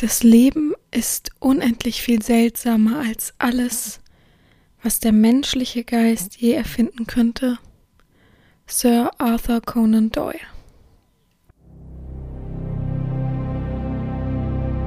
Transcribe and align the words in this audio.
Das 0.00 0.22
Leben 0.22 0.72
ist 0.90 1.30
unendlich 1.40 2.00
viel 2.00 2.22
seltsamer 2.22 3.00
als 3.00 3.34
alles, 3.36 4.00
was 4.82 4.98
der 4.98 5.12
menschliche 5.12 5.84
Geist 5.84 6.38
je 6.38 6.52
erfinden 6.52 7.06
könnte. 7.06 7.58
Sir 8.66 9.10
Arthur 9.18 9.60
Conan 9.60 10.10
Doyle. 10.10 10.40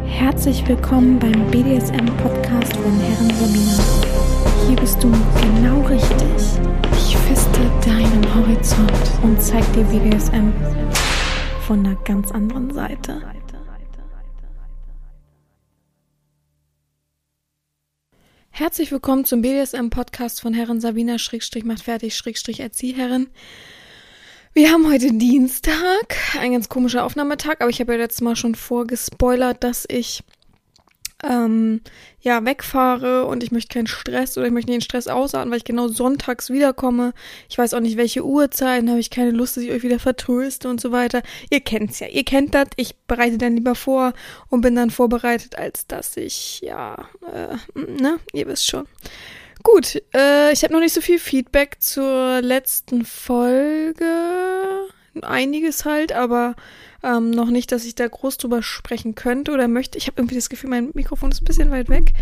Herzlich 0.07 0.67
willkommen 0.67 1.19
beim 1.19 1.45
BDSM-Podcast 1.51 2.75
von 2.75 2.99
Herren 2.99 3.29
Sabina. 3.35 4.67
Hier 4.67 4.77
bist 4.77 5.03
du 5.03 5.11
genau 5.11 5.81
richtig. 5.81 6.59
Ich 6.91 7.15
feste 7.17 7.59
deinen 7.85 8.33
Horizont 8.33 9.11
und 9.21 9.39
zeig 9.39 9.63
dir 9.73 9.83
BDSM 9.83 10.51
von 11.67 11.85
einer 11.85 11.95
ganz 11.97 12.31
anderen 12.31 12.73
Seite. 12.73 13.21
Herzlich 18.55 18.91
willkommen 18.91 19.25
zum 19.25 19.41
BDSM-Podcast 19.41 20.39
von 20.39 20.53
Herren 20.53 20.79
Sabina 20.79 21.17
Schrägstrich 21.17 21.63
macht 21.63 21.81
fertig 21.81 22.15
Schrägstrich 22.15 22.59
Erzieherin. 22.59 23.31
Wir 24.53 24.69
haben 24.69 24.87
heute 24.87 25.11
Dienstag, 25.11 26.15
ein 26.39 26.51
ganz 26.51 26.69
komischer 26.69 27.03
Aufnahmetag, 27.03 27.61
aber 27.61 27.71
ich 27.71 27.79
habe 27.79 27.93
ja 27.93 27.97
letztes 27.97 28.21
Mal 28.21 28.35
schon 28.35 28.53
vorgespoilert, 28.53 29.63
dass 29.63 29.85
ich 29.89 30.21
ähm, 31.23 31.81
ja, 32.19 32.45
wegfahre 32.45 33.25
und 33.25 33.43
ich 33.43 33.51
möchte 33.51 33.73
keinen 33.73 33.87
Stress 33.87 34.37
oder 34.37 34.47
ich 34.47 34.53
möchte 34.53 34.71
nicht 34.71 34.81
den 34.81 34.85
Stress 34.85 35.07
ausatmen, 35.07 35.51
weil 35.51 35.57
ich 35.57 35.63
genau 35.65 35.87
sonntags 35.87 36.49
wiederkomme. 36.49 37.13
Ich 37.49 37.57
weiß 37.57 37.73
auch 37.73 37.79
nicht, 37.79 37.97
welche 37.97 38.25
Uhrzeiten, 38.25 38.89
habe 38.89 38.99
ich 38.99 39.09
keine 39.09 39.31
Lust, 39.31 39.57
dass 39.57 39.63
ich 39.63 39.71
euch 39.71 39.83
wieder 39.83 39.99
vertröste 39.99 40.69
und 40.69 40.79
so 40.79 40.91
weiter. 40.91 41.21
Ihr 41.49 41.61
kennt's 41.61 41.99
ja, 41.99 42.07
ihr 42.07 42.23
kennt 42.23 42.53
das. 42.55 42.67
Ich 42.75 42.95
bereite 43.07 43.37
dann 43.37 43.55
lieber 43.55 43.75
vor 43.75 44.13
und 44.49 44.61
bin 44.61 44.75
dann 44.75 44.89
vorbereitet, 44.89 45.57
als 45.57 45.87
dass 45.87 46.17
ich, 46.17 46.61
ja, 46.61 47.09
äh, 47.31 47.55
ne, 47.79 48.19
ihr 48.33 48.47
wisst 48.47 48.67
schon. 48.67 48.87
Gut, 49.63 50.01
äh, 50.13 50.51
ich 50.51 50.63
habe 50.63 50.73
noch 50.73 50.81
nicht 50.81 50.93
so 50.93 50.99
viel 50.99 51.19
Feedback 51.19 51.77
zur 51.79 52.41
letzten 52.41 53.05
Folge. 53.05 54.05
Einiges 55.21 55.85
halt, 55.85 56.11
aber 56.11 56.55
ähm, 57.03 57.31
noch 57.31 57.49
nicht, 57.49 57.71
dass 57.71 57.85
ich 57.85 57.95
da 57.95 58.07
groß 58.07 58.37
drüber 58.37 58.63
sprechen 58.63 59.15
könnte 59.15 59.51
oder 59.51 59.67
möchte. 59.67 59.97
Ich 59.97 60.07
habe 60.07 60.19
irgendwie 60.21 60.35
das 60.35 60.49
Gefühl, 60.49 60.69
mein 60.69 60.91
Mikrofon 60.93 61.31
ist 61.31 61.41
ein 61.41 61.45
bisschen 61.45 61.71
weit 61.71 61.89
weg. 61.89 62.13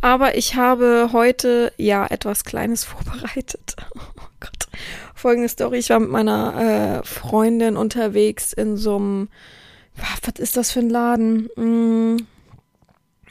Aber 0.00 0.36
ich 0.36 0.56
habe 0.56 1.10
heute 1.12 1.72
ja 1.76 2.06
etwas 2.06 2.44
Kleines 2.44 2.84
vorbereitet. 2.84 3.76
Oh 3.94 4.22
Gott. 4.40 4.68
Folgende 5.14 5.48
Story. 5.48 5.78
Ich 5.78 5.90
war 5.90 6.00
mit 6.00 6.10
meiner 6.10 7.00
äh, 7.02 7.06
Freundin 7.06 7.76
unterwegs 7.76 8.52
in 8.52 8.76
so 8.76 8.96
einem, 8.96 9.28
was 9.96 10.38
ist 10.38 10.56
das 10.56 10.72
für 10.72 10.80
ein 10.80 10.90
Laden? 10.90 11.48
Hm 11.56 12.26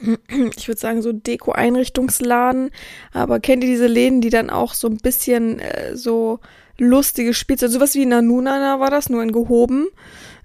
ich 0.57 0.67
würde 0.67 0.79
sagen, 0.79 1.01
so 1.01 1.11
Deko-Einrichtungsladen. 1.11 2.71
Aber 3.13 3.39
kennt 3.39 3.63
ihr 3.63 3.69
diese 3.69 3.87
Läden, 3.87 4.21
die 4.21 4.29
dann 4.29 4.49
auch 4.49 4.73
so 4.73 4.87
ein 4.87 4.97
bisschen 4.97 5.59
äh, 5.59 5.95
so 5.95 6.39
lustige 6.77 7.33
Spielzeug, 7.33 7.71
sowas 7.71 7.95
wie 7.95 8.05
Nanunana 8.05 8.79
war 8.79 8.89
das, 8.89 9.09
nur 9.09 9.21
in 9.21 9.31
gehoben, 9.31 9.87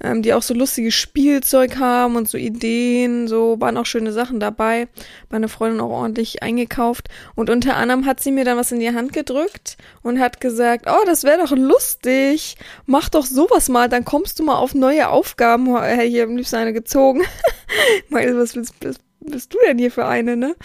ähm, 0.02 0.22
die 0.22 0.32
auch 0.34 0.42
so 0.42 0.54
lustiges 0.54 0.94
Spielzeug 0.94 1.78
haben 1.78 2.16
und 2.16 2.28
so 2.28 2.38
Ideen, 2.38 3.28
so 3.28 3.60
waren 3.60 3.76
auch 3.76 3.86
schöne 3.86 4.12
Sachen 4.12 4.40
dabei. 4.40 4.88
Meine 5.30 5.48
Freundin 5.48 5.80
auch 5.80 5.90
ordentlich 5.90 6.42
eingekauft 6.42 7.08
und 7.34 7.50
unter 7.50 7.76
anderem 7.76 8.06
hat 8.06 8.20
sie 8.20 8.32
mir 8.32 8.44
dann 8.44 8.58
was 8.58 8.72
in 8.72 8.80
die 8.80 8.94
Hand 8.94 9.12
gedrückt 9.12 9.76
und 10.02 10.20
hat 10.20 10.40
gesagt, 10.40 10.86
oh, 10.88 11.04
das 11.06 11.24
wäre 11.24 11.38
doch 11.38 11.56
lustig, 11.56 12.56
mach 12.86 13.08
doch 13.08 13.26
sowas 13.26 13.68
mal, 13.68 13.88
dann 13.88 14.04
kommst 14.04 14.38
du 14.38 14.44
mal 14.44 14.56
auf 14.56 14.74
neue 14.74 15.08
Aufgaben. 15.08 15.78
Hey, 15.80 16.10
hier 16.10 16.24
am 16.24 16.36
liebsten 16.36 16.56
eine 16.56 16.72
gezogen. 16.72 17.22
was 18.10 18.54
willst, 18.54 18.74
du? 18.80 19.07
Bist 19.28 19.52
du 19.54 19.58
denn 19.66 19.78
hier 19.78 19.90
für 19.90 20.06
eine, 20.06 20.36
ne? 20.36 20.56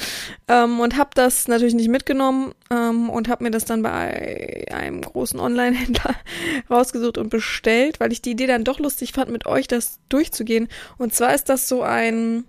Ähm, 0.48 0.80
und 0.80 0.98
hab 0.98 1.16
das 1.16 1.48
natürlich 1.48 1.74
nicht 1.74 1.90
mitgenommen 1.90 2.54
ähm, 2.72 3.10
und 3.10 3.30
hab 3.30 3.42
mir 3.42 3.52
das 3.52 3.66
dann 3.66 3.84
bei 3.84 4.66
einem 4.72 5.02
großen 5.02 5.40
Online-Händler 5.40 6.16
rausgesucht 6.70 7.18
und 7.18 7.30
bestellt, 7.30 8.00
weil 8.00 8.12
ich 8.12 8.22
die 8.22 8.32
Idee 8.32 8.48
dann 8.48 8.64
doch 8.64 8.80
lustig 8.80 9.14
fand, 9.14 9.32
mit 9.32 9.46
euch 9.46 9.68
das 9.68 10.00
durchzugehen. 10.10 10.68
Und 10.98 11.14
zwar 11.14 11.34
ist 11.34 11.50
das 11.50 11.68
so 11.68 11.82
ein, 11.82 12.46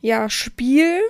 ja, 0.00 0.30
Spiel. 0.30 1.00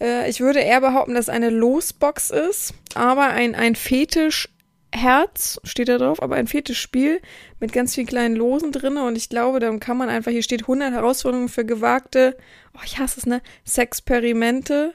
Äh, 0.00 0.28
ich 0.28 0.40
würde 0.40 0.60
eher 0.60 0.80
behaupten, 0.80 1.14
dass 1.14 1.28
eine 1.28 1.50
Losbox 1.50 2.30
ist, 2.30 2.74
aber 2.94 3.28
ein, 3.28 3.54
ein 3.54 3.74
Fetisch 3.74 4.48
Herz 4.92 5.58
steht 5.64 5.88
da 5.88 5.98
drauf, 5.98 6.22
aber 6.22 6.36
ein 6.36 6.46
viertes 6.46 6.76
Spiel 6.76 7.20
mit 7.60 7.72
ganz 7.72 7.94
vielen 7.94 8.06
kleinen 8.06 8.36
Losen 8.36 8.72
drin 8.72 8.98
und 8.98 9.16
ich 9.16 9.28
glaube, 9.28 9.58
dann 9.58 9.80
kann 9.80 9.96
man 9.96 10.08
einfach, 10.08 10.30
hier 10.30 10.42
steht 10.42 10.62
100 10.62 10.92
Herausforderungen 10.92 11.48
für 11.48 11.64
gewagte, 11.64 12.36
oh, 12.74 12.80
ich 12.84 12.98
hasse 12.98 13.20
es, 13.20 13.26
ne, 13.26 13.42
Sexperimente. 13.66 14.94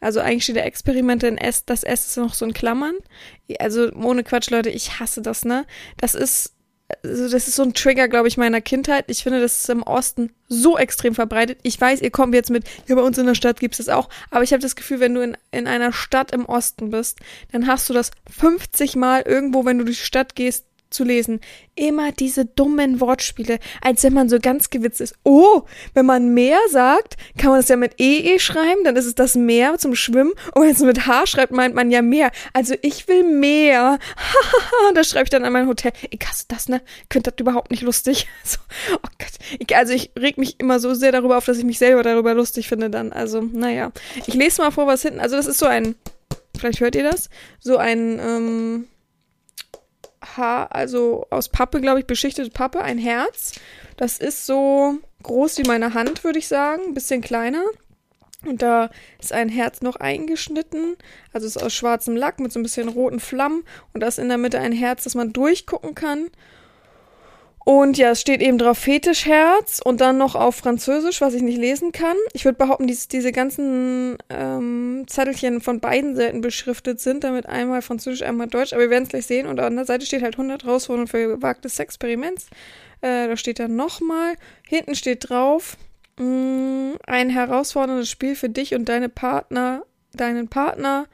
Also 0.00 0.20
eigentlich 0.20 0.44
steht 0.44 0.56
da 0.56 0.60
Experimente 0.60 1.26
in 1.26 1.38
S, 1.38 1.64
das 1.64 1.82
S 1.82 2.08
ist 2.08 2.16
noch 2.16 2.34
so 2.34 2.44
in 2.44 2.52
Klammern. 2.52 2.94
Also 3.58 3.90
ohne 3.92 4.24
Quatsch, 4.24 4.50
Leute, 4.50 4.70
ich 4.70 5.00
hasse 5.00 5.22
das, 5.22 5.44
ne. 5.44 5.66
Das 5.96 6.14
ist 6.14 6.55
also 7.02 7.28
das 7.28 7.48
ist 7.48 7.56
so 7.56 7.62
ein 7.62 7.74
Trigger, 7.74 8.08
glaube 8.08 8.28
ich, 8.28 8.36
meiner 8.36 8.60
Kindheit. 8.60 9.06
Ich 9.08 9.22
finde, 9.22 9.40
das 9.40 9.60
ist 9.60 9.70
im 9.70 9.82
Osten 9.82 10.30
so 10.48 10.78
extrem 10.78 11.14
verbreitet. 11.14 11.58
Ich 11.62 11.80
weiß, 11.80 12.00
ihr 12.00 12.10
kommt 12.10 12.34
jetzt 12.34 12.50
mit, 12.50 12.64
ja, 12.86 12.94
bei 12.94 13.02
uns 13.02 13.18
in 13.18 13.26
der 13.26 13.34
Stadt 13.34 13.58
gibt 13.58 13.74
es 13.74 13.86
das 13.86 13.94
auch. 13.94 14.08
Aber 14.30 14.44
ich 14.44 14.52
habe 14.52 14.62
das 14.62 14.76
Gefühl, 14.76 15.00
wenn 15.00 15.14
du 15.14 15.22
in, 15.22 15.36
in 15.50 15.66
einer 15.66 15.92
Stadt 15.92 16.32
im 16.32 16.46
Osten 16.46 16.90
bist, 16.90 17.18
dann 17.52 17.66
hast 17.66 17.88
du 17.88 17.92
das 17.92 18.12
50 18.30 18.96
Mal 18.96 19.22
irgendwo, 19.22 19.64
wenn 19.64 19.78
du 19.78 19.84
durch 19.84 19.98
die 19.98 20.04
Stadt 20.04 20.36
gehst, 20.36 20.64
zu 20.96 21.04
lesen. 21.04 21.40
Immer 21.76 22.10
diese 22.10 22.46
dummen 22.46 23.00
Wortspiele, 23.00 23.58
als 23.82 24.02
wenn 24.02 24.14
man 24.14 24.28
so 24.28 24.40
ganz 24.40 24.70
gewitzt 24.70 25.00
ist. 25.00 25.14
Oh, 25.22 25.62
wenn 25.94 26.06
man 26.06 26.34
Meer 26.34 26.58
sagt, 26.70 27.16
kann 27.38 27.50
man 27.50 27.60
es 27.60 27.68
ja 27.68 27.76
mit 27.76 28.00
EE 28.00 28.38
schreiben, 28.38 28.82
dann 28.82 28.96
ist 28.96 29.04
es 29.04 29.14
das 29.14 29.36
Meer 29.36 29.78
zum 29.78 29.94
Schwimmen. 29.94 30.32
Und 30.54 30.62
wenn 30.62 30.70
es 30.70 30.80
mit 30.80 31.06
H 31.06 31.26
schreibt, 31.26 31.52
meint 31.52 31.74
man 31.74 31.90
ja 31.90 32.02
Meer. 32.02 32.32
Also 32.52 32.74
ich 32.82 33.06
will 33.06 33.22
Meer. 33.22 33.98
das 34.94 35.08
schreibe 35.08 35.24
ich 35.24 35.30
dann 35.30 35.44
an 35.44 35.52
mein 35.52 35.68
Hotel. 35.68 35.92
Ich 36.10 36.20
hasse 36.26 36.46
das, 36.48 36.68
ne? 36.68 36.80
Ich 37.02 37.12
finde 37.12 37.30
das 37.30 37.40
überhaupt 37.40 37.70
nicht 37.70 37.82
lustig. 37.82 38.26
So, 38.46 38.58
oh 38.94 39.08
Gott. 39.18 39.32
Ich, 39.58 39.76
also 39.76 39.92
ich 39.92 40.12
reg 40.16 40.38
mich 40.38 40.60
immer 40.60 40.78
so 40.78 40.94
sehr 40.94 41.10
darüber 41.10 41.36
auf, 41.36 41.44
dass 41.46 41.58
ich 41.58 41.64
mich 41.64 41.78
selber 41.78 42.04
darüber 42.04 42.32
lustig 42.32 42.68
finde 42.68 42.90
dann. 42.90 43.12
Also, 43.12 43.40
naja. 43.40 43.90
Ich 44.26 44.34
lese 44.34 44.62
mal 44.62 44.70
vor, 44.70 44.86
was 44.86 45.02
hinten. 45.02 45.18
Also 45.18 45.36
das 45.36 45.46
ist 45.46 45.58
so 45.58 45.66
ein, 45.66 45.96
vielleicht 46.56 46.78
hört 46.80 46.94
ihr 46.94 47.02
das, 47.02 47.28
so 47.58 47.76
ein, 47.76 48.20
ähm, 48.20 48.86
Haar, 50.36 50.74
also 50.74 51.26
aus 51.30 51.48
Pappe, 51.48 51.80
glaube 51.80 52.00
ich, 52.00 52.06
beschichtete 52.06 52.50
Pappe, 52.50 52.80
ein 52.80 52.98
Herz. 52.98 53.52
Das 53.96 54.18
ist 54.18 54.46
so 54.46 54.98
groß 55.22 55.58
wie 55.58 55.66
meine 55.66 55.94
Hand, 55.94 56.24
würde 56.24 56.38
ich 56.38 56.48
sagen, 56.48 56.82
ein 56.88 56.94
bisschen 56.94 57.20
kleiner. 57.20 57.62
Und 58.44 58.62
da 58.62 58.90
ist 59.18 59.32
ein 59.32 59.48
Herz 59.48 59.80
noch 59.82 59.96
eingeschnitten, 59.96 60.96
also 61.32 61.46
ist 61.46 61.56
aus 61.56 61.74
schwarzem 61.74 62.16
Lack 62.16 62.38
mit 62.38 62.52
so 62.52 62.60
ein 62.60 62.62
bisschen 62.62 62.88
roten 62.88 63.20
Flammen. 63.20 63.64
Und 63.92 64.02
da 64.02 64.06
ist 64.06 64.18
in 64.18 64.28
der 64.28 64.38
Mitte 64.38 64.60
ein 64.60 64.72
Herz, 64.72 65.04
das 65.04 65.14
man 65.14 65.32
durchgucken 65.32 65.94
kann. 65.94 66.28
Und 67.68 67.98
ja, 67.98 68.10
es 68.10 68.20
steht 68.20 68.42
eben 68.42 68.58
drauf 68.58 68.78
Fetischherz 68.78 69.80
und 69.84 70.00
dann 70.00 70.18
noch 70.18 70.36
auf 70.36 70.54
Französisch, 70.54 71.20
was 71.20 71.34
ich 71.34 71.42
nicht 71.42 71.58
lesen 71.58 71.90
kann. 71.90 72.16
Ich 72.32 72.44
würde 72.44 72.56
behaupten, 72.56 72.86
dass 72.86 73.08
diese 73.08 73.32
ganzen 73.32 74.16
ähm, 74.30 75.02
Zettelchen 75.08 75.60
von 75.60 75.80
beiden 75.80 76.14
Seiten 76.14 76.42
beschriftet 76.42 77.00
sind, 77.00 77.24
damit 77.24 77.46
einmal 77.46 77.82
Französisch, 77.82 78.22
einmal 78.22 78.46
Deutsch. 78.46 78.72
Aber 78.72 78.82
wir 78.82 78.90
werden 78.90 79.02
es 79.02 79.08
gleich 79.08 79.26
sehen. 79.26 79.48
Und 79.48 79.58
an 79.58 79.74
der 79.74 79.84
Seite 79.84 80.06
steht 80.06 80.22
halt 80.22 80.34
100 80.34 80.62
Herausforderungen 80.62 81.08
für 81.08 81.26
gewagtes 81.26 81.80
Experiments. 81.80 82.46
Äh, 83.00 83.26
da 83.26 83.36
steht 83.36 83.58
dann 83.58 83.74
nochmal. 83.74 84.34
Hinten 84.68 84.94
steht 84.94 85.28
drauf, 85.28 85.76
mh, 86.20 86.24
mm, 86.24 86.98
ein 87.04 87.30
herausforderndes 87.30 88.08
Spiel 88.08 88.36
für 88.36 88.48
dich 88.48 88.76
und 88.76 88.88
deine 88.88 89.08
Partner, 89.08 89.82
deinen 90.12 90.46
Partner 90.46 91.08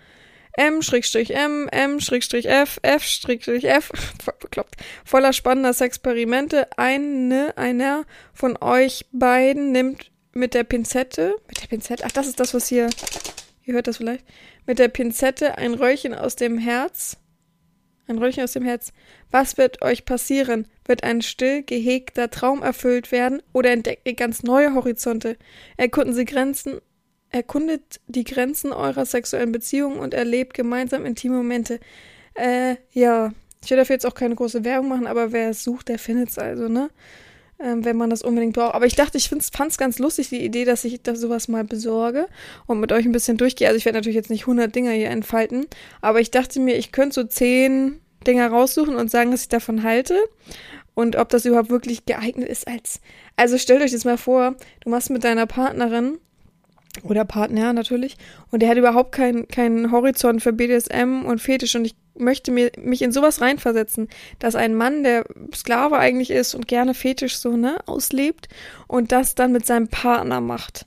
M-M, 0.56 1.68
M-F, 1.72 2.80
F-F, 2.82 3.92
bekloppt, 4.40 4.76
voller 5.04 5.32
spannender 5.32 5.78
Experimente. 5.80 6.68
Eine, 6.76 7.56
einer 7.56 8.04
von 8.34 8.56
euch 8.60 9.06
beiden 9.12 9.72
nimmt 9.72 10.10
mit 10.34 10.54
der 10.54 10.64
Pinzette, 10.64 11.36
mit 11.48 11.62
der 11.62 11.68
Pinzette, 11.68 12.04
ach, 12.06 12.12
das 12.12 12.26
ist 12.26 12.40
das, 12.40 12.54
was 12.54 12.68
hier, 12.68 12.90
ihr 13.64 13.74
hört 13.74 13.86
das 13.86 13.98
vielleicht, 13.98 14.24
mit 14.66 14.78
der 14.78 14.88
Pinzette 14.88 15.58
ein 15.58 15.74
Röllchen 15.74 16.14
aus 16.14 16.36
dem 16.36 16.58
Herz, 16.58 17.16
ein 18.08 18.18
Röllchen 18.18 18.44
aus 18.44 18.52
dem 18.52 18.64
Herz. 18.64 18.92
Was 19.30 19.56
wird 19.56 19.82
euch 19.82 20.04
passieren? 20.04 20.68
Wird 20.84 21.04
ein 21.04 21.22
still 21.22 21.62
gehegter 21.62 22.30
Traum 22.30 22.62
erfüllt 22.62 23.12
werden 23.12 23.42
oder 23.52 23.70
entdeckt 23.70 24.06
ihr 24.06 24.14
ganz 24.14 24.42
neue 24.42 24.74
Horizonte? 24.74 25.36
Erkunden 25.76 26.12
Sie 26.12 26.24
Grenzen 26.24 26.80
Erkundet 27.32 28.00
die 28.06 28.24
Grenzen 28.24 28.72
eurer 28.72 29.06
sexuellen 29.06 29.52
Beziehungen 29.52 29.98
und 29.98 30.14
erlebt 30.14 30.54
gemeinsam 30.54 31.06
intime 31.06 31.36
Momente. 31.36 31.80
Äh, 32.34 32.76
ja. 32.92 33.32
Ich 33.64 33.70
will 33.70 33.76
dafür 33.76 33.94
jetzt 33.94 34.06
auch 34.06 34.14
keine 34.14 34.34
große 34.34 34.64
Werbung 34.64 34.88
machen, 34.88 35.06
aber 35.06 35.30
wer 35.30 35.50
es 35.50 35.62
sucht, 35.62 35.88
der 35.88 35.98
findet 35.98 36.30
es 36.30 36.38
also, 36.38 36.68
ne? 36.68 36.90
Ähm, 37.60 37.84
wenn 37.84 37.96
man 37.96 38.10
das 38.10 38.22
unbedingt 38.22 38.54
braucht. 38.54 38.74
Aber 38.74 38.86
ich 38.86 38.96
dachte, 38.96 39.18
ich 39.18 39.28
fand 39.28 39.70
es 39.70 39.78
ganz 39.78 40.00
lustig, 40.00 40.30
die 40.30 40.44
Idee, 40.44 40.64
dass 40.64 40.84
ich 40.84 41.00
da 41.00 41.14
sowas 41.14 41.46
mal 41.46 41.62
besorge 41.62 42.26
und 42.66 42.80
mit 42.80 42.90
euch 42.90 43.04
ein 43.04 43.12
bisschen 43.12 43.36
durchgehe. 43.36 43.68
Also 43.68 43.78
ich 43.78 43.84
werde 43.84 43.98
natürlich 43.98 44.16
jetzt 44.16 44.30
nicht 44.30 44.42
100 44.42 44.74
Dinger 44.74 44.90
hier 44.90 45.10
entfalten, 45.10 45.66
aber 46.00 46.20
ich 46.20 46.32
dachte 46.32 46.58
mir, 46.58 46.76
ich 46.76 46.90
könnte 46.90 47.14
so 47.14 47.24
10 47.24 48.00
Dinger 48.26 48.48
raussuchen 48.48 48.96
und 48.96 49.12
sagen, 49.12 49.32
was 49.32 49.42
ich 49.42 49.48
davon 49.48 49.84
halte. 49.84 50.18
und 50.94 51.16
ob 51.16 51.28
das 51.30 51.44
überhaupt 51.44 51.70
wirklich 51.70 52.04
geeignet 52.04 52.48
ist 52.48 52.68
als. 52.68 53.00
Also 53.36 53.58
stellt 53.58 53.82
euch 53.82 53.92
das 53.92 54.04
mal 54.04 54.18
vor, 54.18 54.56
du 54.80 54.90
machst 54.90 55.10
mit 55.10 55.24
deiner 55.24 55.46
Partnerin 55.46 56.18
oder 57.02 57.24
Partner 57.24 57.72
natürlich 57.72 58.16
und 58.50 58.60
der 58.60 58.68
hat 58.68 58.76
überhaupt 58.76 59.12
keinen 59.12 59.48
keinen 59.48 59.92
Horizont 59.92 60.42
für 60.42 60.52
BDSM 60.52 61.24
und 61.24 61.40
Fetisch 61.40 61.74
und 61.74 61.86
ich 61.86 61.96
möchte 62.14 62.50
mir 62.50 62.70
mich 62.78 63.02
in 63.02 63.12
sowas 63.12 63.40
reinversetzen, 63.40 64.08
dass 64.38 64.54
ein 64.54 64.74
Mann, 64.74 65.02
der 65.02 65.24
Sklave 65.54 65.98
eigentlich 65.98 66.30
ist 66.30 66.54
und 66.54 66.68
gerne 66.68 66.94
Fetisch 66.94 67.38
so 67.38 67.56
ne 67.56 67.78
auslebt 67.86 68.48
und 68.86 69.12
das 69.12 69.34
dann 69.34 69.52
mit 69.52 69.64
seinem 69.64 69.88
Partner 69.88 70.40
macht 70.40 70.86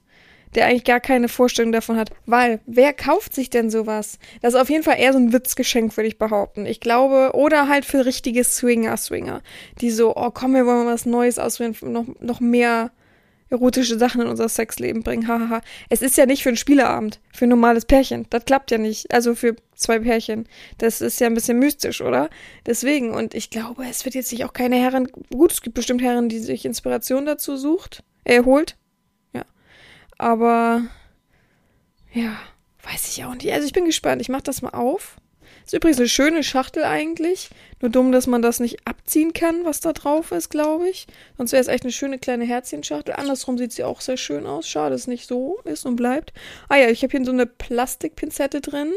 der 0.55 0.67
eigentlich 0.67 0.85
gar 0.85 0.99
keine 0.99 1.27
Vorstellung 1.27 1.71
davon 1.71 1.97
hat. 1.97 2.11
Weil, 2.25 2.59
wer 2.65 2.93
kauft 2.93 3.35
sich 3.35 3.49
denn 3.49 3.69
sowas? 3.69 4.19
Das 4.41 4.53
ist 4.53 4.59
auf 4.59 4.69
jeden 4.69 4.83
Fall 4.83 4.97
eher 4.97 5.13
so 5.13 5.19
ein 5.19 5.33
Witzgeschenk, 5.33 5.95
würde 5.97 6.07
ich 6.07 6.17
behaupten. 6.17 6.65
Ich 6.65 6.79
glaube, 6.79 7.31
oder 7.33 7.67
halt 7.67 7.85
für 7.85 8.05
richtige 8.05 8.43
Swinger-Swinger, 8.43 9.41
die 9.81 9.91
so, 9.91 10.15
oh 10.15 10.31
komm, 10.31 10.53
wir 10.53 10.65
wollen 10.65 10.85
mal 10.85 10.93
was 10.93 11.05
Neues 11.05 11.39
ausprobieren, 11.39 11.91
noch, 11.91 12.05
noch 12.19 12.39
mehr 12.39 12.91
erotische 13.49 13.97
Sachen 13.97 14.21
in 14.21 14.27
unser 14.27 14.49
Sexleben 14.49 15.03
bringen. 15.03 15.27
Hahaha. 15.27 15.61
es 15.89 16.01
ist 16.01 16.17
ja 16.17 16.25
nicht 16.25 16.43
für 16.43 16.49
ein 16.49 16.57
Spieleabend, 16.57 17.19
für 17.33 17.45
ein 17.45 17.49
normales 17.49 17.85
Pärchen. 17.85 18.25
Das 18.29 18.45
klappt 18.45 18.71
ja 18.71 18.77
nicht. 18.77 19.13
Also 19.13 19.35
für 19.35 19.55
zwei 19.75 19.99
Pärchen. 19.99 20.47
Das 20.77 21.01
ist 21.01 21.19
ja 21.19 21.27
ein 21.27 21.33
bisschen 21.33 21.59
mystisch, 21.59 22.01
oder? 22.01 22.29
Deswegen. 22.65 23.11
Und 23.11 23.33
ich 23.33 23.49
glaube, 23.49 23.85
es 23.85 24.05
wird 24.05 24.15
jetzt 24.15 24.29
sich 24.29 24.45
auch 24.45 24.53
keine 24.53 24.77
Herren. 24.77 25.07
Gut, 25.31 25.51
es 25.51 25.61
gibt 25.61 25.75
bestimmt 25.75 26.01
Herren, 26.01 26.29
die 26.29 26.39
sich 26.39 26.65
Inspiration 26.65 27.25
dazu 27.25 27.55
sucht. 27.57 28.03
Äh, 28.23 28.43
holt. 28.43 28.75
Aber 30.17 30.83
ja, 32.13 32.37
weiß 32.83 33.09
ich 33.09 33.25
auch 33.25 33.33
nicht. 33.33 33.51
Also 33.51 33.67
ich 33.67 33.73
bin 33.73 33.85
gespannt. 33.85 34.21
Ich 34.21 34.29
mach 34.29 34.41
das 34.41 34.61
mal 34.61 34.69
auf. 34.69 35.17
Ist 35.65 35.73
übrigens 35.73 35.97
eine 35.97 36.07
schöne 36.07 36.43
Schachtel 36.43 36.83
eigentlich. 36.83 37.49
Nur 37.81 37.89
dumm, 37.89 38.11
dass 38.11 38.27
man 38.27 38.43
das 38.43 38.59
nicht 38.59 38.87
abziehen 38.87 39.33
kann, 39.33 39.65
was 39.65 39.79
da 39.79 39.93
drauf 39.93 40.31
ist, 40.31 40.49
glaube 40.49 40.87
ich. 40.87 41.07
Sonst 41.37 41.53
wäre 41.53 41.61
es 41.61 41.67
echt 41.67 41.83
eine 41.83 41.91
schöne 41.91 42.19
kleine 42.19 42.45
Herzchenschachtel. 42.45 43.15
Andersrum 43.15 43.57
sieht 43.57 43.71
sie 43.71 43.83
auch 43.83 43.99
sehr 43.99 44.17
schön 44.17 44.45
aus. 44.45 44.69
Schade, 44.69 44.91
dass 44.91 45.01
es 45.01 45.07
nicht 45.07 45.27
so 45.27 45.59
ist 45.63 45.85
und 45.87 45.95
bleibt. 45.95 46.33
Ah 46.69 46.75
ja, 46.75 46.89
ich 46.89 47.01
habe 47.01 47.17
hier 47.17 47.25
so 47.25 47.31
eine 47.31 47.47
Plastikpinzette 47.47 48.61
drin. 48.61 48.93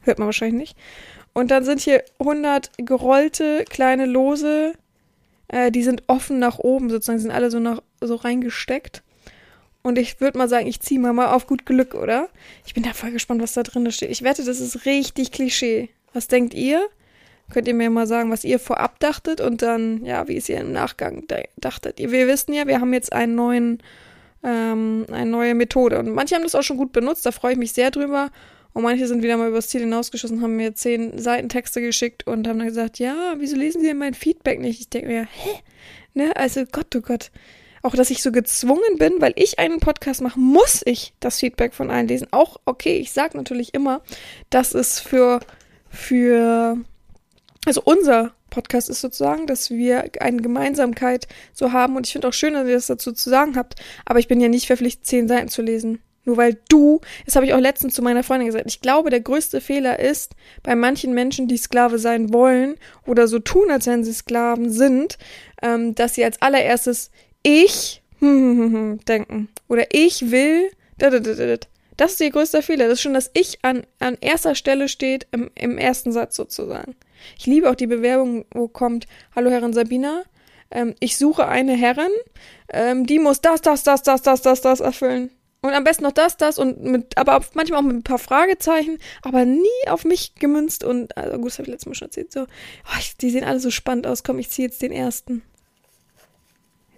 Hört 0.00 0.18
man 0.18 0.26
wahrscheinlich 0.26 0.58
nicht. 0.58 0.78
Und 1.34 1.50
dann 1.50 1.62
sind 1.62 1.80
hier 1.80 2.02
100 2.18 2.70
gerollte 2.78 3.66
kleine 3.68 4.06
Lose. 4.06 4.72
Äh, 5.48 5.70
die 5.70 5.82
sind 5.82 6.04
offen 6.06 6.38
nach 6.38 6.58
oben 6.58 6.88
sozusagen, 6.88 7.18
sind 7.18 7.30
alle 7.30 7.50
so, 7.50 7.60
nach, 7.60 7.82
so 8.00 8.14
reingesteckt. 8.14 9.02
Und 9.82 9.98
ich 9.98 10.20
würde 10.20 10.36
mal 10.36 10.48
sagen, 10.48 10.66
ich 10.66 10.80
ziehe 10.80 11.00
mal, 11.00 11.28
auf 11.28 11.46
gut 11.46 11.64
Glück, 11.64 11.94
oder? 11.94 12.28
Ich 12.66 12.74
bin 12.74 12.82
da 12.82 12.92
voll 12.92 13.12
gespannt, 13.12 13.40
was 13.40 13.54
da 13.54 13.62
drin 13.62 13.90
steht. 13.90 14.10
Ich 14.10 14.22
wette, 14.22 14.44
das 14.44 14.60
ist 14.60 14.84
richtig 14.84 15.32
Klischee. 15.32 15.88
Was 16.12 16.28
denkt 16.28 16.54
ihr? 16.54 16.86
Könnt 17.50 17.66
ihr 17.66 17.74
mir 17.74 17.90
mal 17.90 18.06
sagen, 18.06 18.30
was 18.30 18.44
ihr 18.44 18.58
vorab 18.58 19.00
dachtet 19.00 19.40
und 19.40 19.62
dann, 19.62 20.04
ja, 20.04 20.28
wie 20.28 20.36
es 20.36 20.48
ihr 20.48 20.60
im 20.60 20.72
Nachgang 20.72 21.24
dachtet. 21.56 21.98
Wir 21.98 22.28
wissen 22.28 22.52
ja, 22.52 22.66
wir 22.66 22.80
haben 22.80 22.92
jetzt 22.92 23.12
einen 23.12 23.34
neuen, 23.34 23.82
ähm, 24.44 25.06
eine 25.10 25.30
neue 25.30 25.54
Methode. 25.54 25.98
Und 25.98 26.10
manche 26.10 26.34
haben 26.34 26.42
das 26.42 26.54
auch 26.54 26.62
schon 26.62 26.76
gut 26.76 26.92
benutzt, 26.92 27.24
da 27.24 27.32
freue 27.32 27.52
ich 27.52 27.58
mich 27.58 27.72
sehr 27.72 27.90
drüber. 27.90 28.30
Und 28.72 28.84
manche 28.84 29.08
sind 29.08 29.22
wieder 29.22 29.36
mal 29.36 29.48
übers 29.48 29.68
Ziel 29.68 29.80
hinausgeschossen, 29.80 30.42
haben 30.42 30.56
mir 30.56 30.74
zehn 30.74 31.18
Seitentexte 31.18 31.80
geschickt 31.80 32.24
und 32.26 32.46
haben 32.46 32.58
dann 32.58 32.68
gesagt, 32.68 33.00
ja, 33.00 33.34
wieso 33.38 33.56
lesen 33.56 33.80
Sie 33.80 33.88
denn 33.88 33.98
mein 33.98 34.14
Feedback 34.14 34.60
nicht? 34.60 34.80
Ich 34.80 34.90
denke 34.90 35.08
mir, 35.08 35.22
hä? 35.22 35.50
Ne? 36.14 36.36
Also 36.36 36.64
Gott, 36.70 36.94
oh 36.94 37.00
Gott 37.00 37.32
auch, 37.82 37.94
dass 37.94 38.10
ich 38.10 38.22
so 38.22 38.32
gezwungen 38.32 38.98
bin, 38.98 39.20
weil 39.20 39.32
ich 39.36 39.58
einen 39.58 39.80
Podcast 39.80 40.20
mache, 40.20 40.38
muss 40.38 40.82
ich 40.84 41.14
das 41.20 41.40
Feedback 41.40 41.74
von 41.74 41.90
allen 41.90 42.08
lesen. 42.08 42.28
Auch, 42.30 42.58
okay, 42.64 42.98
ich 42.98 43.12
sage 43.12 43.36
natürlich 43.36 43.74
immer, 43.74 44.02
dass 44.50 44.74
es 44.74 45.00
für, 45.00 45.40
für, 45.88 46.78
also 47.66 47.82
unser 47.84 48.32
Podcast 48.50 48.90
ist 48.90 49.00
sozusagen, 49.00 49.46
dass 49.46 49.70
wir 49.70 50.10
eine 50.20 50.42
Gemeinsamkeit 50.42 51.26
so 51.52 51.72
haben. 51.72 51.96
Und 51.96 52.06
ich 52.06 52.12
finde 52.12 52.28
auch 52.28 52.32
schön, 52.32 52.54
dass 52.54 52.68
ihr 52.68 52.74
das 52.74 52.88
dazu 52.88 53.12
zu 53.12 53.30
sagen 53.30 53.56
habt. 53.56 53.76
Aber 54.04 54.18
ich 54.18 54.28
bin 54.28 54.40
ja 54.40 54.48
nicht 54.48 54.66
verpflichtet, 54.66 55.06
zehn 55.06 55.28
Seiten 55.28 55.48
zu 55.48 55.62
lesen. 55.62 56.00
Nur 56.26 56.36
weil 56.36 56.58
du, 56.68 57.00
das 57.24 57.34
habe 57.34 57.46
ich 57.46 57.54
auch 57.54 57.60
letztens 57.60 57.94
zu 57.94 58.02
meiner 58.02 58.22
Freundin 58.22 58.46
gesagt, 58.46 58.66
ich 58.68 58.82
glaube, 58.82 59.08
der 59.08 59.20
größte 59.20 59.62
Fehler 59.62 59.98
ist, 59.98 60.34
bei 60.62 60.74
manchen 60.74 61.14
Menschen, 61.14 61.48
die 61.48 61.56
Sklave 61.56 61.98
sein 61.98 62.32
wollen 62.32 62.74
oder 63.06 63.26
so 63.26 63.38
tun, 63.38 63.70
als 63.70 63.86
wenn 63.86 64.04
sie 64.04 64.12
Sklaven 64.12 64.70
sind, 64.70 65.16
ähm, 65.62 65.94
dass 65.94 66.14
sie 66.14 66.24
als 66.24 66.42
allererstes 66.42 67.10
ich 67.42 68.02
denken. 68.20 69.48
Oder 69.68 69.86
ich 69.92 70.30
will. 70.30 70.70
Das 70.98 72.12
ist 72.12 72.20
ihr 72.20 72.30
größter 72.30 72.62
Fehler. 72.62 72.86
Das 72.86 72.94
ist 72.94 73.02
schon, 73.02 73.14
dass 73.14 73.30
ich 73.34 73.58
an, 73.62 73.84
an 73.98 74.18
erster 74.20 74.54
Stelle 74.54 74.88
steht 74.88 75.26
im, 75.32 75.50
im 75.54 75.78
ersten 75.78 76.12
Satz 76.12 76.36
sozusagen. 76.36 76.94
Ich 77.38 77.46
liebe 77.46 77.70
auch 77.70 77.74
die 77.74 77.86
Bewerbung, 77.86 78.44
wo 78.52 78.68
kommt, 78.68 79.06
hallo 79.34 79.50
Herrin 79.50 79.72
Sabina, 79.72 80.24
ähm, 80.70 80.94
ich 81.00 81.16
suche 81.16 81.46
eine 81.46 81.74
Herrin, 81.74 82.10
ähm, 82.72 83.06
die 83.06 83.18
muss 83.18 83.40
das, 83.40 83.60
das, 83.60 83.82
das, 83.82 84.02
das, 84.02 84.22
das, 84.22 84.42
das, 84.42 84.60
das 84.60 84.80
erfüllen. 84.80 85.30
Und 85.62 85.74
am 85.74 85.84
besten 85.84 86.04
noch 86.04 86.12
das, 86.12 86.38
das 86.38 86.58
und 86.58 86.82
mit, 86.82 87.18
aber 87.18 87.44
manchmal 87.52 87.80
auch 87.80 87.84
mit 87.84 87.96
ein 87.96 88.02
paar 88.02 88.18
Fragezeichen, 88.18 88.98
aber 89.22 89.44
nie 89.44 89.88
auf 89.88 90.04
mich 90.04 90.34
gemünzt 90.36 90.84
und, 90.84 91.14
also 91.18 91.36
gut, 91.36 91.48
das 91.48 91.58
habe 91.58 91.64
ich 91.64 91.72
letztes 91.72 91.86
Mal 91.86 91.94
schon 91.94 92.08
erzählt, 92.08 92.32
so, 92.32 92.42
oh, 92.42 92.98
ich, 92.98 93.16
die 93.18 93.30
sehen 93.30 93.44
alle 93.44 93.60
so 93.60 93.70
spannend 93.70 94.06
aus, 94.06 94.22
komm, 94.22 94.38
ich 94.38 94.48
ziehe 94.48 94.68
jetzt 94.68 94.80
den 94.80 94.92
ersten. 94.92 95.42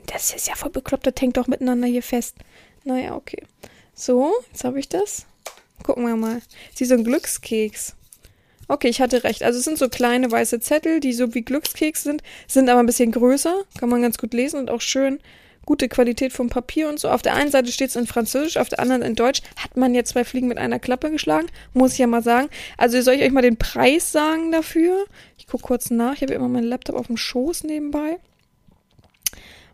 Das 0.07 0.35
ist 0.35 0.49
ja 0.49 0.55
voll 0.55 0.71
bekloppt, 0.71 1.07
das 1.07 1.15
hängt 1.19 1.37
doch 1.37 1.47
miteinander 1.47 1.87
hier 1.87 2.03
fest. 2.03 2.37
Naja, 2.85 3.15
okay. 3.15 3.43
So, 3.95 4.33
jetzt 4.51 4.65
habe 4.65 4.81
ich 4.81 4.89
das. 4.89 5.27
Gucken 5.83 6.07
wir 6.07 6.17
mal. 6.17 6.41
Sie 6.75 6.85
so 6.85 6.95
ein 6.95 7.05
Glückskeks. 7.05 7.95
Okay, 8.69 8.89
ich 8.89 9.01
hatte 9.01 9.25
recht. 9.25 9.43
Also 9.43 9.59
es 9.59 9.65
sind 9.65 9.79
so 9.79 9.89
kleine 9.89 10.31
weiße 10.31 10.61
Zettel, 10.61 11.01
die 11.01 11.13
so 11.13 11.35
wie 11.35 11.43
Glückskeks 11.43 12.03
sind, 12.05 12.23
sind 12.47 12.69
aber 12.69 12.81
ein 12.81 12.87
bisschen 12.87 13.13
größer, 13.13 13.65
kann 13.79 13.89
man 13.89 14.03
ganz 14.03 14.19
gut 14.19 14.33
lesen 14.33 14.59
und 14.59 14.71
auch 14.71 14.81
schön 14.81 15.21
gute 15.65 15.89
Qualität 15.89 16.33
vom 16.33 16.49
Papier 16.49 16.89
und 16.89 16.99
so. 16.99 17.09
Auf 17.09 17.23
der 17.23 17.35
einen 17.35 17.51
Seite 17.51 17.71
steht 17.71 17.91
es 17.91 17.97
in 17.97 18.07
Französisch, 18.07 18.57
auf 18.57 18.69
der 18.69 18.81
anderen 18.81 19.03
in 19.03 19.15
Deutsch. 19.15 19.43
Hat 19.57 19.77
man 19.77 19.95
jetzt 19.95 20.11
zwei 20.11 20.25
Fliegen 20.25 20.49
mit 20.49 20.59
einer 20.59 20.79
Klappe 20.79 21.11
geschlagen, 21.11 21.47
muss 21.73 21.93
ich 21.93 21.99
ja 21.99 22.07
mal 22.07 22.23
sagen. 22.23 22.49
Also 22.79 23.01
soll 23.03 23.15
ich 23.15 23.23
euch 23.23 23.31
mal 23.31 23.43
den 23.43 23.59
Preis 23.59 24.11
sagen 24.11 24.51
dafür? 24.51 25.05
Ich 25.39 25.47
gucke 25.47 25.65
kurz 25.65 25.91
nach. 25.91 26.15
Ich 26.15 26.23
habe 26.23 26.35
immer 26.35 26.49
meinen 26.49 26.65
Laptop 26.65 26.97
auf 26.97 27.07
dem 27.07 27.17
Schoß 27.17 27.65
nebenbei 27.65 28.19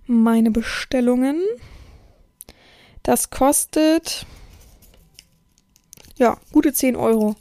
meine 0.08 0.50
Bestellungen. 0.50 1.42
Das 3.02 3.30
kostet 3.30 4.26
ja 6.16 6.38
gute 6.52 6.72
10 6.72 6.96
Euro. 6.96 7.36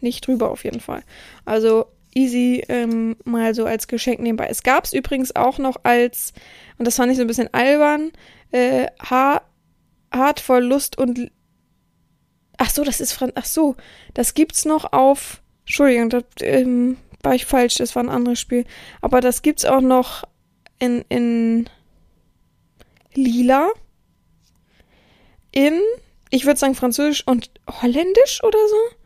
Nicht 0.00 0.26
drüber 0.26 0.50
auf 0.50 0.64
jeden 0.64 0.80
Fall. 0.80 1.02
Also 1.44 1.86
easy 2.14 2.64
ähm, 2.68 3.16
mal 3.24 3.54
so 3.54 3.66
als 3.66 3.86
Geschenk 3.86 4.20
nebenbei. 4.20 4.48
Es 4.48 4.62
gab 4.62 4.84
es 4.84 4.92
übrigens 4.92 5.36
auch 5.36 5.58
noch 5.58 5.76
als, 5.84 6.32
und 6.78 6.86
das 6.86 6.96
fand 6.96 7.12
ich 7.12 7.16
so 7.16 7.24
ein 7.24 7.28
bisschen 7.28 7.52
albern, 7.52 8.12
äh, 8.50 8.88
Haar, 9.00 9.42
Hart 10.12 10.40
voll 10.40 10.64
Lust 10.64 10.98
und 10.98 11.30
Ach 12.62 12.68
so, 12.68 12.84
das 12.84 13.00
ist 13.00 13.12
Franz. 13.14 13.32
Ach 13.36 13.46
so, 13.46 13.74
das 14.12 14.34
gibt's 14.34 14.66
noch 14.66 14.92
auf. 14.92 15.40
Entschuldigung, 15.64 16.10
da 16.10 16.20
ähm, 16.42 16.98
war 17.22 17.34
ich 17.34 17.46
falsch, 17.46 17.76
das 17.76 17.96
war 17.96 18.02
ein 18.02 18.10
anderes 18.10 18.38
Spiel. 18.38 18.66
Aber 19.00 19.22
das 19.22 19.40
gibt's 19.40 19.64
auch 19.64 19.80
noch 19.80 20.24
in, 20.78 21.02
in 21.08 21.70
lila 23.14 23.70
in, 25.52 25.80
ich 26.30 26.46
würde 26.46 26.58
sagen 26.58 26.74
Französisch 26.74 27.26
und 27.26 27.50
Holländisch 27.82 28.42
oder 28.44 28.58
so. 28.68 28.96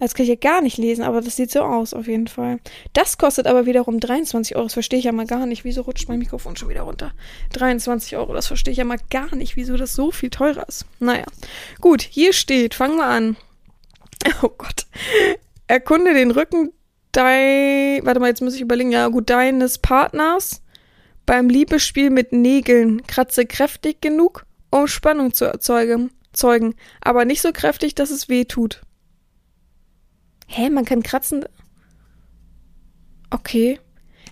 Das 0.00 0.14
kann 0.14 0.24
ich 0.24 0.30
ja 0.30 0.34
gar 0.34 0.60
nicht 0.60 0.76
lesen, 0.76 1.04
aber 1.04 1.20
das 1.20 1.36
sieht 1.36 1.50
so 1.50 1.62
aus 1.62 1.94
auf 1.94 2.08
jeden 2.08 2.26
Fall. 2.26 2.58
Das 2.92 3.16
kostet 3.16 3.46
aber 3.46 3.64
wiederum 3.64 4.00
23 4.00 4.56
Euro. 4.56 4.64
Das 4.64 4.72
verstehe 4.72 4.98
ich 4.98 5.04
ja 5.04 5.12
mal 5.12 5.26
gar 5.26 5.46
nicht. 5.46 5.64
Wieso 5.64 5.82
rutscht 5.82 6.08
mein 6.08 6.18
Mikrofon 6.18 6.56
schon 6.56 6.68
wieder 6.68 6.82
runter? 6.82 7.12
23 7.52 8.16
Euro, 8.16 8.34
das 8.34 8.48
verstehe 8.48 8.72
ich 8.72 8.78
ja 8.78 8.84
mal 8.84 8.98
gar 9.10 9.34
nicht, 9.36 9.56
wieso 9.56 9.76
das 9.76 9.94
so 9.94 10.10
viel 10.10 10.30
teurer 10.30 10.68
ist. 10.68 10.84
Naja. 10.98 11.24
Gut, 11.80 12.02
hier 12.02 12.32
steht, 12.32 12.74
fangen 12.74 12.96
wir 12.96 13.06
an. 13.06 13.36
Oh 14.42 14.48
Gott. 14.48 14.86
Erkunde 15.66 16.14
den 16.14 16.30
Rücken 16.30 16.72
dein, 17.12 18.04
warte 18.04 18.20
mal, 18.20 18.28
jetzt 18.28 18.40
muss 18.40 18.54
ich 18.54 18.60
überlegen, 18.60 18.90
ja 18.90 19.08
gut, 19.08 19.28
deines 19.28 19.78
Partners 19.78 20.62
beim 21.26 21.48
Liebesspiel 21.48 22.10
mit 22.10 22.32
Nägeln 22.32 23.06
kratze 23.06 23.46
kräftig 23.46 24.00
genug, 24.00 24.46
um 24.70 24.86
Spannung 24.86 25.32
zu 25.32 25.44
erzeugen, 25.44 26.10
zeugen, 26.32 26.74
aber 27.00 27.24
nicht 27.24 27.42
so 27.42 27.52
kräftig, 27.52 27.94
dass 27.94 28.10
es 28.10 28.28
weh 28.28 28.44
tut. 28.44 28.82
Hä, 30.46 30.70
man 30.70 30.84
kann 30.84 31.02
kratzen. 31.02 31.44
Okay. 33.30 33.80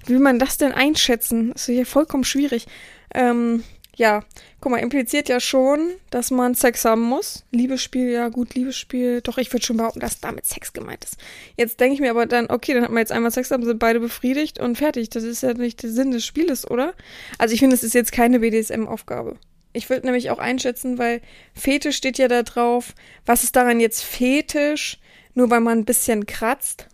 Wie 0.05 0.15
will 0.15 0.21
man 0.21 0.39
das 0.39 0.59
denn 0.59 0.73
einschätzen? 0.73 1.53
Das 1.53 1.69
ist 1.69 1.77
ja 1.77 1.85
vollkommen 1.85 2.25
schwierig. 2.25 2.67
Ähm, 3.15 3.63
ja, 3.97 4.25
guck 4.61 4.73
mal, 4.73 4.79
impliziert 4.79 5.29
ja 5.29 5.39
schon, 5.39 5.93
dass 6.11 6.31
man 6.31 6.55
Sex 6.55 6.85
haben 6.85 7.03
muss. 7.03 7.45
Liebesspiel, 7.51 8.11
ja 8.11 8.29
gut, 8.29 8.55
Liebesspiel. 8.55 9.21
Doch, 9.21 9.37
ich 9.37 9.53
würde 9.53 9.65
schon 9.65 9.77
behaupten, 9.77 10.01
dass 10.01 10.21
damit 10.21 10.47
Sex 10.47 10.73
gemeint 10.73 11.05
ist. 11.05 11.19
Jetzt 11.59 11.79
denke 11.79 11.95
ich 11.95 12.01
mir 12.01 12.11
aber 12.11 12.27
dann, 12.27 12.49
okay, 12.49 12.73
dann 12.73 12.85
hat 12.85 12.91
man 12.91 13.01
jetzt 13.01 13.13
einmal 13.13 13.31
Sex 13.31 13.51
haben, 13.51 13.65
sind 13.65 13.79
beide 13.79 14.01
befriedigt 14.01 14.59
und 14.59 14.79
fertig. 14.79 15.11
Das 15.11 15.25
ist 15.25 15.43
ja 15.43 15.53
nicht 15.53 15.83
der 15.83 15.91
Sinn 15.91 16.11
des 16.11 16.25
Spieles, 16.25 16.69
oder? 16.71 16.95
Also 17.39 17.53
ich 17.53 17.61
finde, 17.61 17.77
es 17.77 17.83
ist 17.83 17.95
jetzt 17.95 18.13
keine 18.13 18.41
BDSM-Aufgabe. 18.41 19.37
Ich 19.75 19.91
würde 19.91 20.07
nämlich 20.07 20.31
auch 20.31 20.39
einschätzen, 20.39 20.99
weil 20.99 21.21
Fetisch 21.55 21.97
steht 21.97 22.19
ja 22.19 22.29
da 22.29 22.43
drauf. 22.43 22.95
Was 23.27 23.45
ist 23.45 23.57
daran 23.57 23.81
jetzt 23.81 24.03
Fetisch? 24.03 24.99
Nur 25.35 25.51
weil 25.51 25.61
man 25.61 25.79
ein 25.79 25.85
bisschen 25.85 26.27
kratzt? 26.27 26.89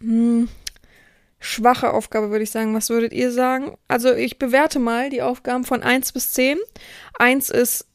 Hm, 0.00 0.48
schwache 1.42 1.92
Aufgabe, 1.92 2.30
würde 2.30 2.44
ich 2.44 2.50
sagen. 2.50 2.74
Was 2.74 2.88
würdet 2.88 3.12
ihr 3.12 3.30
sagen? 3.32 3.76
Also 3.88 4.14
ich 4.14 4.38
bewerte 4.38 4.78
mal 4.78 5.10
die 5.10 5.22
Aufgaben 5.22 5.64
von 5.64 5.82
1 5.82 6.12
bis 6.12 6.32
10. 6.32 6.58
1 7.18 7.50
ist 7.50 7.86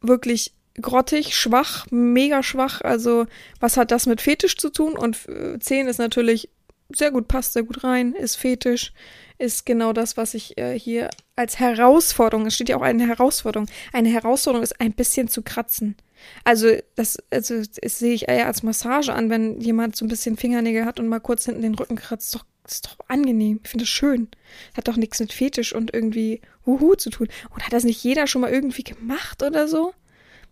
wirklich 0.00 0.52
grottig, 0.80 1.36
schwach, 1.36 1.86
mega 1.90 2.42
schwach. 2.42 2.80
Also 2.82 3.26
was 3.60 3.76
hat 3.76 3.90
das 3.90 4.06
mit 4.06 4.20
Fetisch 4.20 4.56
zu 4.56 4.70
tun? 4.70 4.96
Und 4.96 5.16
10 5.60 5.86
ist 5.86 5.98
natürlich 5.98 6.50
sehr 6.92 7.10
gut, 7.10 7.28
passt 7.28 7.52
sehr 7.52 7.62
gut 7.62 7.84
rein, 7.84 8.14
ist 8.14 8.36
Fetisch, 8.36 8.92
ist 9.38 9.64
genau 9.64 9.92
das, 9.92 10.16
was 10.16 10.34
ich 10.34 10.58
äh, 10.58 10.78
hier 10.78 11.08
als 11.36 11.58
Herausforderung, 11.58 12.46
es 12.46 12.54
steht 12.54 12.68
ja 12.68 12.76
auch 12.76 12.82
eine 12.82 13.06
Herausforderung. 13.06 13.68
Eine 13.92 14.10
Herausforderung 14.10 14.62
ist 14.62 14.80
ein 14.80 14.92
bisschen 14.92 15.28
zu 15.28 15.42
kratzen. 15.42 15.96
Also 16.44 16.68
das, 16.96 17.18
also 17.30 17.62
das 17.80 17.98
sehe 17.98 18.14
ich 18.14 18.28
eher 18.28 18.46
als 18.46 18.62
Massage 18.62 19.12
an, 19.12 19.30
wenn 19.30 19.60
jemand 19.60 19.96
so 19.96 20.04
ein 20.04 20.08
bisschen 20.08 20.36
Fingernägel 20.36 20.84
hat 20.84 21.00
und 21.00 21.08
mal 21.08 21.20
kurz 21.20 21.44
hinten 21.44 21.62
den 21.62 21.74
Rücken 21.74 21.96
kratzt. 21.96 22.34
Doch, 22.34 22.44
ist 22.66 22.86
doch 22.86 22.96
angenehm. 23.08 23.60
Ich 23.62 23.70
finde 23.70 23.84
das 23.84 23.90
schön. 23.90 24.28
Hat 24.76 24.88
doch 24.88 24.96
nichts 24.96 25.20
mit 25.20 25.32
Fetisch 25.32 25.74
und 25.74 25.92
irgendwie 25.92 26.40
Huhu 26.66 26.94
zu 26.94 27.10
tun. 27.10 27.28
Und 27.50 27.64
hat 27.64 27.72
das 27.72 27.84
nicht 27.84 28.02
jeder 28.02 28.26
schon 28.26 28.42
mal 28.42 28.50
irgendwie 28.50 28.84
gemacht 28.84 29.42
oder 29.42 29.68
so? 29.68 29.92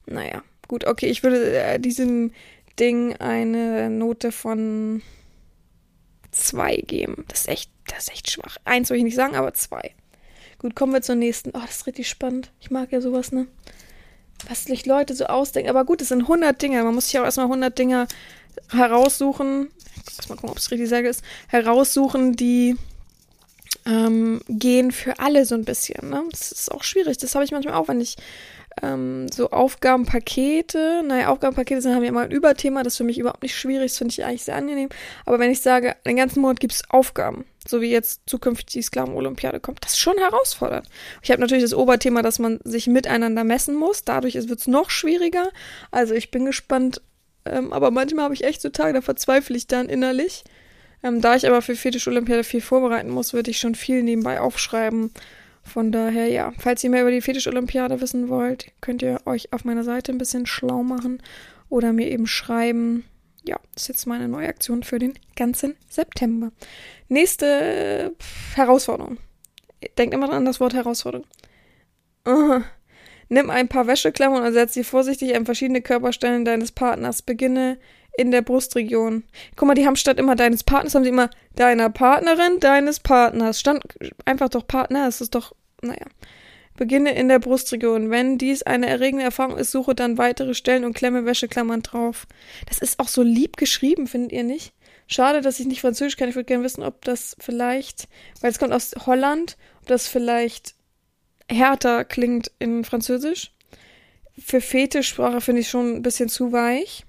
Naja, 0.07 0.43
gut, 0.67 0.87
okay, 0.87 1.07
ich 1.07 1.23
würde 1.23 1.59
äh, 1.59 1.79
diesem 1.79 2.33
Ding 2.79 3.15
eine 3.17 3.91
Note 3.91 4.33
von 4.33 5.03
zwei 6.31 6.77
geben. 6.77 7.25
Das 7.29 7.41
ist 7.41 7.49
echt, 7.49 7.71
das 7.87 8.05
ist 8.05 8.13
echt 8.13 8.31
schwach. 8.31 8.57
Eins 8.65 8.91
will 8.91 8.99
ich 8.99 9.05
nicht 9.05 9.17
sagen, 9.17 9.37
aber 9.37 9.55
zwei. 9.55 9.95
Gut, 10.59 10.75
kommen 10.75 10.93
wir 10.93 11.03
zur 11.03 11.15
nächsten. 11.15 11.51
Oh, 11.51 11.61
das 11.61 11.77
ist 11.77 11.87
richtig 11.87 12.09
spannend. 12.09 12.53
Ich 12.61 12.71
mag 12.71 12.91
ja 12.93 13.01
sowas, 13.01 13.33
ne? 13.33 13.47
Was 14.47 14.65
sich 14.65 14.87
Leute 14.87 15.15
so 15.15 15.27
ausdenken. 15.27 15.71
Aber 15.71 15.85
gut, 15.85 16.01
es 16.01 16.09
sind 16.09 16.23
100 16.23 16.61
Dinge. 16.61 16.83
Man 16.85 16.95
muss 16.95 17.07
sich 17.07 17.19
auch 17.19 17.25
erstmal 17.25 17.47
100 17.47 17.77
Dinge 17.77 18.07
heraussuchen. 18.71 19.71
Erstmal 20.17 20.37
gucken, 20.37 20.51
ob 20.51 20.59
es 20.59 20.71
richtig 20.71 20.89
sage 20.89 21.09
ist. 21.09 21.23
Heraussuchen, 21.49 22.35
die 22.37 22.77
ähm, 23.85 24.41
gehen 24.49 24.93
für 24.93 25.19
alle 25.19 25.45
so 25.45 25.55
ein 25.55 25.65
bisschen. 25.65 26.11
Ne? 26.11 26.25
Das 26.31 26.53
ist 26.53 26.71
auch 26.71 26.85
schwierig. 26.85 27.19
Das 27.19 27.35
habe 27.35 27.45
ich 27.45 27.51
manchmal 27.51 27.75
auch, 27.75 27.89
wenn 27.89 28.01
ich 28.01 28.17
ähm, 28.83 29.29
so 29.33 29.51
Aufgabenpakete. 29.51 31.03
Naja, 31.07 31.29
Aufgabenpakete 31.29 31.81
sind, 31.81 31.95
haben 31.95 32.03
ja 32.03 32.09
immer 32.09 32.23
ein 32.23 32.31
Überthema, 32.31 32.83
das 32.83 32.95
ist 32.95 32.99
für 32.99 33.05
mich 33.05 33.19
überhaupt 33.19 33.43
nicht 33.43 33.57
schwierig, 33.57 33.93
das 33.93 33.99
finde 33.99 34.13
ich 34.13 34.25
eigentlich 34.25 34.45
sehr 34.45 34.57
angenehm. 34.57 34.89
Aber 35.27 35.39
wenn 35.39 35.51
ich 35.51 35.61
sage, 35.61 35.97
den 36.07 36.17
ganzen 36.17 36.41
Monat 36.41 36.61
gibt 36.61 36.75
es 36.75 36.91
Aufgaben, 36.91 37.45
so 37.67 37.81
wie 37.81 37.91
jetzt 37.91 38.23
zukünftig 38.27 38.67
die 38.67 38.83
Sklaven-Olympiade 38.83 39.61
kommt, 39.61 39.85
das 39.85 39.93
ist 39.93 39.99
schon 39.99 40.17
herausfordernd. 40.19 40.87
Ich 41.23 41.31
habe 41.31 41.41
natürlich 41.41 41.65
das 41.65 41.75
Oberthema, 41.75 42.23
dass 42.23 42.39
man 42.39 42.61
sich 42.65 42.87
miteinander 42.87 43.45
messen 43.45 43.75
muss. 43.75 44.05
Dadurch 44.05 44.35
wird 44.35 44.61
es 44.61 44.67
noch 44.67 44.91
schwieriger. 44.91 45.51
Also 45.91 46.15
ich 46.15 46.31
bin 46.31 46.45
gespannt. 46.45 47.03
Ähm, 47.45 47.73
aber 47.73 47.91
manchmal 47.91 48.25
habe 48.25 48.35
ich 48.35 48.45
echt 48.45 48.61
so 48.61 48.69
Tage, 48.69 48.95
da 48.95 49.01
verzweifle 49.01 49.57
ich 49.57 49.67
dann 49.67 49.89
innerlich. 49.89 50.45
Ähm, 51.03 51.21
da 51.21 51.37
ich 51.37 51.47
aber 51.47 51.63
für 51.63 51.77
Fetisch-Olympiade 51.77 52.45
viel 52.45 52.61
vorbereiten 52.61 53.11
muss, 53.11 53.33
würde 53.33 53.51
ich 53.51 53.59
schon 53.59 53.75
viel 53.75 54.03
nebenbei 54.03 54.41
aufschreiben 54.41 55.13
von 55.69 55.93
daher, 55.93 56.29
ja, 56.29 56.53
falls 56.59 56.83
ihr 56.83 56.91
mehr 56.91 57.03
über 57.03 57.11
die 57.11 57.21
Fetisch-Olympiade 57.21 58.01
wissen 58.01 58.29
wollt, 58.29 58.73
könnt 58.81 59.03
ihr 59.03 59.21
euch 59.27 59.53
auf 59.53 59.65
meiner 59.65 59.85
Seite 59.85 60.13
ein 60.13 60.19
bisschen 60.19 60.47
schlau 60.47 60.83
machen 60.83 61.23
oder 61.69 61.93
mir 61.93 62.09
eben 62.09 62.27
schreiben. 62.27 63.05
Ja, 63.45 63.57
das 63.75 63.85
ist 63.85 63.89
jetzt 63.89 64.07
meine 64.07 64.29
neue 64.29 64.49
Aktion 64.49 64.83
für 64.83 64.99
den 64.99 65.15
ganzen 65.37 65.77
September. 65.89 66.51
Nächste 67.09 68.15
Herausforderung. 68.55 69.19
Denkt 69.97 70.15
immer 70.15 70.31
an 70.31 70.45
das 70.45 70.61
Wort 70.61 70.75
Herausforderung. 70.75 71.27
Uh, 72.27 72.61
nimm 73.29 73.49
ein 73.49 73.69
paar 73.69 73.87
Wäscheklammern 73.87 74.45
und 74.45 74.53
setz 74.53 74.75
sie 74.75 74.85
vorsichtig 74.85 75.37
an 75.37 75.47
verschiedene 75.47 75.81
Körperstellen 75.81 76.45
deines 76.45 76.73
Partners. 76.73 77.23
Beginne 77.23 77.79
in 78.19 78.31
der 78.31 78.43
Brustregion. 78.43 79.25
Guck 79.57 79.69
mal, 79.69 79.75
die 79.75 79.87
haben 79.87 79.97
statt 79.97 80.19
immer 80.19 80.37
deines 80.37 80.65
Partners, 80.65 80.95
haben 80.95 81.05
sie 81.05 81.11
immer 81.11 81.31
deiner 81.55 81.89
Partnerin, 81.89 82.61
deines 82.61 83.01
Partners. 83.01 83.61
Stand 83.61 83.83
einfach 84.25 84.49
doch 84.49 84.67
Partner, 84.67 85.07
es 85.07 85.21
ist 85.21 85.35
doch 85.35 85.55
naja. 85.81 86.07
Beginne 86.77 87.15
in 87.15 87.29
der 87.29 87.41
Brustregion. 87.41 88.11
Wenn 88.11 88.39
dies 88.39 88.63
eine 88.63 88.87
erregende 88.89 89.25
Erfahrung 89.25 89.57
ist, 89.57 89.73
suche 89.73 89.95
dann 89.95 90.19
weitere 90.19 90.55
Stellen 90.55 90.85
und 90.85 90.95
klemme 90.95 91.25
Wäscheklammern 91.25 91.83
drauf. 91.83 92.27
Das 92.69 92.79
ist 92.79 93.01
auch 93.01 93.09
so 93.09 93.23
lieb 93.23 93.57
geschrieben, 93.57 94.07
findet 94.07 94.33
ihr 94.33 94.45
nicht? 94.45 94.73
Schade, 95.09 95.41
dass 95.41 95.59
ich 95.59 95.67
nicht 95.67 95.81
Französisch 95.81 96.17
kann. 96.17 96.29
Ich 96.29 96.37
würde 96.37 96.47
gerne 96.47 96.65
wissen, 96.65 96.83
ob 96.83 97.05
das 97.05 97.37
vielleicht, 97.41 98.09
weil 98.41 98.51
es 98.51 98.59
kommt 98.59 98.73
aus 98.73 98.95
Holland, 99.07 99.57
ob 99.81 99.87
das 99.87 100.07
vielleicht 100.07 100.75
härter 101.51 102.05
klingt 102.05 102.53
in 102.59 102.85
Französisch. 102.85 103.53
Für 104.39 104.61
Fetischsprache 104.61 105.41
finde 105.41 105.63
ich 105.63 105.69
schon 105.69 105.97
ein 105.97 106.03
bisschen 106.03 106.29
zu 106.29 106.53
weich. 106.53 107.05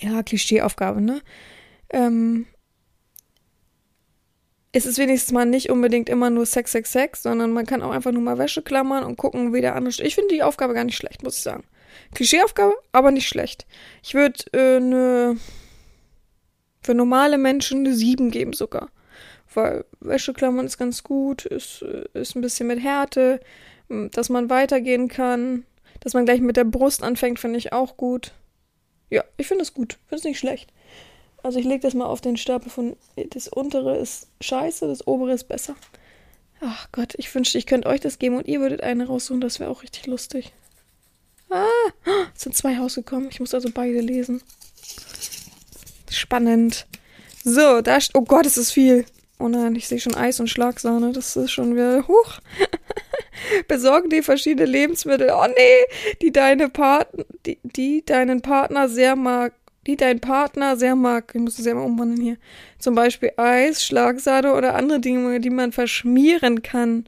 Ja, 0.00 0.22
Klischeeaufgabe, 0.22 1.00
ne? 1.00 1.20
Ähm, 1.90 2.46
ist 4.72 4.86
es 4.86 4.98
wenigstens 4.98 5.32
mal 5.32 5.46
nicht 5.46 5.70
unbedingt 5.70 6.08
immer 6.08 6.30
nur 6.30 6.46
Sex, 6.46 6.72
Sex, 6.72 6.92
Sex, 6.92 7.22
sondern 7.22 7.52
man 7.52 7.66
kann 7.66 7.82
auch 7.82 7.90
einfach 7.90 8.12
nur 8.12 8.22
mal 8.22 8.38
Wäsche 8.38 8.62
klammern 8.62 9.04
und 9.04 9.16
gucken, 9.16 9.52
wie 9.52 9.60
der 9.60 9.74
andere. 9.74 10.02
Ich 10.04 10.14
finde 10.14 10.34
die 10.34 10.42
Aufgabe 10.42 10.74
gar 10.74 10.84
nicht 10.84 10.96
schlecht, 10.96 11.22
muss 11.22 11.36
ich 11.36 11.42
sagen. 11.42 11.64
Klischeeaufgabe, 12.14 12.74
aber 12.92 13.10
nicht 13.10 13.28
schlecht. 13.28 13.66
Ich 14.02 14.14
würde 14.14 14.44
äh, 14.52 14.76
eine 14.76 15.36
für 16.82 16.94
normale 16.94 17.36
Menschen 17.36 17.84
eine 17.84 17.94
7 17.94 18.30
geben 18.30 18.52
sogar. 18.52 18.90
Weil 19.52 19.84
Wäscheklammern 20.00 20.66
ist 20.66 20.78
ganz 20.78 21.02
gut, 21.02 21.44
ist, 21.44 21.82
ist 21.82 22.36
ein 22.36 22.40
bisschen 22.40 22.68
mit 22.68 22.80
Härte, 22.80 23.40
dass 23.88 24.28
man 24.28 24.48
weitergehen 24.48 25.08
kann. 25.08 25.64
Dass 25.98 26.14
man 26.14 26.24
gleich 26.24 26.40
mit 26.40 26.56
der 26.56 26.64
Brust 26.64 27.02
anfängt, 27.02 27.40
finde 27.40 27.58
ich 27.58 27.72
auch 27.72 27.96
gut. 27.96 28.32
Ja, 29.10 29.24
ich 29.36 29.48
finde 29.48 29.62
es 29.62 29.74
gut. 29.74 29.98
Finde 30.08 30.20
es 30.20 30.24
nicht 30.24 30.38
schlecht. 30.38 30.72
Also 31.42 31.58
ich 31.58 31.64
lege 31.64 31.80
das 31.80 31.94
mal 31.94 32.06
auf 32.06 32.20
den 32.20 32.36
Stapel 32.36 32.70
von 32.70 32.96
das 33.16 33.48
untere 33.48 33.96
ist 33.96 34.28
scheiße, 34.40 34.86
das 34.86 35.06
obere 35.06 35.32
ist 35.32 35.48
besser. 35.48 35.74
Ach 36.60 36.88
Gott, 36.92 37.14
ich 37.16 37.34
wünschte, 37.34 37.56
ich 37.58 37.66
könnte 37.66 37.88
euch 37.88 38.00
das 38.00 38.18
geben 38.18 38.36
und 38.36 38.46
ihr 38.46 38.60
würdet 38.60 38.82
eine 38.82 39.06
raussuchen, 39.06 39.40
das 39.40 39.60
wäre 39.60 39.70
auch 39.70 39.82
richtig 39.82 40.06
lustig. 40.06 40.52
Ah, 41.48 41.66
es 42.34 42.42
sind 42.42 42.56
zwei 42.56 42.78
rausgekommen. 42.78 43.28
Ich 43.30 43.40
muss 43.40 43.54
also 43.54 43.70
beide 43.72 44.00
lesen. 44.00 44.42
Spannend. 46.10 46.86
So, 47.42 47.80
da 47.80 47.98
Oh 48.14 48.22
Gott, 48.22 48.46
es 48.46 48.58
ist 48.58 48.72
viel. 48.72 49.06
Oh 49.40 49.48
nein, 49.48 49.74
ich 49.74 49.88
sehe 49.88 49.98
schon 49.98 50.14
Eis 50.14 50.38
und 50.38 50.48
Schlagsahne. 50.48 51.12
Das 51.12 51.34
ist 51.34 51.50
schon 51.50 51.74
wieder. 51.74 52.06
Huch. 52.06 52.38
Besorgen 53.68 54.10
dir 54.10 54.22
verschiedene 54.22 54.70
Lebensmittel. 54.70 55.30
Oh 55.32 55.46
nee, 55.46 56.14
die 56.20 56.30
deine 56.30 56.68
Partner, 56.68 57.24
die, 57.46 57.58
die 57.62 58.04
deinen 58.04 58.42
Partner 58.42 58.88
sehr 58.88 59.16
mag 59.16 59.54
die 59.86 59.96
dein 59.96 60.20
Partner 60.20 60.76
sehr 60.76 60.94
mag. 60.94 61.32
Ich 61.34 61.40
muss 61.40 61.58
es 61.58 61.66
ja 61.66 61.74
mal 61.74 61.82
umwandeln 61.82 62.20
hier. 62.20 62.36
Zum 62.78 62.94
Beispiel 62.94 63.32
Eis, 63.36 63.84
Schlagsahne 63.84 64.54
oder 64.54 64.74
andere 64.74 65.00
Dinge, 65.00 65.40
die 65.40 65.50
man 65.50 65.72
verschmieren 65.72 66.62
kann. 66.62 67.06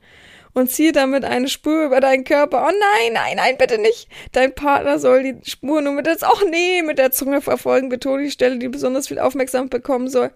Und 0.54 0.70
ziehe 0.70 0.92
damit 0.92 1.24
eine 1.24 1.48
Spur 1.48 1.86
über 1.86 2.00
deinen 2.00 2.24
Körper. 2.24 2.66
Oh 2.68 2.70
nein, 2.70 3.12
nein, 3.14 3.36
nein, 3.36 3.56
bitte 3.56 3.78
nicht. 3.78 4.06
Dein 4.32 4.54
Partner 4.54 4.98
soll 4.98 5.22
die 5.22 5.50
Spur 5.50 5.80
nur 5.80 5.94
mit 5.94 6.04
der, 6.04 6.18
oh 6.22 6.46
nee, 6.50 6.82
mit 6.82 6.98
der 6.98 7.10
Zunge 7.10 7.40
verfolgen. 7.40 7.88
Betone 7.88 8.24
die 8.24 8.30
Stelle, 8.30 8.58
die 8.58 8.68
besonders 8.68 9.08
viel 9.08 9.18
Aufmerksamkeit 9.18 9.70
bekommen 9.70 10.08
soll. 10.08 10.30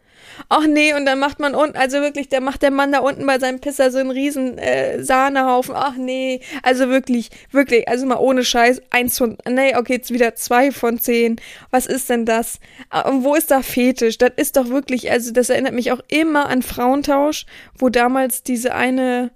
Ach 0.49 0.66
nee, 0.66 0.95
und 0.95 1.07
dann 1.07 1.19
macht 1.19 1.40
man 1.40 1.55
unten, 1.55 1.76
also 1.76 2.00
wirklich, 2.00 2.28
da 2.28 2.40
macht 2.40 2.62
der 2.62 2.71
Mann 2.71 2.93
da 2.93 3.00
unten 3.00 3.26
bei 3.26 3.38
seinem 3.38 3.61
Pisser 3.61 3.90
so 3.90 3.99
einen 3.99 4.11
riesen 4.11 4.59
äh, 4.59 5.02
Sahnehaufen. 5.02 5.75
Ach 5.76 5.97
nee, 5.97 6.40
also 6.62 6.88
wirklich, 6.88 7.31
wirklich, 7.50 7.88
also 7.88 8.07
mal 8.07 8.19
ohne 8.19 8.45
Scheiß, 8.45 8.83
eins 8.90 9.19
von, 9.19 9.38
nee, 9.49 9.76
okay, 9.76 9.95
jetzt 9.95 10.12
wieder 10.12 10.35
zwei 10.35 10.71
von 10.73 10.99
zehn. 10.99 11.37
Was 11.71 11.87
ist 11.87 12.11
denn 12.11 12.25
das? 12.25 12.61
Ah, 12.90 13.09
und 13.09 13.25
wo 13.25 13.35
ist 13.35 13.50
da 13.50 13.62
Fetisch? 13.62 14.19
Das 14.19 14.33
ist 14.37 14.57
doch 14.57 14.69
wirklich, 14.69 15.11
also 15.11 15.33
das 15.33 15.50
erinnert 15.50 15.75
mich 15.75 15.93
auch 15.93 16.00
immer 16.09 16.49
an 16.49 16.62
Frauentausch, 16.62 17.47
wo 17.78 17.88
damals 17.88 18.43
diese 18.43 18.75
eine 18.75 19.31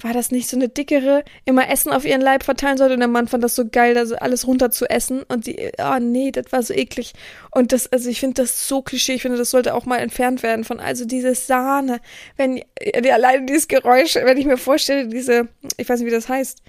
war 0.00 0.12
das 0.12 0.30
nicht 0.30 0.48
so 0.48 0.56
eine 0.56 0.68
dickere, 0.68 1.24
immer 1.44 1.70
Essen 1.70 1.92
auf 1.92 2.04
ihren 2.04 2.20
Leib 2.20 2.42
verteilen 2.42 2.76
sollte 2.76 2.94
und 2.94 3.00
der 3.00 3.08
Mann 3.08 3.28
fand 3.28 3.44
das 3.44 3.54
so 3.54 3.68
geil, 3.68 3.94
da 3.94 4.06
so 4.06 4.16
alles 4.16 4.46
runter 4.46 4.70
zu 4.70 4.86
essen 4.90 5.22
und 5.22 5.46
die, 5.46 5.70
oh 5.78 5.98
nee, 6.00 6.30
das 6.32 6.50
war 6.50 6.62
so 6.62 6.74
eklig. 6.74 7.12
Und 7.50 7.72
das, 7.72 7.90
also 7.92 8.10
ich 8.10 8.20
finde 8.20 8.42
das 8.42 8.68
so 8.68 8.82
klischee, 8.82 9.14
ich 9.14 9.22
finde, 9.22 9.38
das 9.38 9.50
sollte 9.50 9.74
auch 9.74 9.86
mal 9.86 9.98
entfernt 9.98 10.42
werden 10.42 10.64
von, 10.64 10.80
also 10.80 11.04
diese 11.04 11.34
Sahne, 11.34 12.00
wenn, 12.36 12.56
die, 12.56 13.12
alleine 13.12 13.46
dieses 13.46 13.68
Geräusch, 13.68 14.16
wenn 14.16 14.36
ich 14.36 14.46
mir 14.46 14.58
vorstelle, 14.58 15.06
diese, 15.06 15.48
ich 15.76 15.88
weiß 15.88 16.00
nicht, 16.00 16.08
wie 16.08 16.14
das 16.14 16.28
heißt, 16.28 16.62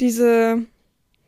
diese, 0.00 0.64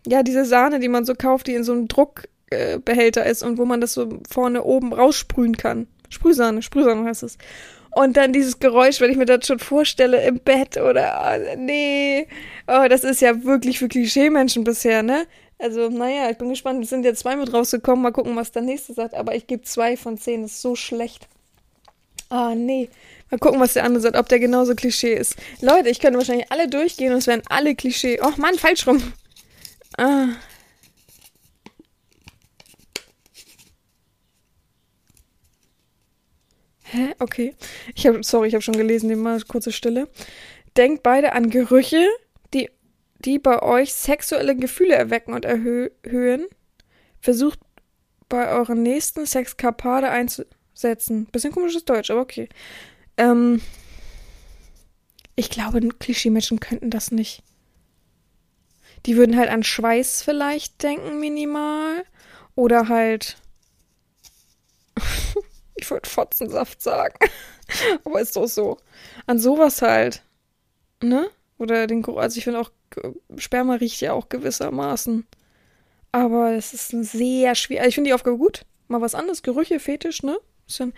ja, 0.07 0.23
diese 0.23 0.47
Sahne, 0.47 0.81
die 0.81 0.89
man 0.89 1.05
so 1.05 1.15
kauft, 1.15 1.47
die 1.47 1.55
in 1.55 1.65
so 1.65 1.73
einem 1.73 1.87
Druckbehälter 1.87 3.27
ist 3.27 3.43
und 3.43 3.59
wo 3.59 3.67
man 3.67 3.81
das 3.81 3.93
so 3.93 4.21
vorne 4.29 4.65
oben 4.65 4.93
raussprühen 4.93 5.57
kann. 5.57 5.87
Sprühsahne, 6.09 6.63
Sprühsahne 6.63 7.05
heißt 7.05 7.23
es. 7.23 7.39
Und 7.95 8.17
dann 8.17 8.33
dieses 8.33 8.59
Geräusch, 8.59 9.01
wenn 9.01 9.11
ich 9.11 9.19
mir 9.19 9.27
das 9.27 9.47
schon 9.47 9.59
vorstelle 9.59 10.25
im 10.27 10.39
Bett 10.39 10.79
oder 10.79 11.39
oh, 11.39 11.57
nee. 11.59 12.27
Oh, 12.67 12.87
das 12.89 13.05
ist 13.05 13.21
ja 13.21 13.45
wirklich 13.45 13.79
für 13.79 13.89
Klischee-Menschen 13.89 14.65
bisher, 14.65 15.03
ne? 15.03 15.27
Also, 15.59 15.89
naja, 15.91 16.31
ich 16.31 16.39
bin 16.39 16.49
gespannt. 16.49 16.83
Es 16.83 16.91
sind 16.91 17.05
jetzt 17.05 17.21
zwei 17.21 17.37
mit 17.37 17.53
rausgekommen. 17.53 18.03
Mal 18.03 18.11
gucken, 18.11 18.35
was 18.35 18.51
der 18.51 18.63
nächste 18.63 18.95
sagt. 18.95 19.15
Aber 19.15 19.35
ich 19.35 19.47
gebe 19.47 19.63
zwei 19.63 19.97
von 19.97 20.19
zehn. 20.19 20.43
Das 20.43 20.53
ist 20.53 20.63
so 20.63 20.75
schlecht. 20.75 21.29
Ah, 22.31 22.51
oh, 22.51 22.55
nee. 22.55 22.89
Mal 23.31 23.39
gucken, 23.39 23.61
was 23.61 23.75
der 23.75 23.85
andere 23.85 24.01
sagt, 24.01 24.17
ob 24.17 24.29
der 24.29 24.41
genauso 24.41 24.75
Klischee 24.75 25.15
ist. 25.15 25.37
Leute, 25.61 25.91
ich 25.91 26.01
könnte 26.01 26.19
wahrscheinlich 26.19 26.51
alle 26.51 26.69
durchgehen 26.69 27.13
und 27.13 27.19
es 27.19 27.27
wären 27.27 27.43
alle 27.49 27.75
Klischee. 27.75 28.19
Oh 28.23 28.33
Mann, 28.39 28.55
falsch 28.55 28.87
rum. 28.87 29.13
Ah, 29.99 30.29
Hä? 36.93 37.15
Okay. 37.21 37.55
Ich 37.95 38.07
habe, 38.07 38.23
sorry, 38.23 38.49
ich 38.49 38.55
habe 38.55 38.61
schon 38.61 38.77
gelesen, 38.77 39.07
nehmen 39.09 39.23
mal 39.23 39.41
kurze 39.41 39.73
Stille. 39.73 40.09
Denkt 40.77 41.03
beide 41.03 41.33
an 41.33 41.49
Gerüche, 41.49 42.07
die, 42.53 42.71
die 43.19 43.39
bei 43.39 43.63
euch 43.63 43.95
sexuelle 43.95 44.55
Gefühle 44.55 44.95
erwecken 44.95 45.33
und 45.33 45.47
erhöhen. 45.47 46.47
Versucht 47.19 47.59
bei 48.29 48.51
euren 48.51 48.83
nächsten 48.83 49.25
Sexkapade 49.25 50.11
einzusetzen. 50.11 51.25
Bisschen 51.33 51.53
komisches 51.53 51.87
Deutsch, 51.87 52.11
aber 52.11 52.21
okay. 52.21 52.51
Ähm, 53.17 53.63
ich 55.35 55.49
glaube, 55.49 55.81
Klischee-Menschen 55.81 56.61
könnten 56.61 56.91
das 56.91 57.11
nicht. 57.11 57.43
Die 59.07 59.17
würden 59.17 59.39
halt 59.39 59.49
an 59.49 59.63
Schweiß 59.65 60.23
vielleicht 60.23 60.83
denken, 60.83 61.19
minimal. 61.21 62.05
Oder 62.55 62.89
halt. 62.89 63.39
ich 65.83 65.91
wollte 65.91 66.09
Fotzensaft 66.09 66.83
sagen. 66.83 67.15
Aber 68.05 68.21
ist 68.21 68.37
doch 68.37 68.47
so. 68.47 68.79
An 69.27 69.39
sowas 69.39 69.83
halt. 69.83 70.23
Ne? 71.03 71.29
Oder 71.59 71.87
den. 71.87 72.05
Also 72.17 72.39
ich 72.39 72.45
finde 72.45 72.61
auch, 72.61 72.71
Sperma 73.37 73.75
riecht 73.75 74.01
ja 74.01 74.13
auch 74.13 74.29
gewissermaßen. 74.29 75.27
Aber 76.13 76.53
es 76.53 76.73
ist 76.75 76.91
sehr 76.91 77.55
schwierig. 77.55 77.81
Also 77.81 77.89
ich 77.89 77.95
finde 77.95 78.09
die 78.09 78.15
Aufgabe 78.15 78.39
gut. 78.39 78.65
Mal 78.89 79.01
was 79.01 79.15
anderes. 79.15 79.43
Gerüche, 79.43 79.81
Fetisch, 79.81 80.23
ne? 80.23 80.39
Bisschen. 80.67 80.93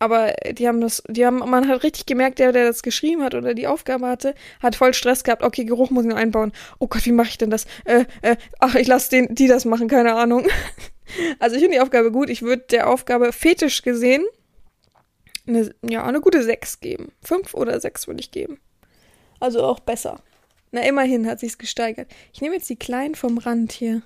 Aber 0.00 0.32
die 0.52 0.66
haben 0.66 0.80
das, 0.80 1.02
die 1.08 1.24
haben, 1.24 1.38
man 1.38 1.68
hat 1.68 1.84
richtig 1.84 2.04
gemerkt, 2.04 2.38
der, 2.38 2.52
der 2.52 2.66
das 2.66 2.82
geschrieben 2.82 3.22
hat 3.22 3.34
oder 3.34 3.54
die 3.54 3.68
Aufgabe 3.68 4.08
hatte, 4.08 4.34
hat 4.60 4.74
voll 4.76 4.92
Stress 4.92 5.24
gehabt. 5.24 5.42
Okay, 5.42 5.64
Geruch 5.64 5.90
muss 5.90 6.04
ich 6.04 6.10
noch 6.10 6.16
einbauen. 6.16 6.52
Oh 6.78 6.88
Gott, 6.88 7.06
wie 7.06 7.12
mache 7.12 7.28
ich 7.28 7.38
denn 7.38 7.50
das? 7.50 7.66
Äh, 7.84 8.04
äh, 8.22 8.36
ach, 8.58 8.74
ich 8.74 8.88
lasse 8.88 9.10
den, 9.10 9.34
die 9.34 9.46
das 9.46 9.64
machen, 9.64 9.88
keine 9.88 10.14
Ahnung. 10.14 10.46
Also 11.38 11.56
ich 11.56 11.62
finde 11.62 11.76
die 11.76 11.82
Aufgabe 11.82 12.10
gut. 12.10 12.30
Ich 12.30 12.42
würde 12.42 12.64
der 12.70 12.88
Aufgabe 12.88 13.32
fetisch 13.32 13.82
gesehen 13.82 14.24
eine, 15.46 15.74
ja, 15.82 16.04
eine 16.04 16.20
gute 16.20 16.42
6 16.42 16.80
geben. 16.80 17.12
5 17.22 17.54
oder 17.54 17.78
6 17.78 18.06
würde 18.06 18.20
ich 18.20 18.30
geben. 18.30 18.58
Also 19.40 19.62
auch 19.62 19.80
besser. 19.80 20.20
Na, 20.72 20.82
immerhin 20.82 21.26
hat 21.26 21.40
sich's 21.40 21.58
gesteigert. 21.58 22.08
Ich 22.32 22.40
nehme 22.40 22.54
jetzt 22.54 22.68
die 22.68 22.76
kleinen 22.76 23.14
vom 23.14 23.38
Rand 23.38 23.72
hier. 23.72 24.02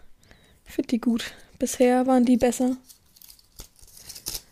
Ich 0.66 0.74
finde 0.74 0.88
die 0.88 1.00
gut. 1.00 1.32
Bisher 1.58 2.06
waren 2.06 2.24
die 2.24 2.36
besser. 2.36 2.76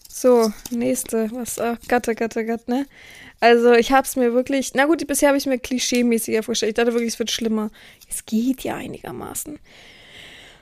So, 0.09 0.51
nächste. 0.71 1.31
Was? 1.33 1.59
Ach, 1.59 1.79
Gatte, 1.89 2.15
Gatte, 2.15 2.45
Gatte, 2.47 2.71
ne? 2.71 2.87
Also, 3.41 3.73
ich 3.75 3.93
hab's 3.93 4.17
mir 4.17 4.33
wirklich. 4.33 4.73
Na 4.75 4.87
gut, 4.87 5.07
bisher 5.07 5.29
habe 5.29 5.37
ich 5.39 5.47
mir 5.47 5.59
klischee-mäßiger 5.59 6.43
vorgestellt. 6.43 6.71
Ich 6.71 6.75
dachte 6.77 6.95
wirklich, 6.95 7.13
es 7.13 7.19
wird 7.19 7.31
schlimmer. 7.31 7.71
Es 8.09 8.25
geht 8.25 8.63
ja 8.63 8.77
einigermaßen. 8.77 9.59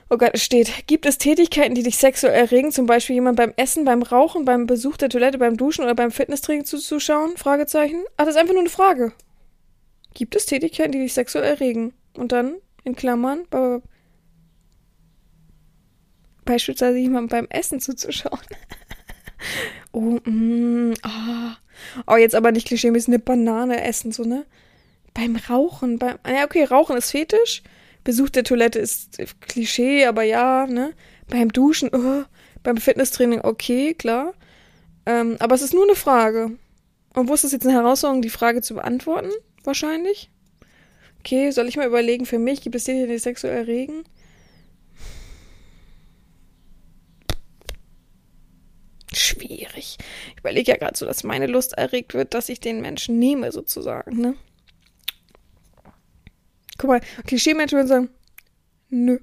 Oh 0.09 0.17
Gott, 0.17 0.31
es 0.33 0.43
steht. 0.43 0.87
Gibt 0.87 1.05
es 1.07 1.17
Tätigkeiten, 1.17 1.73
die 1.73 1.81
dich 1.81 1.97
sexuell 1.97 2.33
erregen? 2.33 2.71
Zum 2.71 2.85
Beispiel 2.85 3.15
jemand 3.15 3.37
beim 3.37 3.53
Essen, 3.55 3.85
beim 3.85 4.03
Rauchen, 4.03 4.45
beim 4.45 4.67
Besuch 4.67 4.97
der 4.97 5.09
Toilette, 5.09 5.39
beim 5.39 5.57
Duschen 5.57 5.83
oder 5.83 5.95
beim 5.95 6.11
Fitnesstraining 6.11 6.65
zuzuschauen? 6.65 7.37
Fragezeichen. 7.37 8.03
Ach, 8.17 8.25
das 8.25 8.35
ist 8.35 8.39
einfach 8.39 8.53
nur 8.53 8.61
eine 8.61 8.69
Frage. 8.69 9.13
Gibt 10.13 10.35
es 10.35 10.45
Tätigkeiten, 10.45 10.91
die 10.91 10.99
dich 10.99 11.13
sexuell 11.13 11.43
erregen? 11.43 11.93
Und 12.15 12.31
dann, 12.31 12.55
in 12.83 12.95
Klammern, 12.95 13.47
beispielsweise 16.45 16.97
jemandem 16.97 17.29
beim 17.29 17.47
Essen 17.49 17.79
zuzuschauen. 17.79 18.39
oh, 19.91 20.19
mm, 20.23 20.93
oh. 21.03 21.51
oh, 22.07 22.15
jetzt 22.15 22.35
aber 22.35 22.51
nicht 22.51 22.67
klischee-mäßig 22.67 23.07
eine 23.09 23.19
Banane 23.19 23.83
essen, 23.83 24.11
so, 24.11 24.23
ne? 24.23 24.45
Beim 25.13 25.35
Rauchen, 25.35 25.97
beim, 25.97 26.17
ja, 26.27 26.45
okay, 26.45 26.63
Rauchen 26.63 26.95
ist 26.95 27.11
fetisch. 27.11 27.63
Besuch 28.05 28.29
der 28.29 28.43
Toilette 28.43 28.79
ist 28.79 29.17
Klischee, 29.41 30.05
aber 30.05 30.23
ja, 30.23 30.67
ne? 30.67 30.93
Beim 31.27 31.51
Duschen, 31.51 31.89
oh, 31.91 32.23
beim 32.61 32.77
Fitnesstraining, 32.77 33.41
okay, 33.41 33.95
klar. 33.95 34.33
Ähm, 35.07 35.35
aber 35.39 35.55
es 35.55 35.63
ist 35.63 35.73
nur 35.73 35.83
eine 35.83 35.95
Frage. 35.95 36.51
Und 37.15 37.27
wo 37.27 37.33
ist 37.33 37.43
das 37.43 37.51
jetzt 37.51 37.65
eine 37.65 37.75
Herausforderung, 37.75 38.21
die 38.21 38.29
Frage 38.29 38.61
zu 38.61 38.75
beantworten? 38.75 39.31
Wahrscheinlich. 39.63 40.29
Okay, 41.19 41.49
soll 41.49 41.67
ich 41.67 41.77
mal 41.77 41.87
überlegen, 41.87 42.27
für 42.27 42.37
mich 42.37 42.61
gibt 42.61 42.75
es 42.75 42.83
Dinge, 42.83 43.07
die 43.07 43.17
sexuell 43.17 43.57
erregen? 43.57 44.03
Schwierig. 49.13 49.97
Ich 50.33 50.39
überlege 50.39 50.73
ja 50.73 50.77
gerade 50.77 50.95
so, 50.95 51.07
dass 51.07 51.23
meine 51.23 51.47
Lust 51.47 51.73
erregt 51.73 52.13
wird, 52.13 52.35
dass 52.35 52.49
ich 52.49 52.59
den 52.59 52.81
Menschen 52.81 53.17
nehme, 53.17 53.51
sozusagen, 53.51 54.21
ne? 54.21 54.35
Guck 56.77 56.89
mal, 56.89 57.01
Klischee-Menschen 57.25 57.77
würden 57.77 57.87
sagen, 57.87 58.09
nö. 58.89 59.19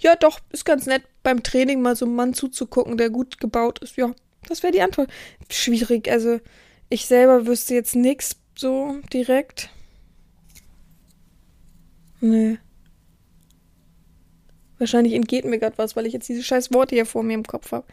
Ja, 0.00 0.16
doch, 0.16 0.40
ist 0.50 0.64
ganz 0.64 0.86
nett, 0.86 1.02
beim 1.22 1.42
Training 1.42 1.80
mal 1.80 1.96
so 1.96 2.06
einem 2.06 2.16
Mann 2.16 2.34
zuzugucken, 2.34 2.96
der 2.96 3.10
gut 3.10 3.38
gebaut 3.38 3.78
ist. 3.80 3.96
Ja, 3.96 4.12
das 4.48 4.62
wäre 4.62 4.72
die 4.72 4.82
Antwort. 4.82 5.10
Schwierig, 5.48 6.10
also 6.10 6.40
ich 6.88 7.06
selber 7.06 7.46
wüsste 7.46 7.74
jetzt 7.74 7.94
nichts 7.94 8.36
so 8.56 8.96
direkt. 9.12 9.70
Nö. 12.20 12.56
Wahrscheinlich 14.78 15.12
entgeht 15.12 15.44
mir 15.44 15.58
gerade 15.58 15.78
was, 15.78 15.94
weil 15.94 16.06
ich 16.06 16.14
jetzt 16.14 16.28
diese 16.28 16.42
scheiß 16.42 16.72
Worte 16.72 16.94
hier 16.94 17.06
vor 17.06 17.22
mir 17.22 17.34
im 17.34 17.44
Kopf 17.44 17.72
habe. 17.72 17.86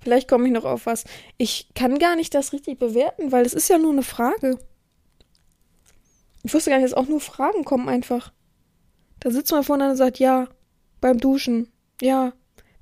Vielleicht 0.00 0.28
komme 0.28 0.46
ich 0.46 0.52
noch 0.52 0.64
auf 0.64 0.86
was. 0.86 1.04
Ich 1.36 1.68
kann 1.74 1.98
gar 1.98 2.14
nicht 2.14 2.32
das 2.34 2.52
richtig 2.52 2.78
bewerten, 2.78 3.32
weil 3.32 3.44
es 3.44 3.54
ist 3.54 3.68
ja 3.68 3.76
nur 3.76 3.92
eine 3.92 4.04
Frage. 4.04 4.58
Ich 6.44 6.54
wusste 6.54 6.70
gar 6.70 6.78
nicht, 6.78 6.90
dass 6.90 6.96
auch 6.96 7.08
nur 7.08 7.20
Fragen 7.20 7.64
kommen 7.64 7.88
einfach. 7.88 8.32
Da 9.20 9.30
sitzt 9.30 9.52
man 9.52 9.64
vorne 9.64 9.90
und 9.90 9.96
sagt, 9.96 10.18
ja, 10.18 10.48
beim 11.00 11.18
Duschen, 11.18 11.68
ja, 12.00 12.32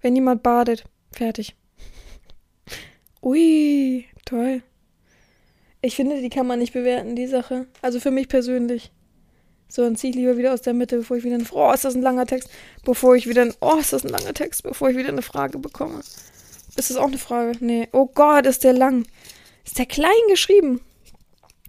wenn 0.01 0.15
jemand 0.15 0.43
badet, 0.43 0.85
fertig. 1.13 1.57
Ui, 3.23 4.05
toll. 4.25 4.63
Ich 5.81 5.97
finde, 5.97 6.21
die 6.21 6.31
kann 6.31 6.47
man 6.47 6.59
nicht 6.59 6.73
bewerten, 6.73 7.17
die 7.17 7.27
Sache. 7.27 7.67
Also 7.81 8.01
für 8.01 8.11
mich 8.11 8.29
persönlich. 8.29 8.91
So, 9.69 9.83
dann 9.83 9.97
ziehe 9.97 10.11
ich 10.11 10.17
lieber 10.17 10.37
wieder 10.37 10.55
aus 10.55 10.63
der 10.63 10.75
Mitte, 10.75 10.99
bevor 10.99 11.17
ich 11.17 11.25
wieder 11.25 11.37
ein, 11.37 11.47
oh, 11.51 11.73
ist 11.73 11.85
das 11.85 11.95
ein 11.95 12.03
langer 12.03 12.27
Text, 12.27 12.51
bevor 12.85 13.17
ich 13.17 13.27
wieder 13.29 13.43
ein, 13.43 13.55
oh, 13.61 13.77
ist 13.79 13.93
das 13.93 14.05
ein 14.05 14.11
langer 14.11 14.35
Text, 14.35 14.63
bevor 14.63 14.91
ich 14.91 14.97
wieder 14.97 15.09
eine 15.09 15.23
Frage 15.23 15.59
bekomme. 15.59 16.01
Ist 16.77 16.91
das 16.91 16.97
auch 16.97 17.07
eine 17.07 17.19
Frage? 17.19 17.53
Nee. 17.61 17.89
Oh 17.93 18.07
Gott, 18.07 18.47
ist 18.47 18.65
der 18.65 18.75
lang. 18.75 19.07
Ist 19.65 19.79
der 19.79 19.87
klein 19.87 20.11
geschrieben? 20.29 20.81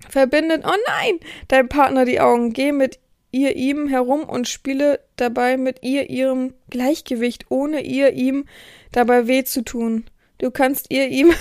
Verbindet, 0.10 0.64
oh 0.66 0.76
nein, 0.88 1.20
dein 1.48 1.70
Partner 1.70 2.06
die 2.06 2.20
Augen. 2.20 2.54
Geh 2.54 2.72
mit 2.72 3.00
ihr 3.38 3.56
ihm 3.56 3.88
herum 3.88 4.24
und 4.24 4.48
spiele 4.48 5.00
dabei 5.16 5.58
mit 5.58 5.84
ihr 5.84 6.10
ihrem 6.10 6.54
Gleichgewicht, 6.70 7.46
ohne 7.50 7.82
ihr 7.82 8.14
ihm 8.14 8.46
dabei 8.92 9.28
weh 9.28 9.44
zu 9.44 9.64
tun. 9.64 10.06
Du 10.40 10.52
kannst 10.52 10.88
ihr 10.90 11.08
ihm 11.08 11.32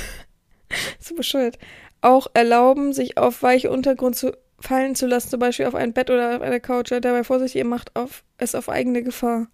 so 1.00 1.14
bescheuert 1.14 1.58
auch 2.06 2.28
erlauben, 2.34 2.92
sich 2.92 3.18
auf 3.18 3.42
weiche 3.42 3.70
Untergrund 3.70 4.16
zu 4.16 4.32
fallen 4.58 4.94
zu 4.94 5.06
lassen, 5.06 5.28
zum 5.28 5.40
Beispiel 5.40 5.66
auf 5.66 5.74
ein 5.74 5.92
Bett 5.92 6.08
oder 6.08 6.36
auf 6.36 6.42
eine 6.42 6.60
Couch. 6.60 6.90
Dabei 6.90 7.24
vorsichtig, 7.24 7.58
ihr 7.58 7.64
macht 7.64 7.94
auf, 7.96 8.24
es 8.38 8.54
auf 8.54 8.68
eigene 8.68 9.02
Gefahr. 9.02 9.48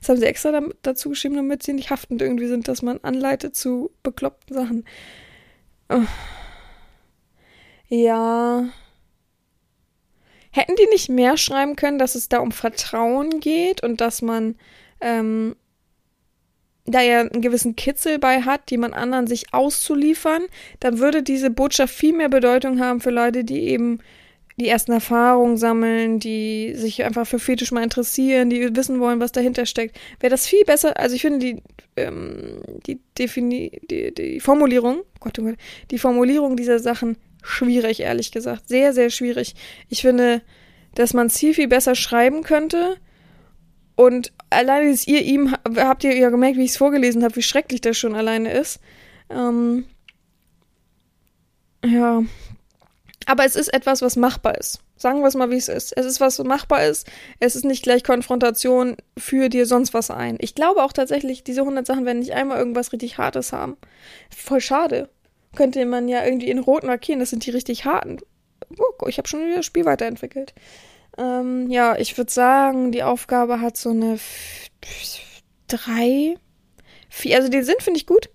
Das 0.00 0.08
haben 0.08 0.18
sie 0.18 0.26
extra 0.26 0.52
damit, 0.52 0.76
dazu 0.82 1.10
geschrieben, 1.10 1.36
damit 1.36 1.62
sie 1.62 1.72
nicht 1.72 1.90
haftend 1.90 2.22
irgendwie 2.22 2.46
sind, 2.46 2.68
dass 2.68 2.82
man 2.82 2.98
anleitet 2.98 3.56
zu 3.56 3.90
bekloppten 4.02 4.54
Sachen. 4.54 4.84
Oh. 5.88 6.02
Ja. 7.88 8.68
Hätten 10.58 10.74
die 10.74 10.88
nicht 10.90 11.08
mehr 11.08 11.36
schreiben 11.36 11.76
können, 11.76 12.00
dass 12.00 12.16
es 12.16 12.28
da 12.28 12.38
um 12.38 12.50
Vertrauen 12.50 13.38
geht 13.38 13.84
und 13.84 14.00
dass 14.00 14.22
man 14.22 14.56
ähm, 15.00 15.54
da 16.84 17.00
ja 17.00 17.20
einen 17.20 17.42
gewissen 17.42 17.76
Kitzel 17.76 18.18
bei 18.18 18.42
hat, 18.42 18.68
jemand 18.72 18.94
anderen 18.94 19.28
sich 19.28 19.54
auszuliefern, 19.54 20.42
dann 20.80 20.98
würde 20.98 21.22
diese 21.22 21.50
Botschaft 21.50 21.94
viel 21.94 22.12
mehr 22.12 22.28
Bedeutung 22.28 22.80
haben 22.80 23.00
für 23.00 23.10
Leute, 23.10 23.44
die 23.44 23.68
eben 23.68 24.00
die 24.56 24.66
ersten 24.66 24.90
Erfahrungen 24.90 25.58
sammeln, 25.58 26.18
die 26.18 26.74
sich 26.74 27.04
einfach 27.04 27.24
für 27.24 27.38
Fetisch 27.38 27.70
mal 27.70 27.84
interessieren, 27.84 28.50
die 28.50 28.74
wissen 28.74 28.98
wollen, 28.98 29.20
was 29.20 29.30
dahinter 29.30 29.64
steckt. 29.64 29.96
Wäre 30.18 30.32
das 30.32 30.48
viel 30.48 30.64
besser, 30.64 30.98
also 30.98 31.14
ich 31.14 31.22
finde 31.22 31.38
die, 31.38 31.62
ähm, 31.96 32.62
die, 32.84 32.98
Defini 33.16 33.80
die, 33.88 34.12
die 34.12 34.40
Formulierung, 34.40 35.02
Gott, 35.20 35.38
oh 35.38 35.44
Gott, 35.44 35.54
die 35.92 35.98
Formulierung 35.98 36.56
dieser 36.56 36.80
Sachen 36.80 37.16
schwierig, 37.42 38.00
ehrlich 38.00 38.32
gesagt. 38.32 38.68
Sehr, 38.68 38.92
sehr 38.92 39.10
schwierig. 39.10 39.54
Ich 39.88 40.02
finde, 40.02 40.42
dass 40.94 41.14
man 41.14 41.28
es 41.28 41.38
viel, 41.38 41.54
viel 41.54 41.68
besser 41.68 41.94
schreiben 41.94 42.42
könnte. 42.42 42.96
Und 43.96 44.32
alleine 44.50 44.90
ist 44.90 45.08
ihr 45.08 45.22
ihm, 45.22 45.54
habt 45.76 46.04
ihr 46.04 46.16
ja 46.16 46.30
gemerkt, 46.30 46.56
wie 46.56 46.64
ich 46.64 46.70
es 46.70 46.76
vorgelesen 46.76 47.24
habe, 47.24 47.36
wie 47.36 47.42
schrecklich 47.42 47.80
das 47.80 47.96
schon 47.96 48.14
alleine 48.14 48.52
ist. 48.52 48.80
Ähm, 49.30 49.86
ja. 51.84 52.22
Aber 53.26 53.44
es 53.44 53.56
ist 53.56 53.68
etwas, 53.68 54.02
was 54.02 54.16
machbar 54.16 54.56
ist. 54.56 54.80
Sagen 54.96 55.20
wir 55.20 55.28
es 55.28 55.34
mal, 55.34 55.50
wie 55.50 55.56
es 55.56 55.68
ist. 55.68 55.96
Es 55.96 56.06
ist 56.06 56.20
was, 56.20 56.38
was 56.38 56.46
machbar 56.46 56.84
ist. 56.84 57.06
Es 57.38 57.54
ist 57.54 57.64
nicht 57.64 57.84
gleich 57.84 58.02
Konfrontation 58.02 58.96
für 59.16 59.48
dir 59.48 59.66
sonst 59.66 59.94
was 59.94 60.10
ein. 60.10 60.38
Ich 60.40 60.54
glaube 60.54 60.82
auch 60.82 60.92
tatsächlich, 60.92 61.44
diese 61.44 61.60
100 61.60 61.86
Sachen 61.86 62.04
werden 62.04 62.18
nicht 62.18 62.32
einmal 62.32 62.58
irgendwas 62.58 62.92
richtig 62.92 63.18
Hartes 63.18 63.52
haben. 63.52 63.76
Voll 64.34 64.60
schade 64.60 65.08
könnte 65.56 65.84
man 65.86 66.08
ja 66.08 66.24
irgendwie 66.24 66.50
in 66.50 66.58
Rot 66.58 66.84
markieren. 66.84 67.20
Das 67.20 67.30
sind 67.30 67.44
die 67.46 67.50
richtig 67.50 67.84
harten. 67.84 68.18
Oh, 68.78 69.06
ich 69.06 69.18
habe 69.18 69.28
schon 69.28 69.40
wieder 69.40 69.56
das 69.56 69.66
Spiel 69.66 69.84
weiterentwickelt. 69.84 70.54
Ähm, 71.16 71.70
ja, 71.70 71.96
ich 71.96 72.16
würde 72.16 72.30
sagen, 72.30 72.92
die 72.92 73.02
Aufgabe 73.02 73.60
hat 73.60 73.76
so 73.76 73.90
eine 73.90 74.18
drei, 75.66 76.36
vier. 77.08 77.36
Also 77.36 77.48
den 77.48 77.64
Sinn 77.64 77.76
finde 77.80 77.98
ich 77.98 78.06
gut, 78.06 78.30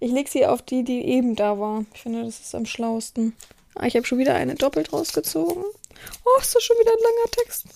Ich 0.00 0.10
lege 0.10 0.30
sie 0.30 0.46
auf 0.46 0.62
die, 0.62 0.82
die 0.82 1.04
eben 1.04 1.36
da 1.36 1.58
war. 1.58 1.84
Ich 1.94 2.00
finde, 2.00 2.24
das 2.24 2.40
ist 2.40 2.54
am 2.54 2.64
schlausten. 2.64 3.36
Ah, 3.74 3.86
ich 3.86 3.94
habe 3.94 4.06
schon 4.06 4.18
wieder 4.18 4.34
eine 4.34 4.54
doppelt 4.54 4.92
rausgezogen. 4.92 5.62
Oh, 5.62 6.40
ist 6.40 6.54
das 6.54 6.62
schon 6.62 6.78
wieder 6.78 6.90
ein 6.90 7.02
langer 7.02 7.30
Text? 7.30 7.66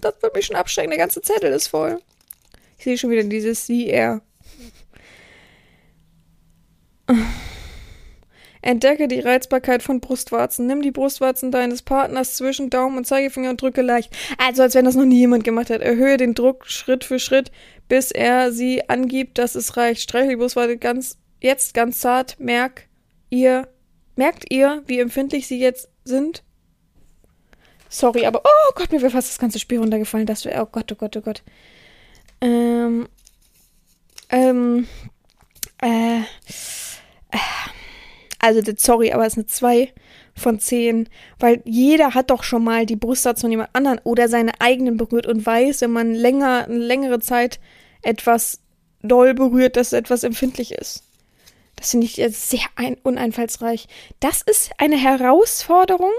Das 0.00 0.14
wird 0.22 0.34
mich 0.34 0.46
schon 0.46 0.56
abschrecken. 0.56 0.90
Der 0.90 0.98
ganze 0.98 1.20
Zettel 1.20 1.52
ist 1.52 1.68
voll. 1.68 2.00
Ich 2.78 2.84
sehe 2.84 2.96
schon 2.96 3.10
wieder 3.10 3.24
dieses 3.24 3.66
Sie, 3.66 3.88
er. 3.88 4.22
Entdecke 8.62 9.06
die 9.06 9.20
Reizbarkeit 9.20 9.82
von 9.82 10.00
Brustwarzen. 10.00 10.66
Nimm 10.66 10.80
die 10.82 10.90
Brustwarzen 10.90 11.52
deines 11.52 11.82
Partners 11.82 12.36
zwischen 12.36 12.70
Daumen 12.70 12.96
und 12.96 13.06
Zeigefinger 13.06 13.50
und 13.50 13.60
drücke 13.60 13.82
leicht. 13.82 14.16
Also, 14.38 14.62
als 14.62 14.74
wenn 14.74 14.86
das 14.86 14.96
noch 14.96 15.04
nie 15.04 15.18
jemand 15.18 15.44
gemacht 15.44 15.70
hat. 15.70 15.82
Erhöhe 15.82 16.16
den 16.16 16.34
Druck 16.34 16.66
Schritt 16.66 17.04
für 17.04 17.18
Schritt, 17.18 17.52
bis 17.86 18.10
er 18.10 18.50
sie 18.50 18.88
angibt, 18.88 19.38
dass 19.38 19.54
es 19.54 19.76
reicht. 19.76 20.00
Streiche 20.00 20.30
die 20.30 20.36
Brustwarze 20.36 20.78
ganz 20.78 21.18
jetzt 21.46 21.74
ganz 21.74 22.00
zart, 22.00 22.38
merk 22.38 22.88
ihr, 23.30 23.68
merkt 24.16 24.52
ihr, 24.52 24.82
wie 24.86 25.00
empfindlich 25.00 25.46
sie 25.46 25.58
jetzt 25.58 25.88
sind? 26.04 26.42
Sorry, 27.88 28.26
aber 28.26 28.42
oh 28.44 28.72
Gott, 28.74 28.92
mir 28.92 29.00
wäre 29.00 29.10
fast 29.10 29.30
das 29.30 29.38
ganze 29.38 29.58
Spiel 29.58 29.78
runtergefallen. 29.78 30.26
Das 30.26 30.44
wäre, 30.44 30.62
oh 30.62 30.66
Gott, 30.66 30.90
oh 30.92 30.96
Gott, 30.96 31.16
oh 31.16 31.20
Gott. 31.20 31.42
Ähm, 32.40 33.08
ähm, 34.28 34.86
äh, 35.80 36.18
äh 36.18 37.38
also, 38.38 38.60
sorry, 38.76 39.12
aber 39.12 39.26
es 39.26 39.32
ist 39.32 39.38
eine 39.38 39.46
2 39.46 39.92
von 40.34 40.60
10, 40.60 41.08
weil 41.38 41.62
jeder 41.64 42.14
hat 42.14 42.30
doch 42.30 42.42
schon 42.42 42.62
mal 42.62 42.86
die 42.86 42.96
Brustwarze 42.96 43.40
von 43.42 43.50
jemand 43.50 43.70
anderen 43.72 43.98
oder 44.04 44.28
seine 44.28 44.60
eigenen 44.60 44.96
berührt 44.96 45.26
und 45.26 45.44
weiß, 45.44 45.80
wenn 45.80 45.90
man 45.90 46.12
länger, 46.12 46.64
eine 46.64 46.76
längere 46.76 47.20
Zeit 47.20 47.58
etwas 48.02 48.60
doll 49.02 49.34
berührt, 49.34 49.76
dass 49.76 49.92
etwas 49.92 50.22
empfindlich 50.22 50.72
ist. 50.72 51.05
Das 51.76 51.90
finde 51.90 52.06
ich 52.06 52.14
sehr 52.14 52.66
ein 52.74 52.96
uneinfallsreich. 53.02 53.86
Das 54.20 54.42
ist 54.42 54.70
eine 54.78 54.96
Herausforderung. 54.96 56.12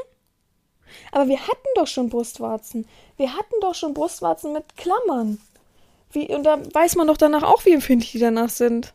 Aber 1.11 1.27
wir 1.27 1.39
hatten 1.39 1.67
doch 1.75 1.87
schon 1.87 2.09
Brustwarzen. 2.09 2.87
Wir 3.17 3.33
hatten 3.33 3.55
doch 3.61 3.75
schon 3.75 3.93
Brustwarzen 3.93 4.53
mit 4.53 4.77
Klammern. 4.77 5.39
Wie, 6.11 6.33
und 6.33 6.43
da 6.43 6.59
weiß 6.73 6.95
man 6.95 7.07
doch 7.07 7.17
danach 7.17 7.43
auch, 7.43 7.65
wie 7.65 7.73
empfindlich 7.73 8.11
die 8.11 8.19
danach 8.19 8.49
sind. 8.49 8.93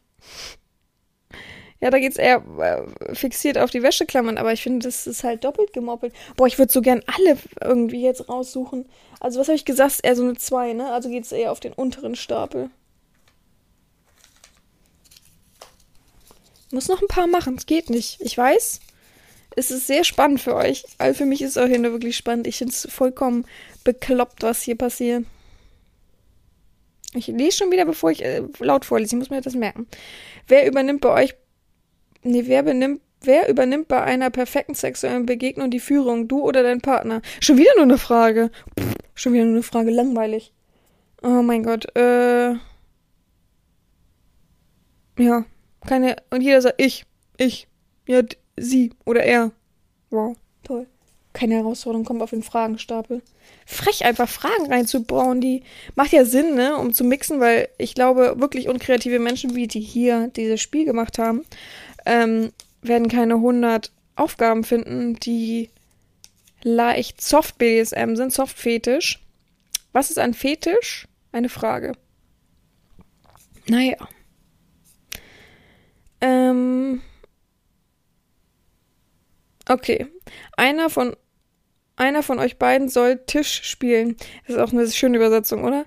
Ja, 1.81 1.91
da 1.91 1.99
geht's 1.99 2.17
eher 2.17 2.43
äh, 2.61 3.15
fixiert 3.15 3.59
auf 3.59 3.71
die 3.71 3.83
Wäscheklammern, 3.83 4.39
aber 4.39 4.53
ich 4.53 4.63
finde, 4.63 4.87
das 4.87 5.09
ist 5.09 5.25
halt 5.25 5.43
doppelt 5.43 5.73
gemoppelt. 5.73 6.15
Boah, 6.37 6.47
ich 6.47 6.57
würde 6.57 6.73
so 6.73 6.81
gern 6.81 7.03
alle 7.07 7.37
irgendwie 7.61 8.03
jetzt 8.03 8.29
raussuchen. 8.29 8.89
Also, 9.19 9.41
was 9.41 9.49
habe 9.49 9.57
ich 9.57 9.65
gesagt? 9.65 9.99
Eher 10.03 10.15
so 10.15 10.23
eine 10.23 10.37
2, 10.37 10.75
ne? 10.75 10.93
Also 10.93 11.09
geht's 11.09 11.33
eher 11.33 11.51
auf 11.51 11.59
den 11.59 11.73
unteren 11.73 12.15
Stapel. 12.15 12.71
Muss 16.73 16.89
noch 16.89 17.03
ein 17.03 17.09
paar 17.09 17.27
machen. 17.27 17.57
Es 17.57 17.67
geht 17.67 17.91
nicht. 17.91 18.21
Ich 18.21 18.37
weiß. 18.37 18.81
Es 19.55 19.71
ist 19.71 19.87
sehr 19.87 20.05
spannend 20.05 20.41
für 20.41 20.57
euch. 20.57 20.85
Also 20.99 21.19
für 21.19 21.27
mich 21.27 21.43
ist 21.43 21.51
es 21.51 21.59
auch 21.59 21.67
hier 21.67 21.83
wirklich 21.83 22.17
spannend. 22.17 22.47
Ich 22.47 22.57
finde 22.57 22.73
es 22.73 22.89
vollkommen 22.91 23.45
bekloppt, 23.85 24.43
was 24.43 24.63
hier 24.63 24.77
passiert. 24.77 25.25
Ich 27.15 27.27
lese 27.27 27.59
schon 27.59 27.71
wieder, 27.71 27.85
bevor 27.85 28.11
ich 28.11 28.25
äh, 28.25 28.43
laut 28.61 28.87
vorlese. 28.87 29.15
Ich 29.15 29.19
muss 29.19 29.31
mir 29.31 29.43
das 29.43 29.55
merken. 29.55 29.87
Wer 30.49 30.67
übernimmt 30.67 31.03
bei 31.03 31.11
euch. 31.11 31.35
Nee, 32.23 32.45
wer 32.47 32.63
benimmt. 32.63 33.03
Wer 33.25 33.49
übernimmt 33.49 33.87
bei 33.87 34.03
einer 34.03 34.31
perfekten 34.31 34.75
sexuellen 34.75 35.27
Begegnung 35.27 35.71
die 35.71 35.79
Führung? 35.79 36.27
Du 36.27 36.41
oder 36.41 36.65
dein 36.65 36.81
Partner? 36.81 37.23
Schon 37.41 37.57
wieder 37.57 37.71
nur 37.77 37.85
eine 37.85 37.99
Frage. 37.99 38.51
Pff, 38.81 38.95
schon 39.15 39.33
wieder 39.35 39.45
nur 39.45 39.55
eine 39.55 39.63
Frage. 39.63 39.91
Langweilig. 39.91 40.53
Oh 41.23 41.43
mein 41.43 41.63
Gott. 41.63 41.95
Äh. 41.97 42.55
Ja. 45.19 45.45
Keine, 45.87 46.17
und 46.31 46.43
jeder 46.43 46.61
sagt 46.61 46.81
ich, 46.81 47.05
ich, 47.37 47.67
ja, 48.07 48.23
sie 48.57 48.93
oder 49.05 49.23
er. 49.23 49.53
Wow, 50.11 50.37
toll. 50.63 50.87
Keine 51.33 51.55
Herausforderung 51.55 52.05
kommt 52.05 52.23
auf 52.23 52.31
den 52.31 52.43
Fragenstapel. 52.43 53.23
Frech 53.65 54.05
einfach 54.05 54.29
Fragen 54.29 54.67
reinzubauen, 54.67 55.41
die 55.41 55.63
macht 55.95 56.13
ja 56.13 56.25
Sinn, 56.25 56.55
ne, 56.55 56.77
um 56.77 56.93
zu 56.93 57.05
mixen, 57.05 57.41
weil 57.41 57.69
ich 57.79 57.95
glaube, 57.95 58.35
wirklich 58.39 58.69
unkreative 58.69 59.19
Menschen, 59.19 59.55
wie 59.55 59.67
die 59.67 59.81
hier 59.81 60.29
dieses 60.29 60.61
Spiel 60.61 60.85
gemacht 60.85 61.19
haben, 61.19 61.43
ähm, 62.05 62.53
werden 62.83 63.09
keine 63.09 63.35
100 63.35 63.91
Aufgaben 64.15 64.63
finden, 64.63 65.15
die 65.15 65.71
leicht 66.63 67.23
Soft 67.23 67.57
BDSM 67.59 68.15
sind, 68.15 68.33
Soft 68.33 68.59
Fetisch. 68.59 69.21
Was 69.93 70.11
ist 70.11 70.19
ein 70.19 70.35
Fetisch? 70.35 71.07
Eine 71.33 71.49
Frage. 71.49 71.93
Naja. 73.69 73.97
Ähm. 76.23 77.03
Okay. 79.69 80.07
Einer 80.57 80.89
von 80.89 81.15
einer 81.97 82.23
von 82.23 82.39
euch 82.39 82.59
beiden 82.59 82.89
soll 82.89 83.21
Tisch 83.27 83.63
spielen. 83.65 84.17
Das 84.47 84.57
ist 84.57 84.63
auch 84.63 84.73
eine 84.73 84.91
schöne 84.91 85.19
Übersetzung, 85.19 85.65
oder? 85.65 85.85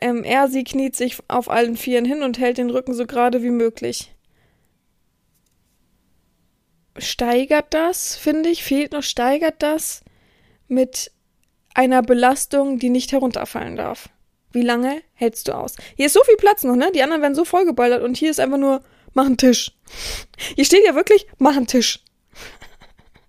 Ähm, 0.00 0.24
er, 0.24 0.48
sie 0.48 0.64
kniet 0.64 0.96
sich 0.96 1.18
auf 1.28 1.50
allen 1.50 1.76
Vieren 1.76 2.04
hin 2.04 2.22
und 2.22 2.38
hält 2.38 2.58
den 2.58 2.70
Rücken 2.70 2.94
so 2.94 3.06
gerade 3.06 3.42
wie 3.42 3.50
möglich. 3.50 4.14
Steigert 6.96 7.74
das, 7.74 8.16
finde 8.16 8.48
ich, 8.48 8.64
fehlt 8.64 8.92
noch, 8.92 9.02
steigert 9.02 9.62
das 9.62 10.02
mit 10.68 11.12
einer 11.74 12.02
Belastung, 12.02 12.78
die 12.78 12.88
nicht 12.88 13.12
herunterfallen 13.12 13.76
darf. 13.76 14.08
Wie 14.52 14.62
lange 14.62 15.02
hältst 15.12 15.48
du 15.48 15.52
aus? 15.52 15.76
Hier 15.96 16.06
ist 16.06 16.14
so 16.14 16.22
viel 16.24 16.36
Platz 16.36 16.64
noch, 16.64 16.76
ne? 16.76 16.90
Die 16.94 17.02
anderen 17.02 17.20
werden 17.20 17.34
so 17.34 17.44
vollgeballert 17.44 18.02
und 18.02 18.16
hier 18.16 18.30
ist 18.30 18.40
einfach 18.40 18.56
nur 18.56 18.80
mach 19.16 19.26
einen 19.26 19.38
Tisch. 19.38 19.72
Hier 20.54 20.64
steht 20.64 20.84
ja 20.84 20.94
wirklich, 20.94 21.26
mach 21.38 21.56
einen 21.56 21.66
Tisch. 21.66 22.00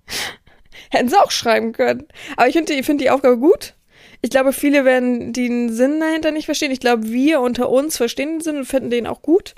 Hätten 0.91 1.10
sie 1.10 1.19
auch 1.19 1.32
schreiben 1.32 1.71
können. 1.71 2.08
Aber 2.36 2.47
ich 2.47 2.54
finde 2.54 2.73
ich 2.73 2.86
find 2.86 3.02
die 3.02 3.10
Aufgabe 3.10 3.38
gut. 3.38 3.73
Ich 4.21 4.30
glaube, 4.30 4.54
viele 4.54 4.86
werden 4.86 5.34
den 5.34 5.71
Sinn 5.71 6.00
dahinter 6.00 6.32
nicht 6.32 6.45
verstehen. 6.45 6.71
Ich 6.71 6.80
glaube, 6.80 7.10
wir 7.10 7.39
unter 7.39 7.69
uns 7.69 7.97
verstehen 7.97 8.34
den 8.34 8.41
Sinn 8.41 8.58
und 8.58 8.65
finden 8.65 8.89
den 8.89 9.08
auch 9.08 9.21
gut. 9.21 9.56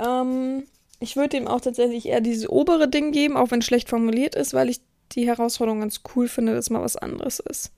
Ähm, 0.00 0.66
ich 0.98 1.16
würde 1.16 1.36
ihm 1.36 1.46
auch 1.46 1.60
tatsächlich 1.60 2.06
eher 2.06 2.20
dieses 2.20 2.48
obere 2.48 2.88
Ding 2.88 3.12
geben, 3.12 3.36
auch 3.36 3.50
wenn 3.50 3.60
es 3.60 3.66
schlecht 3.66 3.88
formuliert 3.88 4.34
ist, 4.34 4.54
weil 4.54 4.70
ich 4.70 4.80
die 5.12 5.26
Herausforderung 5.26 5.80
ganz 5.80 6.00
cool 6.14 6.28
finde, 6.28 6.54
dass 6.54 6.70
mal 6.70 6.82
was 6.82 6.96
anderes 6.96 7.38
ist. 7.40 7.70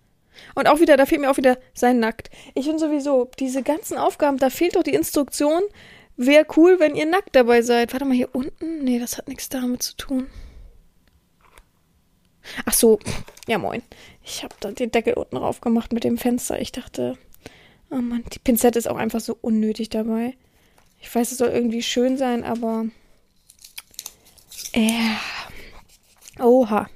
Und 0.54 0.68
auch 0.68 0.78
wieder, 0.78 0.96
da 0.96 1.04
fehlt 1.04 1.20
mir 1.20 1.30
auch 1.30 1.36
wieder 1.36 1.58
sein 1.74 1.98
Nackt. 1.98 2.30
Ich 2.54 2.66
finde 2.66 2.78
sowieso, 2.78 3.28
diese 3.38 3.62
ganzen 3.62 3.98
Aufgaben, 3.98 4.38
da 4.38 4.50
fehlt 4.50 4.76
doch 4.76 4.84
die 4.84 4.94
Instruktion, 4.94 5.62
Wäre 6.20 6.44
cool, 6.56 6.80
wenn 6.80 6.96
ihr 6.96 7.06
nackt 7.06 7.36
dabei 7.36 7.62
seid. 7.62 7.92
Warte 7.92 8.04
mal, 8.04 8.12
hier 8.14 8.34
unten? 8.34 8.82
Nee, 8.82 8.98
das 8.98 9.16
hat 9.16 9.28
nichts 9.28 9.48
damit 9.48 9.84
zu 9.84 9.96
tun. 9.96 10.26
Ach 12.64 12.72
so, 12.72 12.98
ja 13.46 13.56
moin. 13.56 13.82
Ich 14.24 14.42
habe 14.42 14.54
da 14.58 14.72
den 14.72 14.90
Deckel 14.90 15.14
unten 15.14 15.36
drauf 15.36 15.60
gemacht 15.60 15.92
mit 15.92 16.02
dem 16.02 16.18
Fenster. 16.18 16.60
Ich 16.60 16.72
dachte, 16.72 17.16
oh 17.90 17.96
Mann, 17.96 18.24
die 18.32 18.40
Pinzette 18.40 18.80
ist 18.80 18.88
auch 18.88 18.96
einfach 18.96 19.20
so 19.20 19.38
unnötig 19.40 19.90
dabei. 19.90 20.36
Ich 21.00 21.14
weiß, 21.14 21.30
es 21.30 21.38
soll 21.38 21.50
irgendwie 21.50 21.82
schön 21.82 22.16
sein, 22.16 22.42
aber 22.42 22.86
Ja. 24.74 25.20
Oha. 26.40 26.90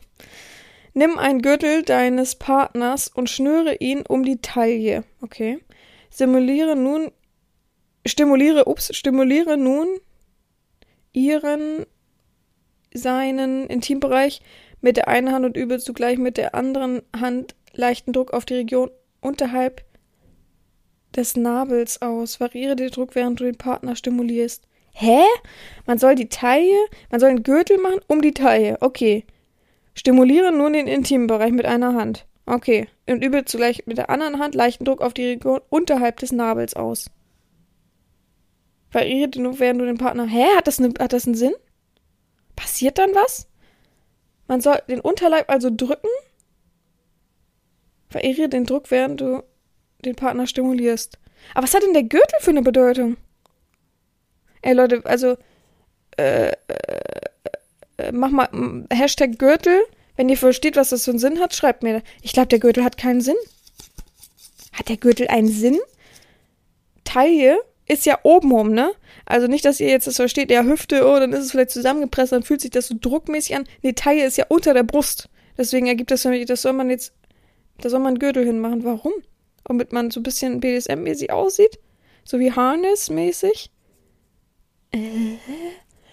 Nimm 0.94 1.16
einen 1.16 1.42
Gürtel 1.42 1.84
deines 1.84 2.34
Partners 2.34 3.06
und 3.06 3.30
schnüre 3.30 3.76
ihn 3.76 4.02
um 4.02 4.24
die 4.24 4.40
Taille. 4.42 5.04
Okay. 5.20 5.60
Simuliere 6.10 6.74
nun, 6.74 7.12
stimuliere, 8.06 8.66
ups, 8.66 8.94
stimuliere 8.96 9.56
nun 9.56 9.88
ihren, 11.12 11.86
seinen 12.94 13.66
Intimbereich 13.66 14.40
mit 14.80 14.96
der 14.96 15.08
einen 15.08 15.32
Hand 15.32 15.46
und 15.46 15.56
übe 15.56 15.78
zugleich 15.78 16.18
mit 16.18 16.36
der 16.36 16.54
anderen 16.54 17.02
Hand 17.18 17.54
leichten 17.72 18.12
Druck 18.12 18.32
auf 18.32 18.44
die 18.44 18.54
Region 18.54 18.90
unterhalb 19.20 19.84
des 21.14 21.36
Nabels 21.36 22.02
aus. 22.02 22.40
Variere 22.40 22.76
den 22.76 22.90
Druck, 22.90 23.14
während 23.14 23.40
du 23.40 23.44
den 23.44 23.56
Partner 23.56 23.96
stimulierst. 23.96 24.66
Hä? 24.92 25.22
Man 25.86 25.98
soll 25.98 26.14
die 26.14 26.28
Taille, 26.28 26.76
man 27.10 27.20
soll 27.20 27.30
einen 27.30 27.42
Gürtel 27.42 27.78
machen 27.78 28.00
um 28.08 28.20
die 28.20 28.32
Taille. 28.32 28.76
Okay. 28.80 29.24
Stimuliere 29.94 30.52
nun 30.52 30.72
den 30.72 30.86
Intimbereich 30.86 31.52
mit 31.52 31.66
einer 31.66 31.94
Hand. 31.94 32.26
Okay. 32.46 32.88
Und 33.08 33.24
übe 33.24 33.44
zugleich 33.44 33.86
mit 33.86 33.98
der 33.98 34.10
anderen 34.10 34.38
Hand 34.38 34.54
leichten 34.54 34.84
Druck 34.84 35.00
auf 35.00 35.14
die 35.14 35.26
Region 35.26 35.60
unterhalb 35.68 36.18
des 36.18 36.32
Nabels 36.32 36.74
aus. 36.74 37.10
Variere 38.92 39.28
den 39.28 39.44
Druck, 39.44 39.58
während 39.58 39.80
du 39.80 39.86
den 39.86 39.98
Partner. 39.98 40.26
Hä? 40.26 40.44
Hat 40.56 40.66
das, 40.66 40.78
ne, 40.78 40.92
hat 40.98 41.12
das 41.12 41.26
einen 41.26 41.34
Sinn? 41.34 41.54
Passiert 42.54 42.98
dann 42.98 43.14
was? 43.14 43.48
Man 44.46 44.60
soll 44.60 44.78
den 44.88 45.00
Unterleib 45.00 45.50
also 45.50 45.70
drücken. 45.74 46.08
Variere 48.10 48.48
den 48.48 48.64
Druck, 48.64 48.90
während 48.90 49.20
du 49.20 49.42
den 50.04 50.14
Partner 50.14 50.46
stimulierst. 50.46 51.18
Aber 51.54 51.64
was 51.64 51.74
hat 51.74 51.82
denn 51.82 51.94
der 51.94 52.02
Gürtel 52.02 52.38
für 52.40 52.50
eine 52.50 52.62
Bedeutung? 52.62 53.16
Ey 54.60 54.74
Leute, 54.74 55.00
also 55.04 55.36
äh, 56.18 56.50
äh, 56.50 56.54
äh 57.96 58.12
mach 58.12 58.30
mal 58.30 58.48
Hashtag 58.92 59.38
Gürtel. 59.38 59.80
Wenn 60.16 60.28
ihr 60.28 60.36
versteht, 60.36 60.76
was 60.76 60.90
das 60.90 61.06
für 61.06 61.12
einen 61.12 61.18
Sinn 61.18 61.40
hat, 61.40 61.54
schreibt 61.54 61.82
mir. 61.82 62.02
Ich 62.20 62.34
glaube, 62.34 62.48
der 62.48 62.58
Gürtel 62.58 62.84
hat 62.84 62.98
keinen 62.98 63.22
Sinn. 63.22 63.36
Hat 64.72 64.90
der 64.90 64.98
Gürtel 64.98 65.28
einen 65.28 65.48
Sinn? 65.48 65.78
Taille 67.04 67.58
ist 67.86 68.06
ja 68.06 68.18
obenrum, 68.22 68.72
ne? 68.72 68.92
Also 69.26 69.46
nicht, 69.46 69.64
dass 69.64 69.80
ihr 69.80 69.88
jetzt 69.88 70.06
das 70.06 70.16
versteht, 70.16 70.50
ja, 70.50 70.62
Hüfte, 70.64 71.06
oh, 71.06 71.18
dann 71.18 71.32
ist 71.32 71.40
es 71.40 71.50
vielleicht 71.50 71.70
zusammengepresst, 71.70 72.32
dann 72.32 72.42
fühlt 72.42 72.60
sich 72.60 72.70
das 72.70 72.88
so 72.88 72.94
druckmäßig 72.98 73.56
an. 73.56 73.64
Nee, 73.82 73.92
Taille 73.92 74.24
ist 74.24 74.36
ja 74.36 74.46
unter 74.48 74.74
der 74.74 74.84
Brust. 74.84 75.28
Deswegen 75.58 75.86
ergibt 75.86 76.10
das 76.10 76.22
für 76.22 76.44
das 76.44 76.62
soll 76.62 76.72
man 76.72 76.90
jetzt, 76.90 77.12
da 77.78 77.90
soll 77.90 78.00
man 78.00 78.08
einen 78.08 78.18
Gürtel 78.18 78.44
hinmachen. 78.44 78.84
Warum? 78.84 79.12
Damit 79.64 79.92
man 79.92 80.10
so 80.10 80.20
ein 80.20 80.22
bisschen 80.22 80.60
BDSM-mäßig 80.60 81.30
aussieht? 81.30 81.78
So 82.24 82.38
wie 82.38 82.52
Harness-mäßig? 82.52 83.70
Äh? 84.92 84.98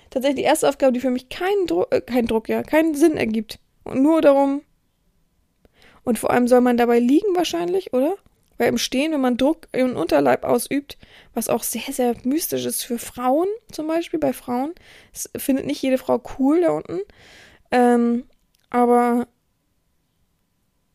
Tatsächlich 0.10 0.44
die 0.44 0.48
erste 0.48 0.68
Aufgabe, 0.68 0.94
die 0.94 1.00
für 1.00 1.12
mich 1.12 1.30
keinen 1.30 1.68
Druck, 1.68 1.94
äh, 1.94 2.02
keinen 2.02 2.28
Druck, 2.28 2.50
ja, 2.50 2.64
keinen 2.64 2.96
Sinn 2.96 3.16
ergibt. 3.16 3.60
Und 3.84 4.02
nur 4.02 4.22
darum. 4.22 4.62
Und 6.04 6.18
vor 6.18 6.32
allem 6.32 6.48
soll 6.48 6.62
man 6.62 6.78
dabei 6.78 7.00
liegen 7.00 7.36
wahrscheinlich, 7.36 7.94
oder? 7.94 8.16
Weil 8.60 8.68
im 8.68 8.78
Stehen, 8.78 9.14
wenn 9.14 9.22
man 9.22 9.38
Druck 9.38 9.68
im 9.72 9.96
Unterleib 9.96 10.44
ausübt, 10.44 10.98
was 11.34 11.48
auch 11.48 11.64
sehr, 11.64 11.94
sehr 11.94 12.16
mystisch 12.24 12.66
ist 12.66 12.84
für 12.84 13.00
Frauen, 13.00 13.48
zum 13.72 13.88
Beispiel 13.88 14.20
bei 14.20 14.34
Frauen, 14.34 14.76
das 15.14 15.30
findet 15.38 15.66
nicht 15.66 15.82
jede 15.82 15.98
Frau 15.98 16.22
cool 16.38 16.62
da 16.62 16.72
unten. 16.72 17.00
Ähm, 17.72 18.26
aber 18.70 19.28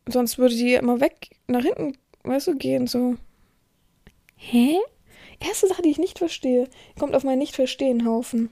sonst 0.07 0.37
würde 0.37 0.55
die 0.55 0.75
immer 0.75 0.99
weg 1.01 1.31
nach 1.47 1.63
hinten, 1.63 1.97
weißt 2.23 2.47
du, 2.47 2.55
gehen, 2.55 2.85
so. 2.85 3.17
Hä? 4.35 4.77
Erste 5.39 5.67
Sache, 5.67 5.81
die 5.81 5.89
ich 5.89 5.97
nicht 5.97 6.19
verstehe, 6.19 6.69
kommt 6.99 7.15
auf 7.15 7.23
meinen 7.23 7.39
Nicht-Verstehen-Haufen. 7.39 8.51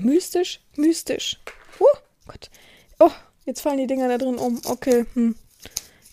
Mystisch, 0.00 0.60
mystisch. 0.74 1.38
Oh 1.78 1.98
Gott. 2.26 2.50
Oh, 2.98 3.12
jetzt 3.44 3.60
fallen 3.60 3.78
die 3.78 3.86
Dinger 3.86 4.08
da 4.08 4.18
drin 4.18 4.36
um. 4.36 4.60
Okay, 4.64 5.06
hm. 5.14 5.36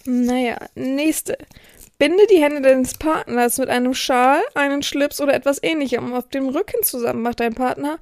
Naja, 0.06 0.58
nächste. 0.76 1.38
Binde 2.04 2.28
die 2.28 2.42
Hände 2.42 2.60
deines 2.62 2.96
Partners 2.96 3.60
mit 3.60 3.70
einem 3.70 3.94
Schal, 3.94 4.42
einem 4.56 4.82
Schlips 4.82 5.22
oder 5.22 5.34
etwas 5.34 5.64
ähnlichem 5.64 6.14
auf 6.14 6.28
dem 6.28 6.50
Rücken 6.50 6.84
zusammen. 6.84 7.22
Macht 7.22 7.40
dein 7.40 7.56
Partner 7.56 7.98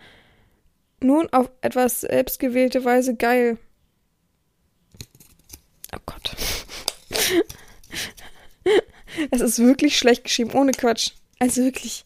nun 1.01 1.31
auf 1.31 1.51
etwas 1.61 2.01
selbstgewählte 2.01 2.83
Weise 2.83 3.15
geil. 3.15 3.59
Oh 5.93 5.99
Gott. 6.07 6.35
Das 9.29 9.41
ist 9.41 9.59
wirklich 9.59 9.97
schlecht 9.97 10.23
geschrieben, 10.23 10.53
ohne 10.53 10.71
Quatsch. 10.71 11.11
Also 11.37 11.61
wirklich. 11.63 12.05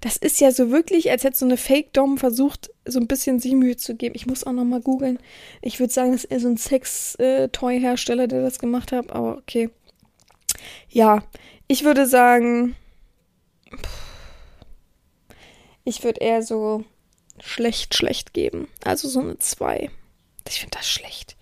Das 0.00 0.16
ist 0.16 0.40
ja 0.40 0.52
so 0.52 0.70
wirklich, 0.70 1.10
als 1.10 1.24
hätte 1.24 1.38
so 1.38 1.46
eine 1.46 1.56
Fake-Dom 1.56 2.18
versucht, 2.18 2.70
so 2.84 3.00
ein 3.00 3.08
bisschen 3.08 3.40
sich 3.40 3.54
Mühe 3.54 3.76
zu 3.76 3.96
geben. 3.96 4.14
Ich 4.14 4.26
muss 4.26 4.44
auch 4.44 4.52
nochmal 4.52 4.82
googeln. 4.82 5.18
Ich 5.62 5.80
würde 5.80 5.92
sagen, 5.92 6.12
das 6.12 6.24
ist 6.24 6.30
eher 6.30 6.40
so 6.40 6.48
ein 6.48 6.58
Sex-Toy-Hersteller, 6.58 8.28
der 8.28 8.42
das 8.42 8.60
gemacht 8.60 8.92
hat, 8.92 9.10
aber 9.10 9.38
okay. 9.38 9.70
Ja, 10.88 11.22
ich 11.66 11.84
würde 11.84 12.06
sagen, 12.06 12.76
ich 15.84 16.02
würde 16.02 16.20
eher 16.20 16.42
so 16.42 16.84
schlecht, 17.40 17.94
schlecht 17.94 18.32
geben. 18.32 18.68
Also 18.84 19.08
so 19.08 19.20
eine 19.20 19.38
2. 19.38 19.90
Ich 20.48 20.60
finde 20.60 20.78
das 20.78 20.88
schlecht. 20.88 21.36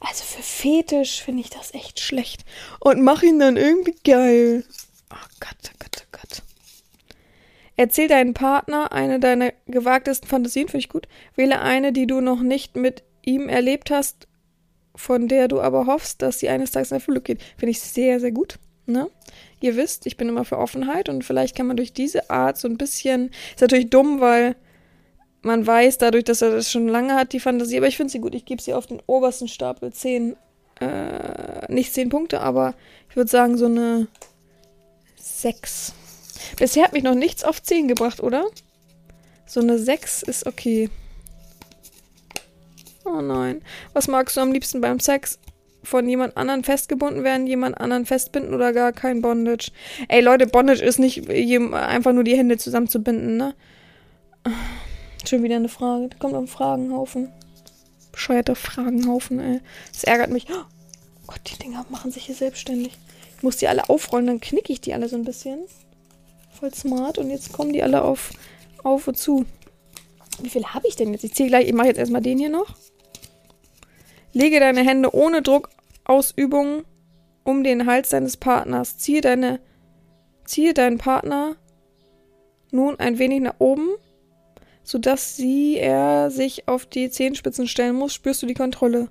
Also 0.00 0.24
für 0.24 0.42
Fetisch 0.42 1.22
finde 1.22 1.42
ich 1.42 1.50
das 1.50 1.74
echt 1.74 2.00
schlecht. 2.00 2.44
Und 2.80 3.02
mach 3.02 3.22
ihn 3.22 3.38
dann 3.38 3.56
irgendwie 3.56 3.96
geil. 4.04 4.64
Oh 5.10 5.28
Gott, 5.40 5.56
oh 5.66 5.76
Gott, 5.78 6.02
oh 6.02 6.08
Gott. 6.12 6.42
Erzähl 7.76 8.08
deinen 8.08 8.34
Partner 8.34 8.92
eine 8.92 9.20
deiner 9.20 9.52
gewagtesten 9.66 10.28
Fantasien, 10.28 10.68
finde 10.68 10.84
ich 10.84 10.88
gut. 10.88 11.08
Wähle 11.34 11.60
eine, 11.60 11.92
die 11.92 12.06
du 12.06 12.20
noch 12.20 12.40
nicht 12.40 12.76
mit 12.76 13.02
ihm 13.24 13.48
erlebt 13.48 13.90
hast 13.90 14.28
von 14.96 15.28
der 15.28 15.48
du 15.48 15.60
aber 15.60 15.86
hoffst, 15.86 16.22
dass 16.22 16.40
sie 16.40 16.48
eines 16.48 16.72
Tages 16.72 16.90
in 16.90 16.96
Erfüllung 16.96 17.22
geht. 17.22 17.42
Finde 17.56 17.70
ich 17.70 17.80
sehr, 17.80 18.18
sehr 18.18 18.32
gut. 18.32 18.58
Ne? 18.86 19.10
Ihr 19.60 19.76
wisst, 19.76 20.06
ich 20.06 20.16
bin 20.16 20.28
immer 20.28 20.44
für 20.44 20.58
Offenheit 20.58 21.08
und 21.08 21.24
vielleicht 21.24 21.56
kann 21.56 21.66
man 21.66 21.76
durch 21.76 21.92
diese 21.92 22.30
Art 22.30 22.56
so 22.56 22.68
ein 22.68 22.78
bisschen. 22.78 23.30
Ist 23.54 23.60
natürlich 23.60 23.90
dumm, 23.90 24.20
weil 24.20 24.56
man 25.42 25.66
weiß 25.66 25.98
dadurch, 25.98 26.24
dass 26.24 26.42
er 26.42 26.50
das 26.50 26.70
schon 26.70 26.88
lange 26.88 27.14
hat, 27.14 27.32
die 27.32 27.40
Fantasie, 27.40 27.76
aber 27.76 27.88
ich 27.88 27.96
finde 27.96 28.12
sie 28.12 28.20
gut. 28.20 28.34
Ich 28.34 28.44
gebe 28.44 28.62
sie 28.62 28.74
auf 28.74 28.86
den 28.86 29.02
obersten 29.06 29.48
Stapel. 29.48 29.92
Zehn, 29.92 30.36
äh, 30.80 31.72
nicht 31.72 31.94
zehn 31.94 32.08
Punkte, 32.08 32.40
aber 32.40 32.74
ich 33.08 33.16
würde 33.16 33.30
sagen 33.30 33.56
so 33.56 33.66
eine 33.66 34.08
sechs. 35.16 35.92
Bisher 36.58 36.84
hat 36.84 36.92
mich 36.92 37.02
noch 37.02 37.14
nichts 37.14 37.44
auf 37.44 37.62
zehn 37.62 37.88
gebracht, 37.88 38.20
oder? 38.20 38.46
So 39.46 39.60
eine 39.60 39.78
sechs 39.78 40.22
ist 40.22 40.46
okay. 40.46 40.90
Oh 43.06 43.20
nein. 43.20 43.62
Was 43.92 44.08
magst 44.08 44.36
du 44.36 44.40
am 44.40 44.52
liebsten 44.52 44.80
beim 44.80 44.98
Sex? 45.00 45.38
Von 45.84 46.08
jemand 46.08 46.36
anderen 46.36 46.64
festgebunden 46.64 47.22
werden, 47.22 47.46
jemand 47.46 47.80
anderen 47.80 48.06
festbinden 48.06 48.52
oder 48.52 48.72
gar 48.72 48.92
kein 48.92 49.22
Bondage? 49.22 49.70
Ey 50.08 50.20
Leute, 50.20 50.48
Bondage 50.48 50.82
ist 50.82 50.98
nicht 50.98 51.30
einfach 51.30 52.12
nur 52.12 52.24
die 52.24 52.36
Hände 52.36 52.58
zusammenzubinden, 52.58 53.36
ne? 53.36 53.54
Schon 55.24 55.44
wieder 55.44 55.56
eine 55.56 55.68
Frage. 55.68 56.08
Da 56.08 56.18
kommt 56.18 56.34
ein 56.34 56.48
Fragenhaufen. 56.48 57.32
Bescheuerter 58.10 58.56
Fragenhaufen, 58.56 59.38
ey. 59.38 59.60
Das 59.92 60.02
ärgert 60.02 60.30
mich. 60.30 60.46
Oh 60.50 60.64
Gott, 61.28 61.40
die 61.46 61.58
Dinger 61.58 61.86
machen 61.90 62.10
sich 62.10 62.24
hier 62.24 62.34
selbstständig. 62.34 62.98
Ich 63.36 63.42
muss 63.42 63.58
die 63.58 63.68
alle 63.68 63.88
aufrollen, 63.88 64.26
dann 64.26 64.40
knicke 64.40 64.72
ich 64.72 64.80
die 64.80 64.94
alle 64.94 65.08
so 65.08 65.14
ein 65.14 65.24
bisschen. 65.24 65.60
Voll 66.58 66.74
smart. 66.74 67.18
Und 67.18 67.30
jetzt 67.30 67.52
kommen 67.52 67.72
die 67.72 67.82
alle 67.82 68.02
auf, 68.02 68.30
auf 68.82 69.06
und 69.06 69.18
zu. 69.18 69.44
Wie 70.40 70.48
viel 70.48 70.64
habe 70.64 70.88
ich 70.88 70.96
denn 70.96 71.12
jetzt? 71.12 71.22
Ich 71.22 71.34
zähle 71.34 71.50
gleich, 71.50 71.68
ich 71.68 71.74
mache 71.74 71.88
jetzt 71.88 71.98
erstmal 71.98 72.22
den 72.22 72.38
hier 72.38 72.50
noch. 72.50 72.74
Lege 74.36 74.60
deine 74.60 74.82
Hände 74.82 75.14
ohne 75.14 75.40
Druckausübung 75.40 76.84
um 77.42 77.64
den 77.64 77.86
Hals 77.86 78.10
deines 78.10 78.36
Partners. 78.36 78.98
Ziehe 78.98 79.22
deine, 79.22 79.60
ziehe 80.44 80.74
deinen 80.74 80.98
Partner 80.98 81.56
nun 82.70 83.00
ein 83.00 83.18
wenig 83.18 83.40
nach 83.40 83.54
oben, 83.60 83.88
sodass 84.82 85.36
sie, 85.36 85.78
er 85.78 86.30
sich 86.30 86.68
auf 86.68 86.84
die 86.84 87.08
Zehenspitzen 87.08 87.66
stellen 87.66 87.94
muss. 87.94 88.12
Spürst 88.12 88.42
du 88.42 88.46
die 88.46 88.52
Kontrolle? 88.52 89.08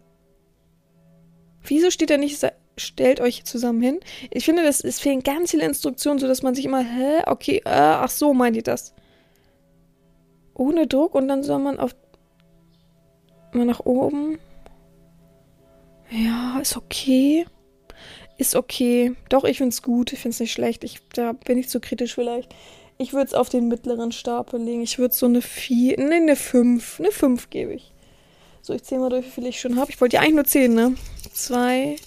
Wieso 1.63 1.89
steht 1.89 2.11
da 2.11 2.17
nicht, 2.17 2.45
stellt 2.77 3.19
euch 3.19 3.45
zusammen 3.45 3.81
hin? 3.81 3.99
Ich 4.29 4.45
finde, 4.45 4.61
das, 4.61 4.79
es 4.81 4.99
fehlen 4.99 5.23
ganz 5.23 5.49
viele 5.49 5.65
Instruktionen, 5.65 6.19
sodass 6.19 6.43
man 6.43 6.53
sich 6.53 6.65
immer, 6.65 6.83
hä, 6.83 7.23
okay, 7.25 7.63
äh, 7.65 7.69
ach 7.71 8.11
so, 8.11 8.35
meint 8.35 8.57
ihr 8.57 8.61
das? 8.61 8.93
Ohne 10.53 10.85
Druck 10.85 11.15
und 11.15 11.27
dann 11.27 11.41
soll 11.41 11.57
man 11.57 11.79
auf, 11.79 11.95
mal 13.53 13.65
nach 13.65 13.79
oben. 13.79 14.37
Ja, 16.09 16.59
ist 16.59 16.77
okay. 16.77 17.45
Ist 18.37 18.55
okay. 18.55 19.13
Doch, 19.29 19.43
ich 19.43 19.57
find's 19.57 19.81
gut. 19.81 20.13
Ich 20.13 20.19
find's 20.19 20.39
nicht 20.39 20.51
schlecht. 20.51 20.83
Ich, 20.83 20.99
da 21.13 21.33
bin 21.33 21.57
ich 21.57 21.69
zu 21.69 21.79
kritisch 21.79 22.15
vielleicht. 22.15 22.53
Ich 22.97 23.13
würde 23.13 23.27
es 23.27 23.33
auf 23.33 23.49
den 23.49 23.67
mittleren 23.67 24.11
Stapel 24.11 24.61
legen. 24.61 24.81
Ich 24.81 24.99
würde 24.99 25.13
so 25.13 25.25
eine 25.25 25.41
4, 25.41 25.99
ne, 25.99 26.15
eine 26.15 26.35
5. 26.35 26.99
Eine 26.99 27.11
5 27.11 27.49
gebe 27.49 27.73
ich. 27.73 27.91
So, 28.61 28.73
ich 28.73 28.83
zähle 28.83 29.01
mal 29.01 29.09
durch, 29.09 29.25
wie 29.25 29.29
viel 29.29 29.45
ich 29.47 29.59
schon 29.59 29.77
habe. 29.79 29.91
Ich 29.91 29.99
wollte 29.99 30.15
ja 30.15 30.21
eigentlich 30.21 30.35
nur 30.35 30.45
10, 30.45 30.73
ne? 30.73 30.95
2, 31.33 31.97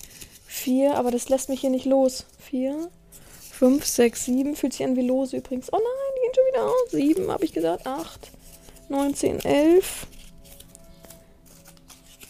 4, 0.46 0.94
aber 0.94 1.10
das 1.10 1.28
lässt 1.28 1.48
mich 1.48 1.60
hier 1.60 1.70
nicht 1.70 1.84
los. 1.84 2.26
4, 2.50 2.88
5, 3.52 3.84
6, 3.84 4.24
7. 4.24 4.56
Fühlt 4.56 4.72
sich 4.72 4.84
an 4.84 4.96
wie 4.96 5.06
lose 5.06 5.36
übrigens. 5.36 5.72
Oh 5.72 5.76
nein, 5.76 6.14
die 6.16 6.20
gehen 6.20 6.34
schon 6.34 6.52
wieder 6.52 6.64
aus. 6.64 6.90
7 6.90 7.30
habe 7.30 7.44
ich 7.44 7.52
gesagt. 7.52 7.86
8, 7.86 8.30
9, 8.88 9.14
10, 9.14 9.44
11. 9.44 10.06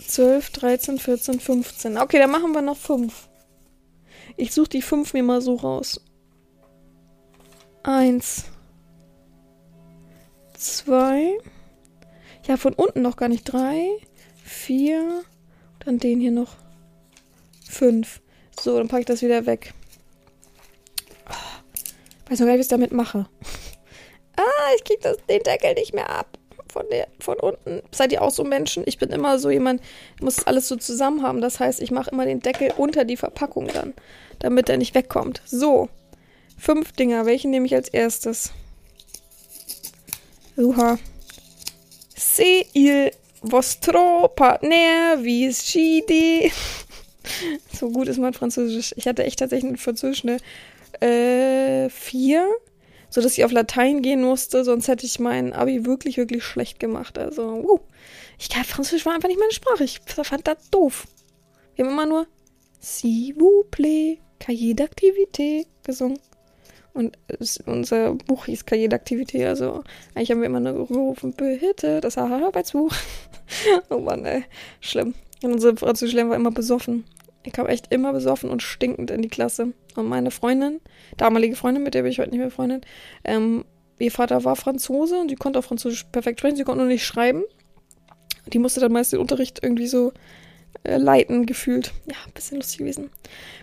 12, 0.09 0.51
13, 0.51 0.99
14, 0.99 1.39
15. 1.41 1.99
Okay, 1.99 2.19
dann 2.19 2.31
machen 2.31 2.53
wir 2.53 2.63
noch 2.63 2.79
5. 2.79 3.29
Ich 4.37 4.55
suche 4.55 4.71
die 4.71 4.83
5 4.83 5.13
mir 5.13 5.23
mal 5.23 5.43
so 5.43 5.55
raus. 5.55 6.01
1. 7.83 8.47
2. 10.55 11.39
Ja, 12.47 12.57
von 12.57 12.73
unten 12.73 13.03
noch 13.03 13.17
gar 13.17 13.29
nicht. 13.29 13.45
3, 13.45 13.91
4. 14.45 15.23
Dann 15.81 15.99
den 15.99 16.21
hier 16.21 16.33
noch. 16.33 16.57
5. 17.69 18.23
So, 18.59 18.79
dann 18.79 18.89
packe 18.89 19.01
ich 19.01 19.07
das 19.07 19.23
wieder 19.23 19.45
weg. 19.45 19.75
Oh, 21.29 22.31
weiß 22.31 22.41
noch 22.41 22.47
gar 22.47 22.53
nicht, 22.55 22.61
was 22.61 22.67
ich 22.67 22.71
damit 22.71 22.93
mache. 22.93 23.27
ah, 24.37 24.73
ich 24.77 24.85
kriege 24.85 25.17
den 25.29 25.43
Deckel 25.43 25.75
nicht 25.75 25.93
mehr 25.93 26.09
ab. 26.09 26.38
Von, 26.79 26.89
der, 26.91 27.09
von 27.19 27.41
unten. 27.41 27.83
Seid 27.91 28.13
ihr 28.13 28.23
auch 28.23 28.31
so 28.31 28.45
Menschen? 28.45 28.85
Ich 28.87 28.99
bin 28.99 29.09
immer 29.09 29.41
so 29.41 29.51
jemand, 29.51 29.83
muss 30.21 30.47
alles 30.47 30.69
so 30.69 30.77
zusammen 30.77 31.25
haben. 31.25 31.41
Das 31.41 31.59
heißt, 31.59 31.83
ich 31.83 31.91
mache 31.91 32.11
immer 32.11 32.25
den 32.25 32.39
Deckel 32.39 32.73
unter 32.77 33.05
die 33.05 33.17
Verpackung 33.17 33.67
dann, 33.67 33.95
damit 34.39 34.69
er 34.69 34.77
nicht 34.77 34.95
wegkommt. 34.95 35.43
So. 35.45 35.89
Fünf 36.57 36.93
Dinger. 36.93 37.27
Welchen 37.27 37.51
nehme 37.51 37.67
ich 37.67 37.75
als 37.75 37.89
erstes? 37.89 38.53
Uha. 40.57 41.01
Se 42.15 42.65
il 42.75 43.11
vostro 43.43 44.29
partner 44.29 45.19
viscidi. 45.19 46.53
so 47.73 47.91
gut 47.91 48.07
ist 48.07 48.19
mein 48.19 48.35
Französisch. 48.35 48.95
Ich 48.97 49.09
hatte 49.09 49.25
echt 49.25 49.41
tatsächlich 49.41 49.73
in 49.73 49.77
Französisch 49.79 50.23
eine 50.23 50.39
äh, 51.01 51.91
vier, 51.91 52.49
so 53.11 53.21
dass 53.21 53.37
ich 53.39 53.45
auf 53.45 53.53
Latein 53.53 54.03
gehen 54.03 54.23
musste, 54.23 54.65
sonst 54.65 54.89
hätte 54.89 55.07
ich 55.07 55.19
mein 55.19 55.53
Abi 55.53 55.87
wirklich, 55.87 56.17
wirklich 56.17 56.45
schlecht 56.45 56.79
gemacht. 56.79 57.19
Also, 57.19 57.43
uh, 57.43 57.81
ich 58.39 58.49
kann 58.49 58.65
Französisch 58.65 59.07
war 59.07 59.15
einfach 59.15 59.29
nicht 59.29 59.41
meine 59.41 59.53
Sprache. 59.53 59.85
Ich 59.85 60.01
fand 60.07 60.47
das 60.47 60.71
doof. 60.71 61.07
Wir 61.75 61.85
haben 61.85 61.93
immer 61.93 62.07
nur 62.07 62.27
S'il 62.81 63.35
vous 63.37 63.65
plaît, 63.71 64.21
cahier 64.39 64.75
d'activité 64.75 65.67
gesungen. 65.85 66.19
Und 66.95 67.17
unser 67.67 68.15
Buch 68.15 68.47
hieß 68.47 68.67
Cahier 68.67 68.89
d'activité, 68.89 69.47
also 69.47 69.85
eigentlich 70.15 70.31
haben 70.33 70.41
wir 70.41 70.47
immer 70.47 70.59
nur 70.59 70.89
gerufen, 70.89 71.33
bitte, 71.33 72.01
das 72.01 72.19
Arbeitsbuch. 72.19 72.93
oh 73.91 73.99
Mann, 73.99 74.25
ey, 74.25 74.45
schlimm. 74.81 75.15
Und 75.43 75.53
unser 75.53 75.77
Französischlehrer 75.77 76.31
war 76.31 76.37
immer 76.37 76.51
besoffen. 76.51 77.05
Ich 77.45 77.53
kam 77.53 77.67
echt 77.67 77.93
immer 77.93 78.13
besoffen 78.13 78.51
und 78.51 78.63
stinkend 78.63 79.11
in 79.11 79.23
die 79.23 79.29
Klasse. 79.29 79.73
Und 79.97 80.09
meine 80.09 80.31
Freundin, 80.31 80.81
damalige 81.17 81.57
Freundin, 81.57 81.83
mit 81.83 81.95
der 81.95 82.03
bin 82.03 82.11
ich 82.11 82.19
heute 82.19 82.31
nicht 82.31 82.39
mehr 82.39 82.49
befreundet, 82.49 82.85
ähm, 83.25 83.65
ihr 83.99 84.13
Vater 84.13 84.45
war 84.45 84.57
Franzose 84.57 85.19
und 85.19 85.31
die 85.31 85.37
konnte 85.37 85.59
auch 85.59 85.65
Französisch 85.65 86.05
perfekt 86.05 86.41
sprechen, 86.41 86.57
sie 86.57 86.65
konnte 86.65 86.81
nur 86.81 86.89
nicht 86.89 87.05
schreiben. 87.05 87.43
Die 88.47 88.59
musste 88.59 88.81
dann 88.81 88.93
meist 88.93 89.13
den 89.13 89.21
Unterricht 89.21 89.61
irgendwie 89.63 89.87
so 89.87 90.13
äh, 90.85 90.97
leiten, 90.97 91.47
gefühlt. 91.47 91.93
Ja, 92.07 92.17
ein 92.27 92.33
bisschen 92.33 92.59
lustig 92.59 92.79
gewesen. 92.79 93.11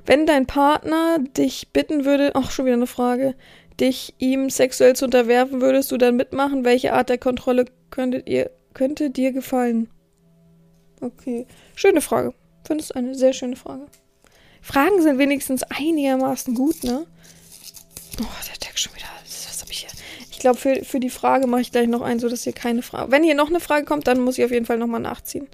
Wenn 0.06 0.26
dein 0.26 0.46
Partner 0.46 1.20
dich 1.38 1.70
bitten 1.74 2.06
würde, 2.06 2.32
ach, 2.36 2.52
schon 2.52 2.66
wieder 2.66 2.76
eine 2.76 2.88
Frage, 2.88 3.36
dich 3.80 4.14
ihm 4.20 4.50
sexuell 4.50 4.96
zu 4.96 5.06
unterwerfen, 5.06 5.62
würdest 5.62 5.92
du 5.92 5.98
dann 5.98 6.16
mitmachen? 6.16 6.66
Welche 6.66 6.94
Art 6.94 7.10
der 7.10 7.18
Kontrolle 7.18 7.66
könntet 7.90 8.30
ihr, 8.30 8.52
könnte 8.74 9.10
dir 9.10 9.32
gefallen? 9.32 9.90
Okay, 11.02 11.46
schöne 11.76 12.02
Frage. 12.02 12.34
Findest 12.66 12.92
du 12.92 12.96
eine 12.96 13.16
sehr 13.16 13.34
schöne 13.34 13.56
Frage. 13.56 13.86
Fragen 14.62 15.02
sind 15.02 15.20
wenigstens 15.20 15.64
einigermaßen 15.64 16.56
gut, 16.56 16.84
ne? 16.84 17.06
Oh, 18.20 18.26
der 18.48 18.60
Text 18.60 18.84
schon 18.84 18.96
wieder. 18.96 19.06
Was 19.24 19.62
habe 19.62 19.72
ich 19.72 19.80
hier? 19.80 19.90
Ich 20.32 20.40
glaube, 20.40 20.58
für, 20.58 20.84
für 20.84 21.00
die 21.00 21.10
Frage 21.10 21.48
mache 21.48 21.62
ich 21.62 21.72
gleich 21.72 21.88
noch 21.88 22.02
einen, 22.02 22.20
so 22.20 22.30
dass 22.30 22.44
hier 22.44 22.54
keine 22.54 22.82
Frage. 22.82 23.12
Wenn 23.12 23.24
hier 23.24 23.36
noch 23.36 23.50
eine 23.50 23.60
Frage 23.60 23.86
kommt, 23.86 24.08
dann 24.08 24.22
muss 24.22 24.38
ich 24.38 24.46
auf 24.46 24.52
jeden 24.52 24.66
Fall 24.66 24.78
nochmal 24.78 25.02
nachziehen. 25.02 25.48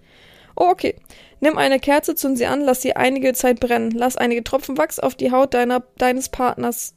Oh, 0.55 0.67
okay. 0.67 0.95
Nimm 1.39 1.57
eine 1.57 1.79
Kerze, 1.79 2.15
zünd 2.15 2.37
sie 2.37 2.45
an, 2.45 2.61
lass 2.61 2.81
sie 2.81 2.95
einige 2.95 3.33
Zeit 3.33 3.59
brennen. 3.59 3.91
Lass 3.91 4.15
einige 4.15 4.43
Tropfen 4.43 4.77
Wachs 4.77 4.99
auf 4.99 5.15
die 5.15 5.31
Haut 5.31 5.53
deiner, 5.53 5.83
deines 5.97 6.29
Partners, 6.29 6.93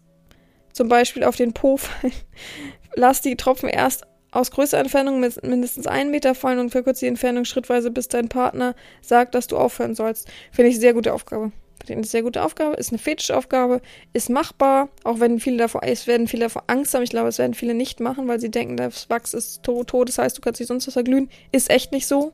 zum 0.73 0.89
Beispiel 0.89 1.25
auf 1.25 1.37
den 1.37 1.53
Po 1.53 1.79
fallen. 1.79 2.13
lass 2.95 3.23
die 3.23 3.37
Tropfen 3.37 3.69
erst 3.69 4.07
aus 4.35 4.51
größerer 4.51 4.81
Entfernung 4.81 5.21
mindestens 5.21 5.87
einen 5.87 6.11
Meter 6.11 6.35
fallen 6.35 6.59
und 6.59 6.71
verkürze 6.71 7.01
die 7.01 7.09
Entfernung 7.09 7.45
schrittweise, 7.45 7.91
bis 7.91 8.09
dein 8.09 8.29
Partner 8.29 8.75
sagt, 9.01 9.35
dass 9.35 9.47
du 9.47 9.57
aufhören 9.57 9.95
sollst. 9.95 10.29
Finde 10.51 10.71
ich 10.71 10.81
sehr 10.81 10.93
gute 10.93 11.15
Aufgabe. 11.15 11.53
Finde 11.79 11.93
ich 11.93 11.97
eine 11.99 12.07
sehr 12.07 12.23
gute 12.23 12.43
Aufgabe, 12.43 12.77
ist 12.77 12.91
eine 12.91 12.99
Fetischaufgabe, 12.99 13.81
ist 14.13 14.31
machbar, 14.31 14.89
auch 15.05 15.21
wenn 15.21 15.39
viele 15.39 15.59
davor, 15.59 15.83
es 15.85 16.07
werden 16.07 16.29
viele 16.29 16.45
davor 16.45 16.65
Angst 16.67 16.95
haben. 16.95 17.03
Ich 17.03 17.11
glaube, 17.11 17.29
es 17.29 17.39
werden 17.39 17.55
viele 17.55 17.75
nicht 17.75 18.01
machen, 18.01 18.27
weil 18.27 18.41
sie 18.41 18.51
denken, 18.51 18.77
das 18.77 19.09
Wachs 19.11 19.35
ist 19.35 19.63
tot, 19.63 19.89
tot 19.89 20.09
das 20.09 20.19
heißt, 20.19 20.37
du 20.37 20.41
kannst 20.41 20.61
dich 20.61 20.67
sonst 20.67 20.87
was 20.87 20.95
verglühen. 20.95 21.29
Ist 21.53 21.71
echt 21.71 21.93
nicht 21.93 22.07
so. 22.07 22.33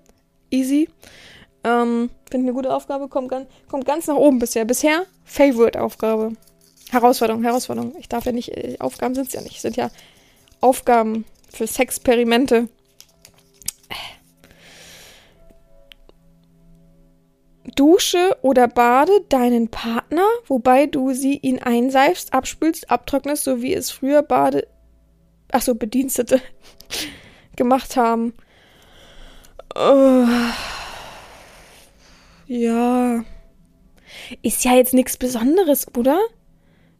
Easy. 0.50 0.88
Ähm, 1.64 2.10
Finde 2.30 2.46
eine 2.46 2.54
gute 2.54 2.72
Aufgabe, 2.72 3.08
kommt, 3.08 3.28
ganz, 3.28 3.46
kommt 3.68 3.84
ganz 3.84 4.06
nach 4.06 4.16
oben 4.16 4.38
bisher. 4.38 4.64
Bisher 4.64 5.04
Favorite-Aufgabe. 5.24 6.32
Herausforderung, 6.90 7.42
Herausforderung. 7.42 7.94
Ich 7.98 8.08
darf 8.08 8.24
ja 8.24 8.32
nicht, 8.32 8.56
äh, 8.56 8.76
Aufgaben 8.78 9.14
sind 9.14 9.28
es 9.28 9.34
ja 9.34 9.42
nicht, 9.42 9.60
sind 9.60 9.76
ja 9.76 9.90
Aufgaben 10.60 11.24
für 11.52 11.66
Sexperimente. 11.66 12.68
Dusche 17.76 18.36
oder 18.42 18.68
bade 18.68 19.12
deinen 19.28 19.68
Partner, 19.68 20.26
wobei 20.46 20.86
du 20.86 21.12
sie 21.12 21.36
ihn 21.38 21.60
einseifst, 21.60 22.32
abspülst, 22.32 22.90
abtrocknest, 22.90 23.44
so 23.44 23.62
wie 23.62 23.74
es 23.74 23.90
früher 23.90 24.22
Bade, 24.22 24.66
ach 25.52 25.62
so 25.62 25.74
Bedienstete 25.74 26.40
gemacht 27.56 27.96
haben. 27.96 28.34
Oh. 29.74 30.26
Ja. 32.46 33.24
Ist 34.42 34.64
ja 34.64 34.74
jetzt 34.74 34.94
nichts 34.94 35.16
Besonderes, 35.16 35.86
oder? 35.96 36.18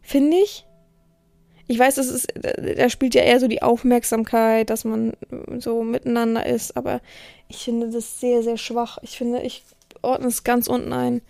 Finde 0.01 0.37
ich. 0.37 0.65
Ich 1.71 1.79
weiß, 1.79 1.95
das 1.95 2.09
ist, 2.09 2.33
da 2.35 2.89
spielt 2.89 3.15
ja 3.15 3.21
eher 3.21 3.39
so 3.39 3.47
die 3.47 3.61
Aufmerksamkeit, 3.61 4.69
dass 4.69 4.83
man 4.83 5.13
so 5.59 5.83
miteinander 5.83 6.45
ist, 6.45 6.75
aber 6.75 6.99
ich 7.47 7.59
finde 7.59 7.89
das 7.89 8.19
sehr, 8.19 8.43
sehr 8.43 8.57
schwach. 8.57 8.97
Ich 9.03 9.17
finde, 9.17 9.41
ich 9.41 9.63
ordne 10.01 10.27
es 10.27 10.43
ganz 10.43 10.67
unten 10.67 10.91
ein, 10.91 11.21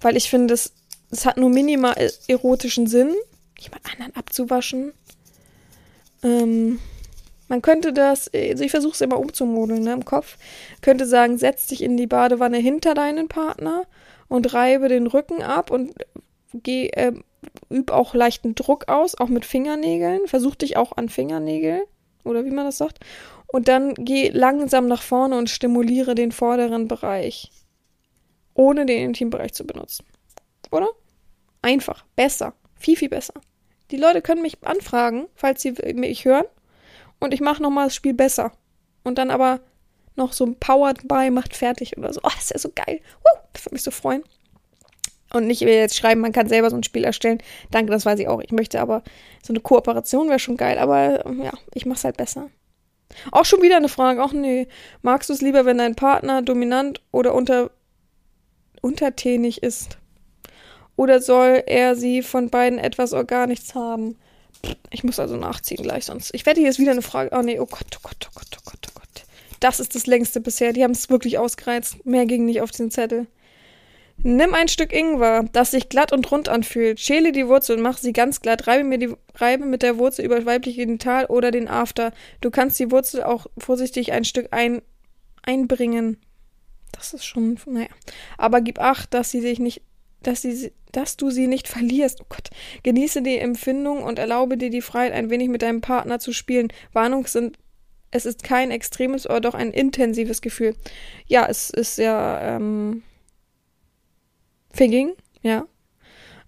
weil 0.00 0.16
ich 0.16 0.30
finde, 0.30 0.54
es, 0.54 0.72
es 1.10 1.26
hat 1.26 1.36
nur 1.36 1.50
minimal 1.50 1.94
erotischen 2.26 2.86
Sinn, 2.86 3.14
jemand 3.58 3.82
anderen 3.92 4.16
abzuwaschen. 4.16 4.94
Ähm, 6.22 6.78
man 7.48 7.60
könnte 7.60 7.92
das, 7.92 8.30
also 8.32 8.64
ich 8.64 8.70
versuche 8.70 8.94
es 8.94 9.02
immer 9.02 9.18
umzumodeln 9.18 9.82
ne, 9.82 9.92
im 9.92 10.06
Kopf, 10.06 10.38
könnte 10.80 11.04
sagen, 11.04 11.36
setz 11.36 11.66
dich 11.66 11.82
in 11.82 11.98
die 11.98 12.06
Badewanne 12.06 12.56
hinter 12.56 12.94
deinen 12.94 13.28
Partner 13.28 13.84
und 14.28 14.54
reibe 14.54 14.88
den 14.88 15.06
Rücken 15.06 15.42
ab 15.42 15.70
und 15.70 15.92
geh, 16.54 16.86
äh, 16.86 17.12
üb 17.70 17.90
auch 17.90 18.14
leichten 18.14 18.54
Druck 18.54 18.88
aus, 18.88 19.14
auch 19.14 19.28
mit 19.28 19.44
Fingernägeln. 19.44 20.26
Versuch 20.26 20.54
dich 20.54 20.76
auch 20.76 20.96
an 20.96 21.08
Fingernägel 21.08 21.84
oder 22.24 22.44
wie 22.44 22.50
man 22.50 22.66
das 22.66 22.78
sagt. 22.78 23.00
Und 23.46 23.68
dann 23.68 23.94
geh 23.94 24.28
langsam 24.30 24.86
nach 24.88 25.02
vorne 25.02 25.36
und 25.36 25.50
stimuliere 25.50 26.14
den 26.14 26.32
vorderen 26.32 26.88
Bereich, 26.88 27.50
ohne 28.54 28.86
den 28.86 29.08
Intimbereich 29.08 29.52
zu 29.52 29.66
benutzen. 29.66 30.06
Oder? 30.70 30.88
Einfach, 31.60 32.04
besser, 32.16 32.54
viel, 32.74 32.96
viel 32.96 33.10
besser. 33.10 33.34
Die 33.90 33.98
Leute 33.98 34.22
können 34.22 34.42
mich 34.42 34.56
anfragen, 34.66 35.26
falls 35.34 35.60
sie 35.60 35.72
mich 35.94 36.24
hören, 36.24 36.46
und 37.20 37.32
ich 37.32 37.40
mache 37.40 37.62
nochmal 37.62 37.86
das 37.86 37.94
Spiel 37.94 38.14
besser. 38.14 38.52
Und 39.04 39.18
dann 39.18 39.30
aber 39.30 39.60
noch 40.16 40.32
so 40.32 40.44
ein 40.44 40.56
Powered 40.56 41.06
by 41.06 41.30
macht 41.30 41.54
fertig 41.54 41.96
oder 41.96 42.12
so. 42.12 42.20
Oh, 42.24 42.30
das 42.34 42.44
ist 42.44 42.50
ja 42.50 42.58
so 42.58 42.70
geil. 42.74 43.00
Uh, 43.20 43.38
das 43.52 43.64
würde 43.64 43.74
mich 43.74 43.82
so 43.82 43.90
freuen. 43.90 44.24
Und 45.32 45.46
nicht 45.46 45.60
jetzt 45.62 45.96
schreiben, 45.96 46.20
man 46.20 46.32
kann 46.32 46.48
selber 46.48 46.70
so 46.70 46.76
ein 46.76 46.82
Spiel 46.82 47.04
erstellen. 47.04 47.38
Danke, 47.70 47.90
das 47.90 48.04
weiß 48.04 48.18
ich 48.18 48.28
auch. 48.28 48.40
Ich 48.40 48.52
möchte 48.52 48.80
aber 48.80 49.02
so 49.42 49.52
eine 49.52 49.60
Kooperation 49.60 50.28
wäre 50.28 50.38
schon 50.38 50.56
geil. 50.56 50.78
Aber 50.78 51.24
ja, 51.42 51.52
ich 51.74 51.86
mach's 51.86 52.04
halt 52.04 52.16
besser. 52.16 52.50
Auch 53.30 53.44
schon 53.44 53.62
wieder 53.62 53.76
eine 53.76 53.88
Frage. 53.88 54.22
Ach 54.22 54.32
nee. 54.32 54.68
Magst 55.00 55.28
du 55.28 55.34
es 55.34 55.40
lieber, 55.40 55.64
wenn 55.64 55.78
dein 55.78 55.94
Partner 55.94 56.42
dominant 56.42 57.00
oder 57.12 57.34
unter, 57.34 57.70
untertänig 58.80 59.62
ist? 59.62 59.98
Oder 60.96 61.20
soll 61.20 61.62
er 61.66 61.96
sie 61.96 62.22
von 62.22 62.50
beiden 62.50 62.78
etwas 62.78 63.12
oder 63.12 63.24
gar 63.24 63.46
nichts 63.46 63.74
haben? 63.74 64.18
Ich 64.90 65.02
muss 65.02 65.18
also 65.18 65.36
nachziehen 65.36 65.82
gleich, 65.82 66.04
sonst. 66.04 66.34
Ich 66.34 66.46
werde 66.46 66.60
hier 66.60 66.68
jetzt 66.68 66.78
wieder 66.78 66.92
eine 66.92 67.02
Frage. 67.02 67.30
Oh 67.36 67.42
nee, 67.42 67.58
oh 67.58 67.66
Gott, 67.66 67.86
oh 67.96 68.00
Gott, 68.02 68.28
oh 68.28 68.32
Gott, 68.34 68.56
oh 68.58 68.70
Gott, 68.70 68.86
oh 68.88 69.00
Gott. 69.00 69.24
Das 69.60 69.80
ist 69.80 69.94
das 69.94 70.06
längste 70.06 70.40
bisher. 70.40 70.72
Die 70.72 70.84
haben 70.84 70.92
es 70.92 71.08
wirklich 71.08 71.38
ausgereizt. 71.38 72.04
Mehr 72.04 72.26
ging 72.26 72.44
nicht 72.44 72.60
auf 72.60 72.70
den 72.70 72.90
Zettel. 72.90 73.26
Nimm 74.24 74.54
ein 74.54 74.68
Stück 74.68 74.92
Ingwer, 74.92 75.44
das 75.52 75.72
sich 75.72 75.88
glatt 75.88 76.12
und 76.12 76.30
rund 76.30 76.48
anfühlt. 76.48 77.00
Schäle 77.00 77.32
die 77.32 77.48
Wurzel 77.48 77.76
und 77.76 77.82
mach 77.82 77.98
sie 77.98 78.12
ganz 78.12 78.40
glatt. 78.40 78.68
Reibe, 78.68 78.84
mir 78.84 78.98
die, 78.98 79.14
reibe 79.34 79.66
mit 79.66 79.82
der 79.82 79.98
Wurzel 79.98 80.24
über 80.24 80.44
weibliche 80.46 80.84
Genital 80.84 81.26
oder 81.26 81.50
den 81.50 81.66
After. 81.66 82.12
Du 82.40 82.50
kannst 82.50 82.78
die 82.78 82.92
Wurzel 82.92 83.24
auch 83.24 83.46
vorsichtig 83.58 84.12
ein 84.12 84.24
Stück 84.24 84.48
ein, 84.52 84.80
einbringen. 85.42 86.18
Das 86.92 87.14
ist 87.14 87.24
schon, 87.24 87.58
naja. 87.66 87.88
Aber 88.38 88.60
gib 88.60 88.78
acht, 88.78 89.12
dass 89.12 89.30
sie 89.30 89.40
sich 89.40 89.58
nicht, 89.58 89.82
dass 90.22 90.42
sie, 90.42 90.72
dass 90.92 91.16
du 91.16 91.30
sie 91.30 91.48
nicht 91.48 91.66
verlierst. 91.66 92.20
Oh 92.20 92.26
Gott. 92.28 92.50
Genieße 92.84 93.22
die 93.22 93.38
Empfindung 93.38 94.04
und 94.04 94.20
erlaube 94.20 94.56
dir 94.56 94.70
die 94.70 94.82
Freiheit, 94.82 95.14
ein 95.14 95.30
wenig 95.30 95.48
mit 95.48 95.62
deinem 95.62 95.80
Partner 95.80 96.20
zu 96.20 96.32
spielen. 96.32 96.68
Warnung 96.92 97.26
sind 97.26 97.58
Es 98.12 98.24
ist 98.24 98.44
kein 98.44 98.70
extremes 98.70 99.26
oder 99.26 99.40
doch 99.40 99.54
ein 99.54 99.72
intensives 99.72 100.42
Gefühl. 100.42 100.76
Ja, 101.26 101.46
es 101.48 101.70
ist 101.70 101.98
ja 101.98 102.56
ähm, 102.56 103.02
Figging, 104.72 105.12
ja. 105.42 105.66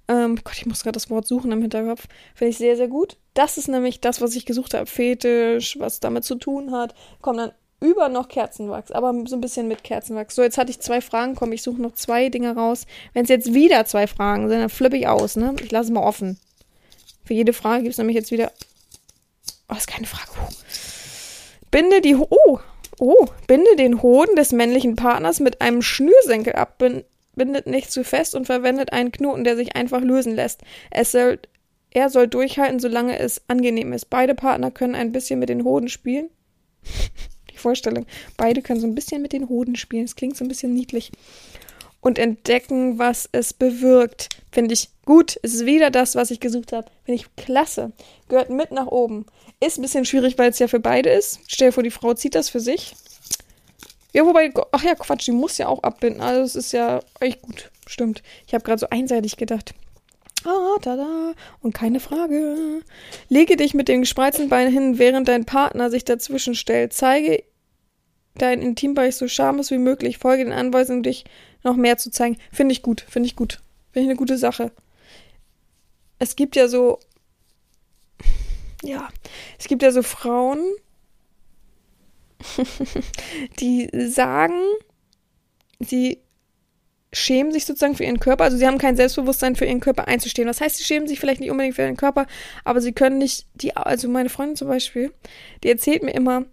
Ähm, 0.06 0.38
Gott, 0.44 0.56
ich 0.56 0.66
muss 0.66 0.82
gerade 0.82 0.92
das 0.92 1.08
Wort 1.10 1.26
suchen 1.26 1.52
im 1.52 1.62
Hinterkopf. 1.62 2.06
Finde 2.34 2.50
ich 2.50 2.58
sehr, 2.58 2.76
sehr 2.76 2.88
gut. 2.88 3.16
Das 3.32 3.56
ist 3.56 3.68
nämlich 3.68 4.00
das, 4.00 4.20
was 4.20 4.36
ich 4.36 4.44
gesucht 4.44 4.74
habe. 4.74 4.86
Fetisch, 4.86 5.78
was 5.78 6.00
damit 6.00 6.24
zu 6.24 6.34
tun 6.34 6.72
hat. 6.72 6.94
Kommt 7.22 7.38
dann 7.38 7.52
über 7.80 8.08
noch 8.08 8.28
Kerzenwachs, 8.28 8.90
aber 8.90 9.14
so 9.26 9.36
ein 9.36 9.40
bisschen 9.40 9.68
mit 9.68 9.84
Kerzenwachs. 9.84 10.34
So, 10.34 10.42
jetzt 10.42 10.58
hatte 10.58 10.70
ich 10.70 10.80
zwei 10.80 11.00
Fragen, 11.00 11.34
komm, 11.34 11.52
ich 11.52 11.62
suche 11.62 11.80
noch 11.80 11.92
zwei 11.94 12.28
Dinge 12.28 12.54
raus. 12.54 12.86
Wenn 13.12 13.24
es 13.24 13.28
jetzt 13.28 13.52
wieder 13.52 13.84
zwei 13.84 14.06
Fragen 14.06 14.48
sind, 14.48 14.60
dann 14.60 14.70
flippe 14.70 14.96
ich 14.96 15.06
aus, 15.06 15.36
ne? 15.36 15.54
Ich 15.62 15.70
lasse 15.70 15.88
es 15.88 15.94
mal 15.94 16.02
offen. 16.02 16.38
Für 17.24 17.34
jede 17.34 17.52
Frage 17.52 17.82
gibt 17.82 17.92
es 17.92 17.98
nämlich 17.98 18.16
jetzt 18.16 18.30
wieder. 18.30 18.52
Oh, 19.68 19.74
ist 19.74 19.86
keine 19.86 20.06
Frage. 20.06 20.30
Oh. 20.42 20.52
Binde 21.70 22.00
die. 22.00 22.16
Ho 22.16 22.28
oh, 22.30 22.58
oh, 22.98 23.26
binde 23.46 23.76
den 23.76 24.02
Hoden 24.02 24.36
des 24.36 24.52
männlichen 24.52 24.96
Partners 24.96 25.40
mit 25.40 25.60
einem 25.60 25.82
Schnürsenkel 25.82 26.54
ab. 26.54 26.78
Bindet 27.36 27.66
nicht 27.66 27.90
zu 27.90 28.04
fest 28.04 28.34
und 28.34 28.46
verwendet 28.46 28.92
einen 28.92 29.12
Knoten, 29.12 29.44
der 29.44 29.56
sich 29.56 29.76
einfach 29.76 30.00
lösen 30.00 30.34
lässt. 30.34 30.62
Es 30.90 31.12
soll, 31.12 31.38
er 31.90 32.10
soll 32.10 32.28
durchhalten, 32.28 32.80
solange 32.80 33.18
es 33.18 33.42
angenehm 33.48 33.92
ist. 33.92 34.10
Beide 34.10 34.34
Partner 34.34 34.70
können 34.70 34.94
ein 34.94 35.12
bisschen 35.12 35.38
mit 35.38 35.48
den 35.48 35.64
Hoden 35.64 35.88
spielen. 35.88 36.28
Vorstellung. 37.64 38.06
Beide 38.36 38.60
können 38.60 38.80
so 38.80 38.86
ein 38.86 38.94
bisschen 38.94 39.22
mit 39.22 39.32
den 39.32 39.48
Hoden 39.48 39.76
spielen. 39.76 40.04
Es 40.04 40.16
klingt 40.16 40.36
so 40.36 40.44
ein 40.44 40.48
bisschen 40.48 40.74
niedlich. 40.74 41.12
Und 42.00 42.18
entdecken, 42.18 42.98
was 42.98 43.28
es 43.32 43.54
bewirkt. 43.54 44.28
Finde 44.52 44.74
ich 44.74 44.90
gut. 45.06 45.38
Es 45.42 45.54
ist 45.54 45.64
wieder 45.64 45.90
das, 45.90 46.14
was 46.14 46.30
ich 46.30 46.40
gesucht 46.40 46.72
habe. 46.72 46.90
Finde 47.04 47.22
ich 47.22 47.36
klasse. 47.36 47.92
Gehört 48.28 48.50
mit 48.50 48.70
nach 48.70 48.88
oben. 48.88 49.24
Ist 49.64 49.78
ein 49.78 49.82
bisschen 49.82 50.04
schwierig, 50.04 50.36
weil 50.36 50.50
es 50.50 50.58
ja 50.58 50.68
für 50.68 50.80
beide 50.80 51.08
ist. 51.08 51.40
Stell 51.46 51.68
dir 51.68 51.72
vor, 51.72 51.82
die 51.82 51.90
Frau 51.90 52.12
zieht 52.12 52.34
das 52.34 52.50
für 52.50 52.60
sich. 52.60 52.94
Ja, 54.14 54.24
wobei, 54.24 54.52
ach 54.70 54.82
ja, 54.84 54.94
Quatsch, 54.94 55.26
die 55.26 55.32
muss 55.32 55.58
ja 55.58 55.66
auch 55.66 55.82
abbinden. 55.82 56.22
Also 56.22 56.42
es 56.42 56.54
ist 56.54 56.72
ja 56.72 57.00
echt 57.18 57.42
gut. 57.42 57.72
Stimmt. 57.86 58.22
Ich 58.46 58.54
habe 58.54 58.62
gerade 58.62 58.78
so 58.78 58.88
einseitig 58.88 59.36
gedacht. 59.36 59.74
Ah, 60.44 60.78
tada. 60.80 61.34
Und 61.60 61.74
keine 61.74 61.98
Frage. 61.98 62.82
Lege 63.28 63.56
dich 63.56 63.74
mit 63.74 63.88
dem 63.88 64.02
gespreizten 64.02 64.48
Bein 64.48 64.70
hin, 64.70 64.98
während 64.98 65.26
dein 65.26 65.44
Partner 65.44 65.90
sich 65.90 66.04
dazwischen 66.04 66.54
stellt. 66.54 66.92
Zeige 66.92 67.42
dein 68.36 68.62
Intimbereich 68.62 69.16
so 69.16 69.26
schamlos 69.26 69.72
wie 69.72 69.78
möglich. 69.78 70.18
Folge 70.18 70.44
den 70.44 70.52
Anweisungen, 70.52 71.02
dich 71.02 71.24
noch 71.64 71.74
mehr 71.74 71.98
zu 71.98 72.10
zeigen. 72.10 72.38
Finde 72.52 72.72
ich 72.72 72.82
gut, 72.82 73.04
finde 73.08 73.26
ich 73.26 73.34
gut. 73.34 73.62
Finde 73.92 74.04
ich 74.04 74.10
eine 74.10 74.18
gute 74.18 74.38
Sache. 74.38 74.70
Es 76.20 76.36
gibt 76.36 76.54
ja 76.54 76.68
so, 76.68 77.00
ja, 78.82 79.08
es 79.58 79.66
gibt 79.66 79.82
ja 79.82 79.90
so 79.90 80.04
Frauen, 80.04 80.60
die 83.60 83.88
sagen, 83.92 84.60
sie 85.80 86.18
schämen 87.12 87.52
sich 87.52 87.64
sozusagen 87.64 87.94
für 87.94 88.04
ihren 88.04 88.20
Körper. 88.20 88.44
Also 88.44 88.56
sie 88.56 88.66
haben 88.66 88.78
kein 88.78 88.96
Selbstbewusstsein 88.96 89.56
für 89.56 89.64
ihren 89.64 89.80
Körper 89.80 90.08
einzustehen. 90.08 90.48
Das 90.48 90.60
heißt, 90.60 90.76
sie 90.76 90.84
schämen 90.84 91.08
sich 91.08 91.20
vielleicht 91.20 91.40
nicht 91.40 91.50
unbedingt 91.50 91.76
für 91.76 91.82
ihren 91.82 91.96
Körper, 91.96 92.26
aber 92.64 92.80
sie 92.80 92.92
können 92.92 93.18
nicht, 93.18 93.46
die, 93.54 93.76
also 93.76 94.08
meine 94.08 94.28
Freundin 94.28 94.56
zum 94.56 94.68
Beispiel, 94.68 95.12
die 95.62 95.68
erzählt 95.68 96.02
mir 96.02 96.12
immer, 96.12 96.44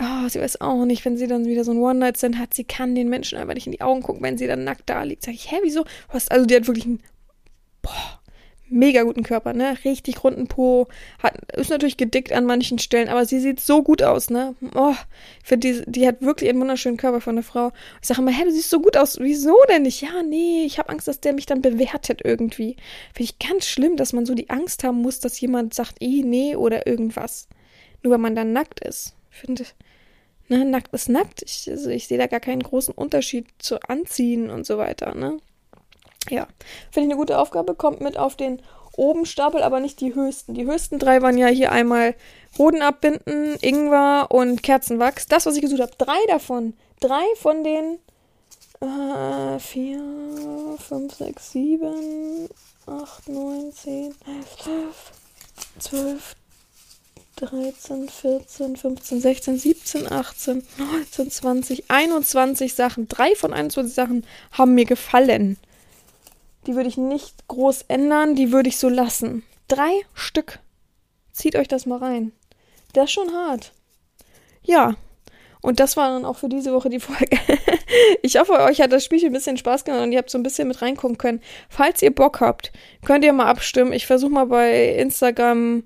oh, 0.00 0.28
sie 0.28 0.40
weiß 0.40 0.60
auch 0.60 0.84
nicht, 0.84 1.04
wenn 1.04 1.16
sie 1.16 1.26
dann 1.26 1.44
wieder 1.44 1.64
so 1.64 1.72
ein 1.72 1.78
One-Night-Stand 1.78 2.38
hat, 2.38 2.54
sie 2.54 2.64
kann 2.64 2.94
den 2.94 3.08
Menschen 3.08 3.38
einfach 3.38 3.54
nicht 3.54 3.66
in 3.66 3.72
die 3.72 3.82
Augen 3.82 4.02
gucken, 4.02 4.22
wenn 4.22 4.38
sie 4.38 4.46
dann 4.46 4.64
nackt 4.64 4.88
da 4.88 5.02
liegt. 5.02 5.24
Sag 5.24 5.34
ich, 5.34 5.50
hä, 5.50 5.56
wieso? 5.62 5.84
Was? 6.10 6.28
Also 6.28 6.46
die 6.46 6.56
hat 6.56 6.66
wirklich 6.66 6.86
einen, 6.86 7.02
boah, 7.82 8.19
mega 8.70 9.02
guten 9.02 9.22
Körper, 9.22 9.52
ne? 9.52 9.76
Richtig 9.84 10.24
runden 10.24 10.46
Po, 10.46 10.88
hat, 11.22 11.34
ist 11.52 11.70
natürlich 11.70 11.96
gedickt 11.96 12.32
an 12.32 12.46
manchen 12.46 12.78
Stellen, 12.78 13.08
aber 13.08 13.24
sie 13.26 13.40
sieht 13.40 13.60
so 13.60 13.82
gut 13.82 14.02
aus, 14.02 14.30
ne? 14.30 14.54
Oh, 14.74 14.94
ich 15.42 15.48
finde, 15.48 15.84
die, 15.84 15.90
die 15.90 16.06
hat 16.06 16.22
wirklich 16.22 16.48
einen 16.50 16.60
wunderschönen 16.60 16.96
Körper 16.96 17.20
von 17.20 17.34
einer 17.34 17.42
Frau. 17.42 17.72
Ich 18.00 18.08
sage 18.08 18.20
immer, 18.22 18.30
hä, 18.30 18.44
du 18.44 18.52
siehst 18.52 18.70
so 18.70 18.80
gut 18.80 18.96
aus. 18.96 19.18
Wieso 19.20 19.56
denn 19.68 19.82
nicht? 19.82 20.00
Ja, 20.00 20.22
nee, 20.22 20.64
ich 20.64 20.78
habe 20.78 20.88
Angst, 20.88 21.08
dass 21.08 21.20
der 21.20 21.32
mich 21.32 21.46
dann 21.46 21.62
bewertet 21.62 22.20
irgendwie. 22.24 22.76
Finde 23.14 23.32
ich 23.32 23.38
ganz 23.38 23.66
schlimm, 23.66 23.96
dass 23.96 24.12
man 24.12 24.26
so 24.26 24.34
die 24.34 24.50
Angst 24.50 24.84
haben 24.84 25.02
muss, 25.02 25.20
dass 25.20 25.40
jemand 25.40 25.74
sagt, 25.74 25.96
eh, 26.00 26.22
nee 26.22 26.56
oder 26.56 26.86
irgendwas. 26.86 27.48
Nur 28.02 28.12
weil 28.12 28.18
man 28.18 28.34
dann 28.34 28.52
nackt 28.52 28.80
ist. 28.80 29.14
Finde 29.30 29.62
ich 29.64 29.74
Ne, 30.50 30.64
nackt 30.64 30.92
ist 30.92 31.08
nackt. 31.08 31.42
Ich, 31.42 31.70
also 31.70 31.90
ich 31.90 32.08
sehe 32.08 32.18
da 32.18 32.26
gar 32.26 32.40
keinen 32.40 32.64
großen 32.64 32.92
Unterschied 32.92 33.46
zu 33.58 33.80
Anziehen 33.82 34.50
und 34.50 34.66
so 34.66 34.78
weiter. 34.78 35.14
Ne? 35.14 35.38
Ja, 36.28 36.46
finde 36.90 37.08
ich 37.08 37.12
eine 37.12 37.16
gute 37.16 37.38
Aufgabe. 37.38 37.74
Kommt 37.74 38.00
mit 38.00 38.18
auf 38.18 38.36
den 38.36 38.60
Obenstapel, 38.96 39.62
aber 39.62 39.80
nicht 39.80 40.00
die 40.00 40.14
höchsten. 40.14 40.54
Die 40.54 40.66
höchsten 40.66 40.98
drei 40.98 41.22
waren 41.22 41.38
ja 41.38 41.46
hier 41.46 41.72
einmal 41.72 42.14
Hoden 42.58 42.82
abbinden, 42.82 43.56
Ingwer 43.60 44.26
und 44.30 44.62
Kerzenwachs. 44.62 45.26
Das, 45.26 45.46
was 45.46 45.56
ich 45.56 45.62
gesucht 45.62 45.80
habe. 45.80 45.92
Drei 45.96 46.18
davon. 46.28 46.74
Drei 47.00 47.24
von 47.36 47.64
den 47.64 47.98
äh, 48.80 49.58
vier, 49.58 50.02
fünf, 50.78 51.14
sechs, 51.14 51.52
sieben, 51.52 52.48
acht, 52.86 53.28
neun, 53.28 53.72
zehn, 53.72 54.14
elf, 54.26 54.56
zwölf, 54.58 55.12
zwölf, 55.78 56.36
13, 57.36 58.08
14, 58.08 58.76
15, 58.76 59.20
16, 59.20 59.58
17, 59.58 60.12
18, 60.12 60.62
19, 60.76 61.30
20, 61.30 61.90
21 61.90 62.74
Sachen. 62.74 63.08
Drei 63.08 63.34
von 63.34 63.54
21 63.54 63.94
Sachen 63.94 64.26
haben 64.52 64.74
mir 64.74 64.84
gefallen. 64.84 65.56
Die 66.66 66.74
würde 66.74 66.88
ich 66.88 66.96
nicht 66.96 67.48
groß 67.48 67.86
ändern, 67.88 68.34
die 68.34 68.52
würde 68.52 68.68
ich 68.68 68.76
so 68.76 68.88
lassen. 68.88 69.42
Drei 69.68 69.92
Stück. 70.14 70.58
Zieht 71.32 71.56
euch 71.56 71.68
das 71.68 71.86
mal 71.86 71.98
rein. 71.98 72.32
Das 72.92 73.04
ist 73.04 73.12
schon 73.12 73.32
hart. 73.32 73.72
Ja. 74.62 74.96
Und 75.62 75.78
das 75.78 75.96
war 75.96 76.08
dann 76.08 76.24
auch 76.24 76.38
für 76.38 76.48
diese 76.48 76.72
Woche 76.72 76.88
die 76.88 77.00
Folge. 77.00 77.38
ich 78.22 78.38
hoffe, 78.38 78.52
euch 78.60 78.80
hat 78.80 78.92
das 78.92 79.04
Spielchen 79.04 79.28
ein 79.28 79.34
bisschen 79.34 79.58
Spaß 79.58 79.84
gemacht 79.84 80.02
und 80.02 80.12
ihr 80.12 80.18
habt 80.18 80.30
so 80.30 80.38
ein 80.38 80.42
bisschen 80.42 80.68
mit 80.68 80.80
reinkommen 80.80 81.18
können. 81.18 81.42
Falls 81.68 82.02
ihr 82.02 82.14
Bock 82.14 82.40
habt, 82.40 82.72
könnt 83.04 83.24
ihr 83.24 83.32
mal 83.32 83.46
abstimmen. 83.46 83.92
Ich 83.92 84.06
versuche 84.06 84.30
mal 84.30 84.46
bei 84.46 84.94
Instagram 84.94 85.84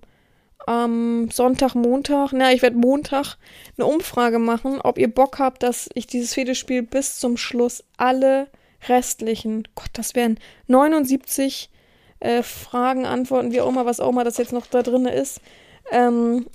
am 0.67 1.31
Sonntag, 1.31 1.75
Montag, 1.75 2.33
na, 2.33 2.53
ich 2.53 2.63
werde 2.63 2.77
Montag 2.77 3.37
eine 3.77 3.87
Umfrage 3.87 4.39
machen, 4.39 4.81
ob 4.81 4.99
ihr 4.99 5.13
Bock 5.13 5.39
habt, 5.39 5.63
dass 5.63 5.91
ich 5.95 6.07
dieses 6.07 6.35
Federspiel 6.35 6.83
bis 6.83 7.19
zum 7.19 7.37
Schluss 7.37 7.85
alle 7.97 8.49
restlichen, 8.89 9.69
Gott, 9.75 9.91
das 9.95 10.15
wären 10.15 10.39
79 10.67 11.71
äh, 12.21 12.43
Fragen, 12.43 13.07
Antworten, 13.07 13.53
wie 13.53 13.61
auch 13.61 13.69
immer, 13.69 13.87
was 13.87 14.01
auch 14.01 14.11
immer 14.11 14.25
das 14.25 14.39
jetzt 14.39 14.53
noch 14.53 14.67
da 14.67 14.83
drin 14.83 15.07
ist, 15.07 15.41
ähm, 15.91 16.47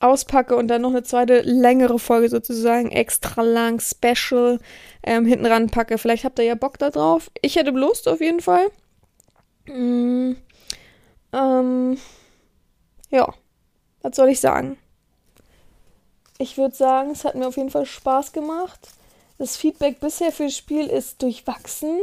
auspacke 0.00 0.56
und 0.56 0.68
dann 0.68 0.82
noch 0.82 0.90
eine 0.90 1.02
zweite 1.02 1.40
längere 1.40 1.98
Folge 1.98 2.28
sozusagen, 2.28 2.90
extra 2.90 3.42
lang, 3.42 3.80
special, 3.80 4.58
ähm, 5.02 5.26
hinten 5.26 5.46
ran 5.46 5.70
packe. 5.70 5.98
Vielleicht 5.98 6.24
habt 6.24 6.38
ihr 6.38 6.44
ja 6.44 6.54
Bock 6.54 6.78
da 6.78 6.90
drauf. 6.90 7.30
Ich 7.42 7.56
hätte 7.56 7.70
Lust 7.70 8.08
auf 8.08 8.20
jeden 8.20 8.40
Fall. 8.40 8.68
Mm, 9.66 10.36
ähm, 11.32 11.98
ja. 13.10 13.34
Was 14.02 14.16
soll 14.16 14.28
ich 14.28 14.40
sagen? 14.40 14.78
Ich 16.38 16.56
würde 16.56 16.74
sagen, 16.74 17.10
es 17.10 17.24
hat 17.24 17.34
mir 17.34 17.48
auf 17.48 17.56
jeden 17.56 17.70
Fall 17.70 17.84
Spaß 17.84 18.32
gemacht. 18.32 18.90
Das 19.38 19.56
Feedback 19.56 20.00
bisher 20.00 20.32
für 20.32 20.44
das 20.44 20.56
Spiel 20.56 20.86
ist 20.86 21.22
durchwachsen. 21.22 22.00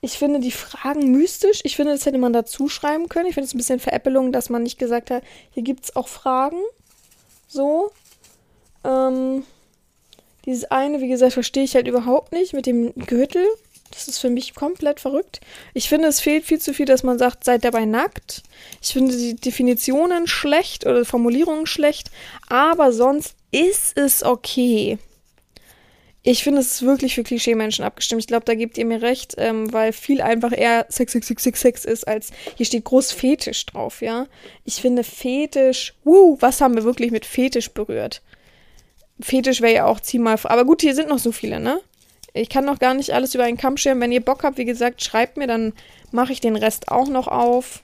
Ich 0.00 0.12
finde 0.12 0.40
die 0.40 0.52
Fragen 0.52 1.10
mystisch. 1.10 1.60
Ich 1.64 1.76
finde, 1.76 1.92
das 1.92 2.06
hätte 2.06 2.18
man 2.18 2.32
dazu 2.32 2.68
schreiben 2.68 3.08
können. 3.08 3.26
Ich 3.26 3.34
finde 3.34 3.46
es 3.46 3.54
ein 3.54 3.58
bisschen 3.58 3.80
Veräppelung, 3.80 4.32
dass 4.32 4.48
man 4.48 4.62
nicht 4.62 4.78
gesagt 4.78 5.10
hat, 5.10 5.22
hier 5.50 5.62
gibt 5.62 5.84
es 5.84 5.96
auch 5.96 6.08
Fragen. 6.08 6.60
So. 7.48 7.90
Ähm, 8.84 9.44
dieses 10.46 10.64
eine, 10.70 11.00
wie 11.00 11.08
gesagt, 11.08 11.32
verstehe 11.34 11.64
ich 11.64 11.74
halt 11.74 11.88
überhaupt 11.88 12.32
nicht 12.32 12.54
mit 12.54 12.66
dem 12.66 12.94
Gürtel. 12.94 13.44
Das 13.90 14.06
ist 14.06 14.18
für 14.18 14.30
mich 14.30 14.54
komplett 14.54 15.00
verrückt. 15.00 15.40
Ich 15.74 15.88
finde, 15.88 16.08
es 16.08 16.20
fehlt 16.20 16.44
viel 16.44 16.60
zu 16.60 16.72
viel, 16.72 16.86
dass 16.86 17.02
man 17.02 17.18
sagt, 17.18 17.44
seid 17.44 17.64
dabei 17.64 17.84
nackt. 17.84 18.42
Ich 18.80 18.92
finde 18.92 19.16
die 19.16 19.34
Definitionen 19.34 20.26
schlecht 20.26 20.86
oder 20.86 21.04
Formulierungen 21.04 21.66
schlecht, 21.66 22.10
aber 22.48 22.92
sonst 22.92 23.34
ist 23.50 23.96
es 23.98 24.22
okay. 24.22 24.98
Ich 26.30 26.44
finde, 26.44 26.60
es 26.60 26.72
ist 26.72 26.82
wirklich 26.82 27.14
für 27.14 27.22
Klischee-Menschen 27.22 27.86
abgestimmt. 27.86 28.20
Ich 28.20 28.26
glaube, 28.26 28.44
da 28.44 28.54
gebt 28.54 28.76
ihr 28.76 28.84
mir 28.84 29.00
recht, 29.00 29.36
ähm, 29.38 29.72
weil 29.72 29.94
viel 29.94 30.20
einfach 30.20 30.52
eher 30.52 30.84
Sex, 30.90 31.12
Sex, 31.12 31.26
Sex, 31.26 31.42
Sex, 31.42 31.60
Sex 31.62 31.84
ist, 31.86 32.06
als 32.06 32.32
hier 32.54 32.66
steht 32.66 32.84
groß 32.84 33.12
Fetisch 33.12 33.64
drauf, 33.64 34.02
ja. 34.02 34.26
Ich 34.66 34.74
finde 34.74 35.04
Fetisch, 35.04 35.94
wuh, 36.04 36.36
was 36.38 36.60
haben 36.60 36.74
wir 36.74 36.84
wirklich 36.84 37.12
mit 37.12 37.24
Fetisch 37.24 37.70
berührt? 37.70 38.20
Fetisch 39.18 39.62
wäre 39.62 39.72
ja 39.72 39.86
auch 39.86 40.00
mal, 40.18 40.38
aber 40.42 40.66
gut, 40.66 40.82
hier 40.82 40.94
sind 40.94 41.08
noch 41.08 41.18
so 41.18 41.32
viele, 41.32 41.60
ne? 41.60 41.80
Ich 42.34 42.50
kann 42.50 42.66
noch 42.66 42.78
gar 42.78 42.92
nicht 42.92 43.14
alles 43.14 43.34
über 43.34 43.44
einen 43.44 43.56
Kamm 43.56 43.78
scheren. 43.78 44.02
Wenn 44.02 44.12
ihr 44.12 44.22
Bock 44.22 44.44
habt, 44.44 44.58
wie 44.58 44.66
gesagt, 44.66 45.02
schreibt 45.02 45.38
mir, 45.38 45.46
dann 45.46 45.72
mache 46.12 46.34
ich 46.34 46.42
den 46.42 46.56
Rest 46.56 46.88
auch 46.88 47.08
noch 47.08 47.28
auf. 47.28 47.82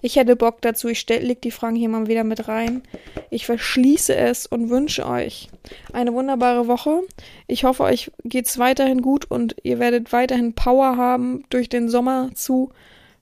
Ich 0.00 0.16
hätte 0.16 0.36
Bock 0.36 0.60
dazu. 0.60 0.88
Ich 0.88 1.08
leg 1.08 1.42
die 1.42 1.50
Fragen 1.50 1.74
hier 1.74 1.88
mal 1.88 2.06
wieder 2.06 2.22
mit 2.24 2.46
rein. 2.46 2.82
Ich 3.30 3.46
verschließe 3.46 4.14
es 4.14 4.46
und 4.46 4.70
wünsche 4.70 5.06
euch 5.06 5.48
eine 5.92 6.12
wunderbare 6.12 6.68
Woche. 6.68 7.02
Ich 7.46 7.64
hoffe, 7.64 7.82
euch 7.82 8.12
geht's 8.24 8.58
weiterhin 8.58 9.02
gut 9.02 9.28
und 9.28 9.56
ihr 9.64 9.78
werdet 9.78 10.12
weiterhin 10.12 10.54
Power 10.54 10.96
haben, 10.96 11.44
durch 11.50 11.68
den 11.68 11.88
Sommer 11.88 12.30
zu 12.34 12.70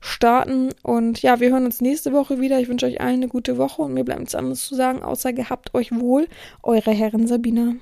starten. 0.01 0.69
Und 0.83 1.23
ja, 1.23 1.41
wir 1.41 1.51
hören 1.51 1.65
uns 1.65 1.81
nächste 1.81 2.13
Woche 2.13 2.41
wieder. 2.41 2.61
Ich 2.61 2.69
wünsche 2.69 2.87
euch 2.87 3.01
allen 3.01 3.15
eine 3.15 3.29
gute 3.29 3.57
Woche 3.57 3.83
und 3.83 3.95
mir 3.95 4.05
bleibt 4.05 4.21
nichts 4.21 4.35
anderes 4.35 4.67
zu 4.67 4.75
sagen, 4.75 5.03
außer 5.03 5.33
gehabt 5.33 5.75
euch 5.75 5.93
wohl. 5.93 6.29
Eure 6.63 6.91
Herren 6.91 7.27
Sabina. 7.27 7.77